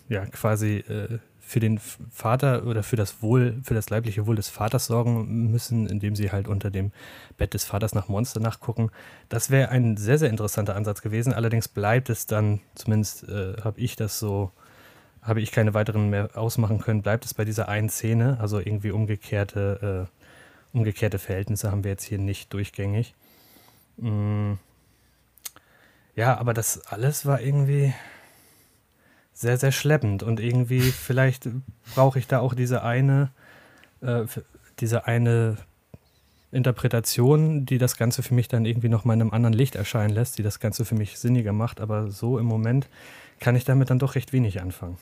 [0.08, 4.50] ja quasi äh, für den Vater oder für das Wohl, für das leibliche Wohl des
[4.50, 6.92] Vaters sorgen müssen, indem sie halt unter dem
[7.38, 8.90] Bett des Vaters nach Monster nachgucken.
[9.30, 11.32] Das wäre ein sehr, sehr interessanter Ansatz gewesen.
[11.32, 14.50] Allerdings bleibt es dann, zumindest äh, habe ich das so,
[15.22, 18.90] habe ich keine weiteren mehr ausmachen können, bleibt es bei dieser einen Szene, also irgendwie
[18.90, 23.14] umgekehrte, äh, umgekehrte Verhältnisse haben wir jetzt hier nicht durchgängig.
[23.96, 24.54] Mm.
[26.14, 27.94] Ja, aber das alles war irgendwie
[29.32, 31.48] sehr, sehr schleppend und irgendwie vielleicht
[31.94, 33.30] brauche ich da auch diese eine,
[34.00, 34.24] äh,
[34.80, 35.56] diese eine
[36.50, 40.14] Interpretation, die das Ganze für mich dann irgendwie noch mal in einem anderen Licht erscheinen
[40.14, 42.88] lässt, die das Ganze für mich sinniger macht, aber so im Moment
[43.40, 44.98] kann ich damit dann doch recht wenig anfangen.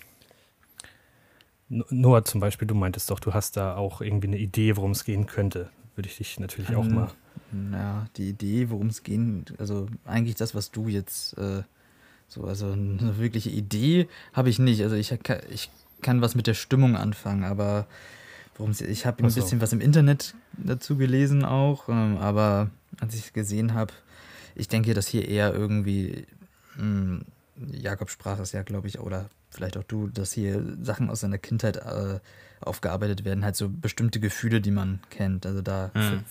[1.68, 5.04] Noah zum Beispiel, du meintest doch, du hast da auch irgendwie eine Idee, worum es
[5.04, 5.70] gehen könnte.
[5.96, 7.10] Würde ich dich natürlich auch mal.
[7.72, 11.62] Ja, die Idee, worum es gehen, also eigentlich das, was du jetzt äh,
[12.28, 14.82] so, also eine wirkliche Idee habe ich nicht.
[14.82, 15.12] Also ich,
[15.50, 15.70] ich
[16.02, 17.86] kann was mit der Stimmung anfangen, aber
[18.56, 19.40] worum ich habe ein so.
[19.40, 22.70] bisschen was im Internet dazu gelesen auch, ähm, aber
[23.00, 23.92] als ich es gesehen habe,
[24.54, 26.26] ich denke, dass hier eher irgendwie
[26.76, 27.24] mh, hm,
[27.72, 31.38] Jakob sprach es ja, glaube ich, oder vielleicht auch du, dass hier Sachen aus seiner
[31.38, 32.20] Kindheit äh,
[32.60, 35.46] aufgearbeitet werden, halt so bestimmte Gefühle, die man kennt.
[35.46, 35.90] Also da.
[35.94, 36.24] Mhm.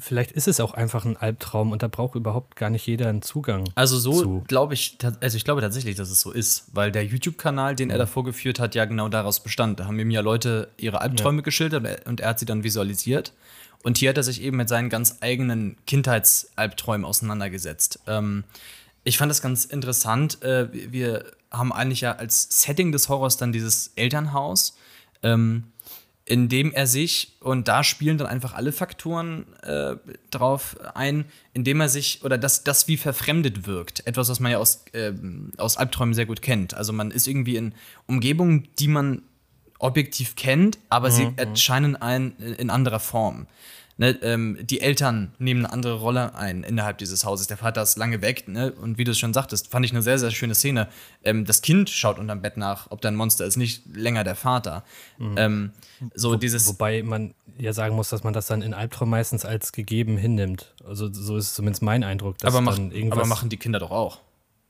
[0.00, 3.20] Vielleicht ist es auch einfach ein Albtraum und da braucht überhaupt gar nicht jeder einen
[3.20, 3.68] Zugang.
[3.74, 7.74] Also so glaube ich, also ich glaube tatsächlich, dass es so ist, weil der YouTube-Kanal,
[7.74, 9.80] den er davor geführt hat, ja genau daraus bestand.
[9.80, 11.42] Da haben ihm ja Leute ihre Albträume ja.
[11.42, 13.32] geschildert und er hat sie dann visualisiert.
[13.82, 18.00] Und hier hat er sich eben mit seinen ganz eigenen Kindheitsalbträumen auseinandergesetzt.
[18.06, 18.44] Ähm,
[19.08, 20.42] ich fand das ganz interessant.
[20.42, 24.76] Äh, wir haben eigentlich ja als Setting des Horrors dann dieses Elternhaus.
[25.22, 25.64] Ähm,
[26.28, 29.96] in dem er sich, und da spielen dann einfach alle Faktoren äh,
[30.30, 34.06] drauf ein, indem er sich, oder das, das wie verfremdet wirkt.
[34.06, 35.14] Etwas, was man ja aus, äh,
[35.56, 36.74] aus Albträumen sehr gut kennt.
[36.74, 37.72] Also man ist irgendwie in
[38.06, 39.22] Umgebungen, die man
[39.78, 41.12] objektiv kennt, aber mhm.
[41.12, 43.46] sie erscheinen ein in anderer Form.
[44.00, 47.48] Ne, ähm, die Eltern nehmen eine andere Rolle ein innerhalb dieses Hauses.
[47.48, 48.70] Der Vater ist lange weg, ne?
[48.70, 50.86] Und wie du es schon sagtest, fand ich eine sehr, sehr schöne Szene.
[51.24, 54.36] Ähm, das Kind schaut unterm Bett nach, ob da ein Monster ist, nicht länger der
[54.36, 54.84] Vater.
[55.18, 55.34] Mhm.
[55.36, 55.72] Ähm,
[56.14, 59.44] so Wo, dieses wobei man ja sagen muss, dass man das dann in Albtraum meistens
[59.44, 60.74] als gegeben hinnimmt.
[60.86, 62.36] Also so ist zumindest mein Eindruck.
[62.44, 64.20] aber, mach, aber machen die Kinder doch auch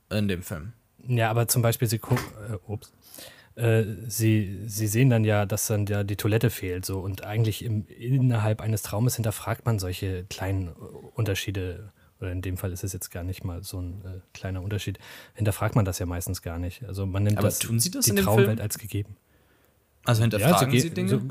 [0.09, 0.73] in dem Film.
[1.07, 2.91] Ja, aber zum Beispiel sie gucken, äh, ups,
[3.59, 6.85] äh, sie, sie sehen dann ja, dass dann ja die Toilette fehlt.
[6.85, 6.99] So.
[6.99, 11.91] Und eigentlich im, innerhalb eines Traumes hinterfragt man solche kleinen Unterschiede.
[12.21, 14.97] Oder in dem Fall ist es jetzt gar nicht mal so ein äh, kleiner Unterschied.
[15.33, 16.83] Hinterfragt man das ja meistens gar nicht.
[16.83, 19.17] Also man nimmt Aber das, tun sie das die Traumwelt als gegeben.
[20.05, 21.09] Also hinterfragen ja, sie, sie Dinge?
[21.09, 21.21] So,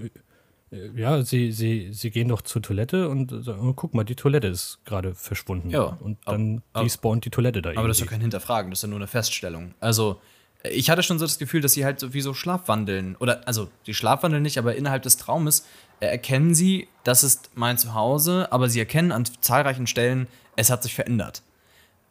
[0.70, 4.16] äh, ja, sie, sie, sie gehen doch zur Toilette und sagen, oh, guck mal, die
[4.16, 5.70] Toilette ist gerade verschwunden.
[5.70, 7.88] Ja, und dann aber, respawnt die Toilette da Aber irgendwie.
[7.88, 9.74] das ist ja kein Hinterfragen, das ist ja nur eine Feststellung.
[9.80, 10.20] Also
[10.64, 13.16] ich hatte schon so das Gefühl, dass sie halt so wie so schlafwandeln.
[13.16, 15.66] Oder, also, die schlafwandeln nicht, aber innerhalb des Traumes
[16.00, 20.82] äh, erkennen sie, das ist mein Zuhause, aber sie erkennen an zahlreichen Stellen, es hat
[20.82, 21.42] sich verändert.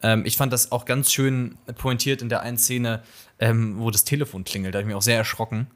[0.02, 3.02] Ähm, ich fand das auch ganz schön pointiert in der einen Szene,
[3.38, 4.74] ähm, wo das Telefon klingelt.
[4.74, 5.66] Da habe ich mich auch sehr erschrocken.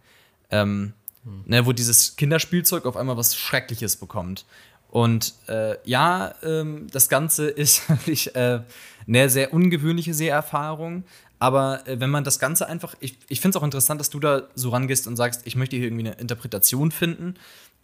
[0.50, 0.94] Ähm,
[1.24, 1.44] hm.
[1.46, 4.44] ne, wo dieses Kinderspielzeug auf einmal was Schreckliches bekommt.
[4.90, 8.60] Und äh, ja, ähm, das Ganze ist wirklich äh,
[9.06, 11.04] eine sehr ungewöhnliche Seherfahrung,
[11.42, 14.20] aber äh, wenn man das Ganze einfach, ich, ich finde es auch interessant, dass du
[14.20, 17.34] da so rangehst und sagst, ich möchte hier irgendwie eine Interpretation finden.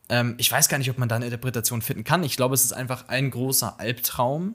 [0.08, 2.22] Ähm, ich weiß gar nicht, ob man da eine Interpretation finden kann.
[2.22, 4.54] Ich glaube, es ist einfach ein großer Albtraum.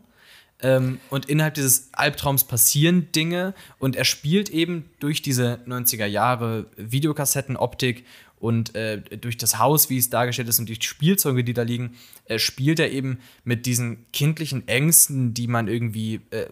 [0.61, 6.67] Ähm, und innerhalb dieses Albtraums passieren Dinge und er spielt eben durch diese 90er Jahre
[6.77, 8.05] Videokassettenoptik
[8.39, 11.95] und äh, durch das Haus, wie es dargestellt ist und die Spielzeuge, die da liegen,
[12.23, 16.45] äh, spielt er eben mit diesen kindlichen Ängsten, die man irgendwie äh,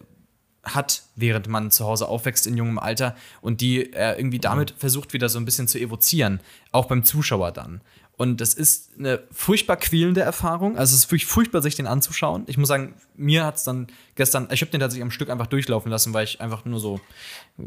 [0.62, 5.12] hat, während man zu Hause aufwächst in jungem Alter und die er irgendwie damit versucht
[5.12, 6.40] wieder so ein bisschen zu evozieren,
[6.70, 7.80] auch beim Zuschauer dann.
[8.16, 10.76] Und das ist eine furchtbar quälende Erfahrung.
[10.76, 12.44] Also es ist wirklich furchtbar, sich den anzuschauen.
[12.46, 15.48] Ich muss sagen, mir hat es dann gestern, ich habe den tatsächlich am Stück einfach
[15.48, 17.00] durchlaufen lassen, weil ich einfach nur so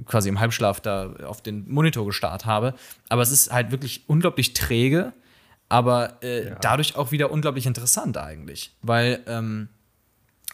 [0.05, 2.75] quasi im Halbschlaf da auf den Monitor gestarrt habe.
[3.09, 5.11] Aber es ist halt wirklich unglaublich träge,
[5.67, 6.55] aber äh, ja.
[6.61, 8.71] dadurch auch wieder unglaublich interessant eigentlich.
[8.81, 9.67] Weil ähm,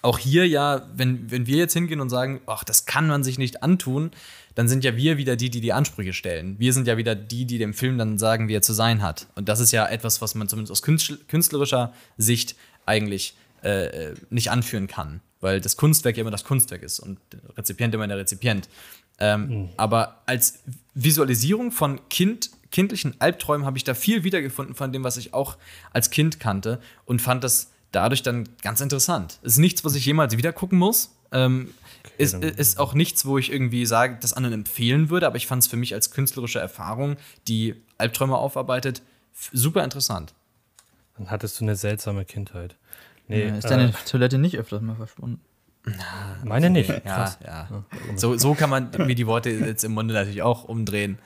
[0.01, 3.37] auch hier ja, wenn, wenn wir jetzt hingehen und sagen, ach, das kann man sich
[3.37, 4.11] nicht antun,
[4.55, 6.57] dann sind ja wir wieder die, die die Ansprüche stellen.
[6.59, 9.27] Wir sind ja wieder die, die dem Film dann sagen, wie er zu sein hat.
[9.35, 14.87] Und das ist ja etwas, was man zumindest aus künstlerischer Sicht eigentlich äh, nicht anführen
[14.87, 18.67] kann, weil das Kunstwerk ja immer das Kunstwerk ist und der Rezipient immer der Rezipient.
[19.19, 19.69] Ähm, mhm.
[19.77, 20.63] Aber als
[20.95, 25.57] Visualisierung von Kind, kindlichen Albträumen habe ich da viel wiedergefunden von dem, was ich auch
[25.91, 29.39] als Kind kannte und fand das dadurch dann ganz interessant.
[29.41, 31.15] Ist nichts, was ich jemals wieder gucken muss.
[31.31, 31.73] Ähm,
[32.03, 35.47] okay, ist, ist auch nichts, wo ich irgendwie sage, das anderen empfehlen würde, aber ich
[35.47, 37.17] fand es für mich als künstlerische Erfahrung,
[37.47, 39.01] die Albträume aufarbeitet,
[39.53, 40.33] super interessant.
[41.17, 42.75] Dann hattest du eine seltsame Kindheit.
[43.27, 45.39] Nee, ja, ist deine äh, Toilette nicht öfters mal verschwunden?
[46.43, 46.89] Meine nicht.
[46.89, 47.83] Ja, ja.
[48.15, 51.17] So, so kann man mir die Worte jetzt im Munde natürlich auch umdrehen.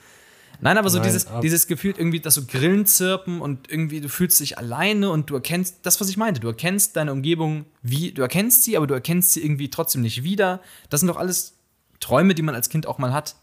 [0.61, 4.09] Nein, aber so Nein, dieses, dieses Gefühl, irgendwie, dass so Grillen zirpen und irgendwie du
[4.09, 8.11] fühlst dich alleine und du erkennst, das, was ich meinte, du erkennst deine Umgebung, wie,
[8.11, 10.61] du erkennst sie, aber du erkennst sie irgendwie trotzdem nicht wieder.
[10.89, 11.53] Das sind doch alles
[11.99, 13.35] Träume, die man als Kind auch mal hat.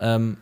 [0.00, 0.38] Ähm,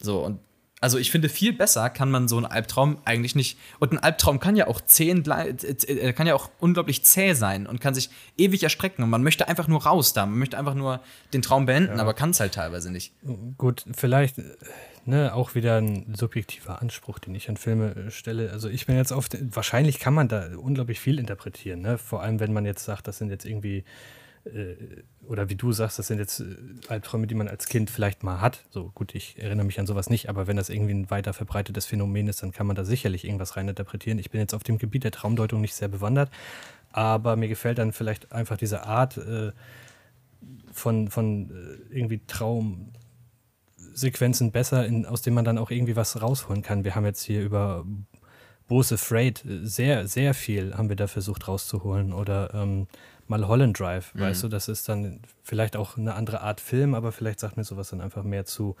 [0.00, 0.40] so, und
[0.82, 3.58] Also ich finde, viel besser kann man so einen Albtraum eigentlich nicht.
[3.80, 7.82] Und ein Albtraum kann ja auch zehn, äh, kann ja auch unglaublich zäh sein und
[7.82, 8.08] kann sich
[8.38, 9.04] ewig erstrecken.
[9.04, 10.24] Und man möchte einfach nur raus da.
[10.24, 11.00] Man möchte einfach nur
[11.34, 12.00] den Traum beenden, ja.
[12.00, 13.12] aber kann es halt teilweise nicht.
[13.58, 14.36] Gut, vielleicht
[15.04, 18.50] ne, auch wieder ein subjektiver Anspruch, den ich an Filme äh, stelle.
[18.50, 21.82] Also ich bin jetzt auf, wahrscheinlich kann man da unglaublich viel interpretieren.
[21.82, 21.98] Ne?
[21.98, 23.84] Vor allem, wenn man jetzt sagt, das sind jetzt irgendwie äh,
[25.26, 26.56] oder wie du sagst, das sind jetzt äh,
[26.88, 28.64] Albträume, die man als Kind vielleicht mal hat.
[28.70, 31.84] So gut, ich erinnere mich an sowas nicht, aber wenn das irgendwie ein weiter verbreitetes
[31.86, 34.18] Phänomen ist, dann kann man da sicherlich irgendwas reininterpretieren.
[34.18, 36.30] Ich bin jetzt auf dem Gebiet der Traumdeutung nicht sehr bewandert,
[36.90, 39.52] aber mir gefällt dann vielleicht einfach diese Art äh,
[40.72, 46.62] von, von äh, irgendwie Traumsequenzen besser, in, aus denen man dann auch irgendwie was rausholen
[46.62, 46.84] kann.
[46.84, 47.84] Wir haben jetzt hier über
[48.68, 52.86] Bose Afraid sehr, sehr viel haben wir da versucht rauszuholen oder ähm,
[53.30, 54.20] mal Holland Drive, mhm.
[54.20, 57.64] weißt du, das ist dann vielleicht auch eine andere Art Film, aber vielleicht sagt mir
[57.64, 58.76] sowas dann einfach mehr zu.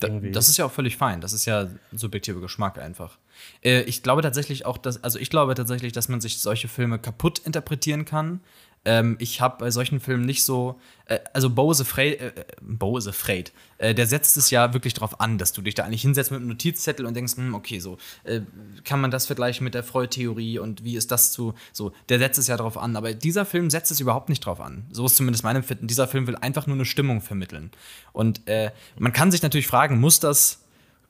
[0.00, 0.30] Irgendwie.
[0.30, 1.20] Das ist ja auch völlig fein.
[1.20, 3.18] Das ist ja subjektiver Geschmack einfach.
[3.64, 7.00] Äh, ich glaube tatsächlich auch, dass, also ich glaube tatsächlich, dass man sich solche Filme
[7.00, 8.40] kaputt interpretieren kann,
[8.84, 13.52] ähm, ich habe bei solchen Filmen nicht so, äh, also Bose Frey, äh, Bose Freyt,
[13.78, 16.40] äh, der setzt es ja wirklich darauf an, dass du dich da eigentlich hinsetzt mit
[16.40, 18.40] einem Notizzettel und denkst, hm, okay, so äh,
[18.84, 22.38] kann man das vergleichen mit der Freud-Theorie und wie ist das zu, so, der setzt
[22.38, 24.86] es ja darauf an, aber dieser Film setzt es überhaupt nicht drauf an.
[24.90, 25.86] So ist zumindest mein Empfinden.
[25.86, 27.70] Dieser Film will einfach nur eine Stimmung vermitteln.
[28.12, 30.64] Und äh, man kann sich natürlich fragen, muss das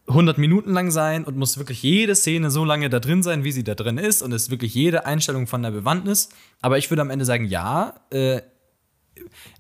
[0.09, 3.53] 100 Minuten lang sein und muss wirklich jede Szene so lange da drin sein, wie
[3.53, 6.31] sie da drin ist und ist wirklich jede Einstellung von der Bewandtnis.
[6.61, 8.41] Aber ich würde am Ende sagen, ja, äh,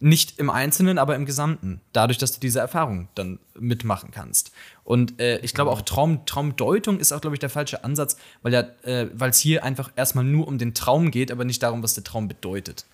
[0.00, 1.80] nicht im Einzelnen, aber im Gesamten.
[1.92, 4.52] Dadurch, dass du diese Erfahrung dann mitmachen kannst.
[4.84, 8.52] Und äh, ich glaube auch Traum, Traumdeutung ist auch, glaube ich, der falsche Ansatz, weil
[8.52, 11.94] ja, äh, es hier einfach erstmal nur um den Traum geht, aber nicht darum, was
[11.94, 12.86] der Traum bedeutet.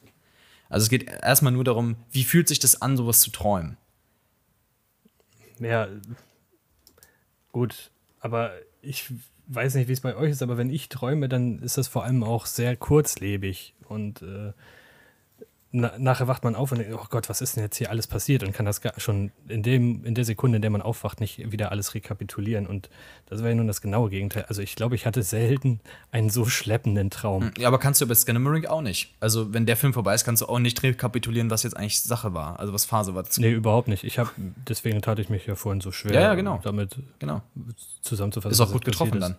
[0.68, 3.76] Also es geht erstmal nur darum, wie fühlt sich das an, sowas zu träumen.
[5.60, 5.86] Ja,
[7.54, 8.50] Gut, aber
[8.82, 9.12] ich
[9.46, 12.02] weiß nicht, wie es bei euch ist, aber wenn ich träume, dann ist das vor
[12.02, 14.52] allem auch sehr kurzlebig und äh,
[15.76, 18.06] na, nachher wacht man auf und denkt, oh Gott, was ist denn jetzt hier alles
[18.06, 21.50] passiert und kann das schon in, dem, in der Sekunde, in der man aufwacht, nicht
[21.50, 22.68] wieder alles rekapitulieren.
[22.68, 22.88] Und
[23.26, 24.44] das war ja nun das genaue Gegenteil.
[24.48, 25.80] Also ich glaube, ich hatte selten
[26.12, 27.46] einen so schleppenden Traum.
[27.46, 29.14] Hm, ja, aber kannst du bei Scannermarink auch nicht.
[29.18, 32.34] Also wenn der Film vorbei ist, kannst du auch nicht rekapitulieren, was jetzt eigentlich Sache
[32.34, 33.24] war, also was Phase war.
[33.38, 34.04] Nee, überhaupt nicht.
[34.04, 36.60] Ich habe, deswegen tat ich mich ja vorhin so schwer, ja, ja, genau.
[36.62, 37.42] damit genau.
[38.02, 38.52] zusammenzufassen.
[38.52, 39.34] Ist auch gut getroffen dann.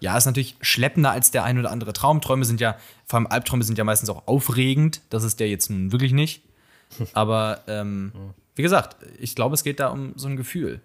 [0.00, 2.20] Ja, ist natürlich schleppender als der ein oder andere Traum.
[2.20, 2.76] Träume sind ja,
[3.06, 5.00] vor allem Albträume sind ja meistens auch aufregend.
[5.10, 6.42] Das ist der jetzt nun wirklich nicht.
[7.12, 8.12] Aber ähm,
[8.54, 10.80] wie gesagt, ich glaube, es geht da um so ein Gefühl.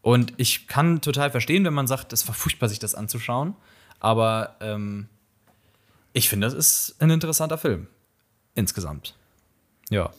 [0.00, 3.54] Und ich kann total verstehen, wenn man sagt, es war furchtbar, sich das anzuschauen.
[4.00, 5.08] Aber ähm,
[6.12, 7.86] ich finde, das ist ein interessanter Film.
[8.54, 9.14] Insgesamt.
[9.90, 10.12] Ja.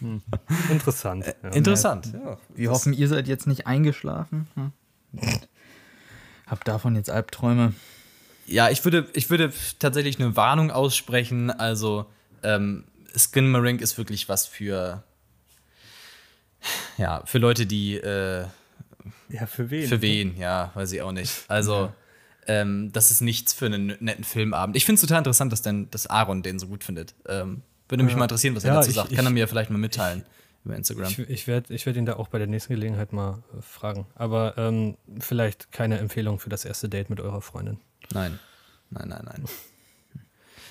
[0.00, 0.22] Hm.
[0.70, 1.26] Interessant.
[1.26, 2.12] Äh, interessant.
[2.12, 2.38] Ja.
[2.54, 4.48] Wir hoffen, ihr seid jetzt nicht eingeschlafen.
[4.54, 4.72] Hm?
[6.46, 7.74] Hab davon jetzt Albträume.
[8.46, 11.50] Ja, ich würde, ich würde tatsächlich eine Warnung aussprechen.
[11.50, 12.06] Also,
[12.42, 12.84] ähm,
[13.16, 15.02] Skinmarink ist wirklich was für,
[16.98, 18.46] ja, für Leute, die, äh,
[19.30, 19.88] ja, für wen?
[19.88, 21.44] Für wen, ja, weiß ich auch nicht.
[21.48, 21.94] Also, ja.
[22.46, 24.76] ähm, das ist nichts für einen netten Filmabend.
[24.76, 27.14] Ich finde es total interessant, dass, denn, dass Aaron den so gut findet.
[27.26, 29.10] Ähm, würde mich mal interessieren, was er ja, dazu sagt.
[29.10, 30.24] Ich, Kann er mir vielleicht mal mitteilen
[30.64, 31.08] über Instagram.
[31.08, 34.06] Ich, ich werde ich werd ihn da auch bei der nächsten Gelegenheit mal äh, fragen.
[34.14, 37.78] Aber ähm, vielleicht keine Empfehlung für das erste Date mit eurer Freundin.
[38.12, 38.38] Nein.
[38.90, 39.44] Nein, nein, nein.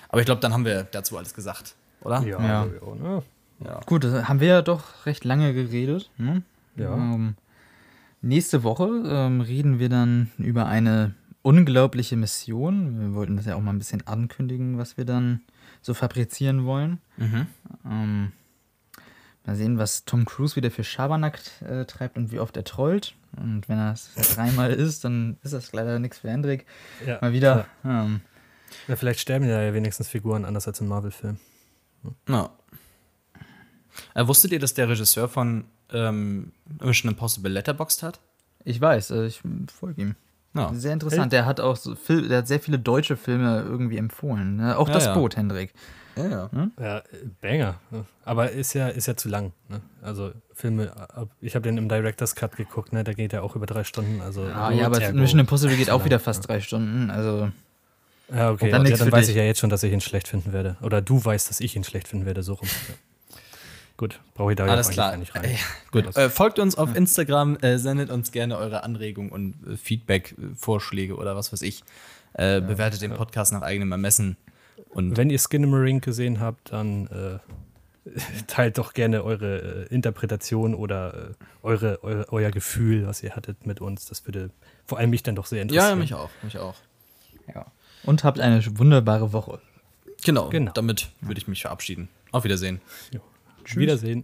[0.10, 2.22] Aber ich glaube, dann haben wir dazu alles gesagt, oder?
[2.22, 2.40] Ja.
[2.40, 2.66] ja.
[2.66, 3.24] ja, ne?
[3.60, 3.82] ja.
[3.86, 6.10] Gut, haben wir ja doch recht lange geredet.
[6.18, 6.44] Ne?
[6.76, 6.94] Ja.
[6.94, 7.36] Ähm,
[8.22, 13.00] nächste Woche ähm, reden wir dann über eine unglaubliche Mission.
[13.00, 15.42] Wir wollten das ja auch mal ein bisschen ankündigen, was wir dann
[15.82, 17.00] so fabrizieren wollen.
[17.18, 17.48] Mhm.
[17.86, 18.32] Ähm,
[19.46, 23.14] Mal sehen, was Tom Cruise wieder für Schabernack äh, treibt und wie oft er trollt.
[23.36, 26.66] Und wenn er es dreimal ist, dann ist das leider nichts für Hendrik.
[27.06, 27.66] Ja, Mal wieder.
[27.84, 28.22] Ähm,
[28.88, 31.38] ja, vielleicht sterben ja wenigstens Figuren anders als im Marvel-Film.
[32.28, 32.50] Ja.
[34.14, 36.52] Äh, wusstet ihr, dass der Regisseur von ähm,
[36.82, 38.20] Mission Impossible Letterboxd hat?
[38.64, 40.16] Ich weiß, äh, ich folge ihm.
[40.54, 40.72] Ja.
[40.74, 41.24] Sehr interessant.
[41.24, 41.30] Hey.
[41.30, 44.58] Der hat auch so der hat sehr viele deutsche Filme irgendwie empfohlen.
[44.58, 44.78] Ne?
[44.78, 45.74] Auch ja, das Boot, Hendrik.
[46.16, 46.50] Ja, ja.
[46.52, 46.72] Hm?
[46.80, 47.04] ja
[47.42, 47.80] Banger.
[48.26, 49.52] Aber ist ja, ist ja zu lang.
[49.70, 49.82] Ne?
[50.02, 50.92] Also Filme,
[51.42, 53.04] ich habe den im Director's Cut geguckt, ne?
[53.04, 54.22] der geht ja auch über drei Stunden.
[54.22, 57.10] Also ah, ja, aber Mission Impossible geht auch wieder fast drei Stunden.
[57.10, 57.52] Also
[58.34, 58.72] ja, okay.
[58.72, 59.36] Dann, ja, dann weiß dich.
[59.36, 60.78] ich ja jetzt schon, dass ich ihn schlecht finden werde.
[60.82, 62.68] Oder du weißt, dass ich ihn schlecht finden werde, so rum.
[63.98, 65.16] Gut, brauche ich da Alles klar.
[65.18, 65.52] nicht rein.
[65.52, 65.58] Ja,
[65.92, 66.18] gut.
[66.18, 70.56] Äh, folgt uns auf Instagram, äh, sendet uns gerne eure Anregungen und äh, Feedback, äh,
[70.56, 71.84] Vorschläge oder was weiß ich.
[72.34, 74.36] Äh, ja, bewertet den Podcast nach eigenem Ermessen.
[74.94, 78.10] Und wenn ihr Skinamarink gesehen habt, dann äh,
[78.48, 83.66] teilt doch gerne eure äh, Interpretation oder äh, eure, eure, euer Gefühl, was ihr hattet
[83.66, 84.06] mit uns.
[84.06, 84.50] Das würde
[84.86, 85.90] vor allem mich dann doch sehr interessieren.
[85.90, 86.76] Ja, mich auch, mich auch.
[87.54, 87.66] Ja.
[88.04, 89.60] Und habt eine wunderbare Woche.
[90.24, 90.72] Genau, Genau.
[90.74, 92.10] damit würde ich mich verabschieden.
[92.32, 92.82] Auf Wiedersehen.
[93.12, 93.22] Jo.
[93.76, 94.24] Wiedersehen.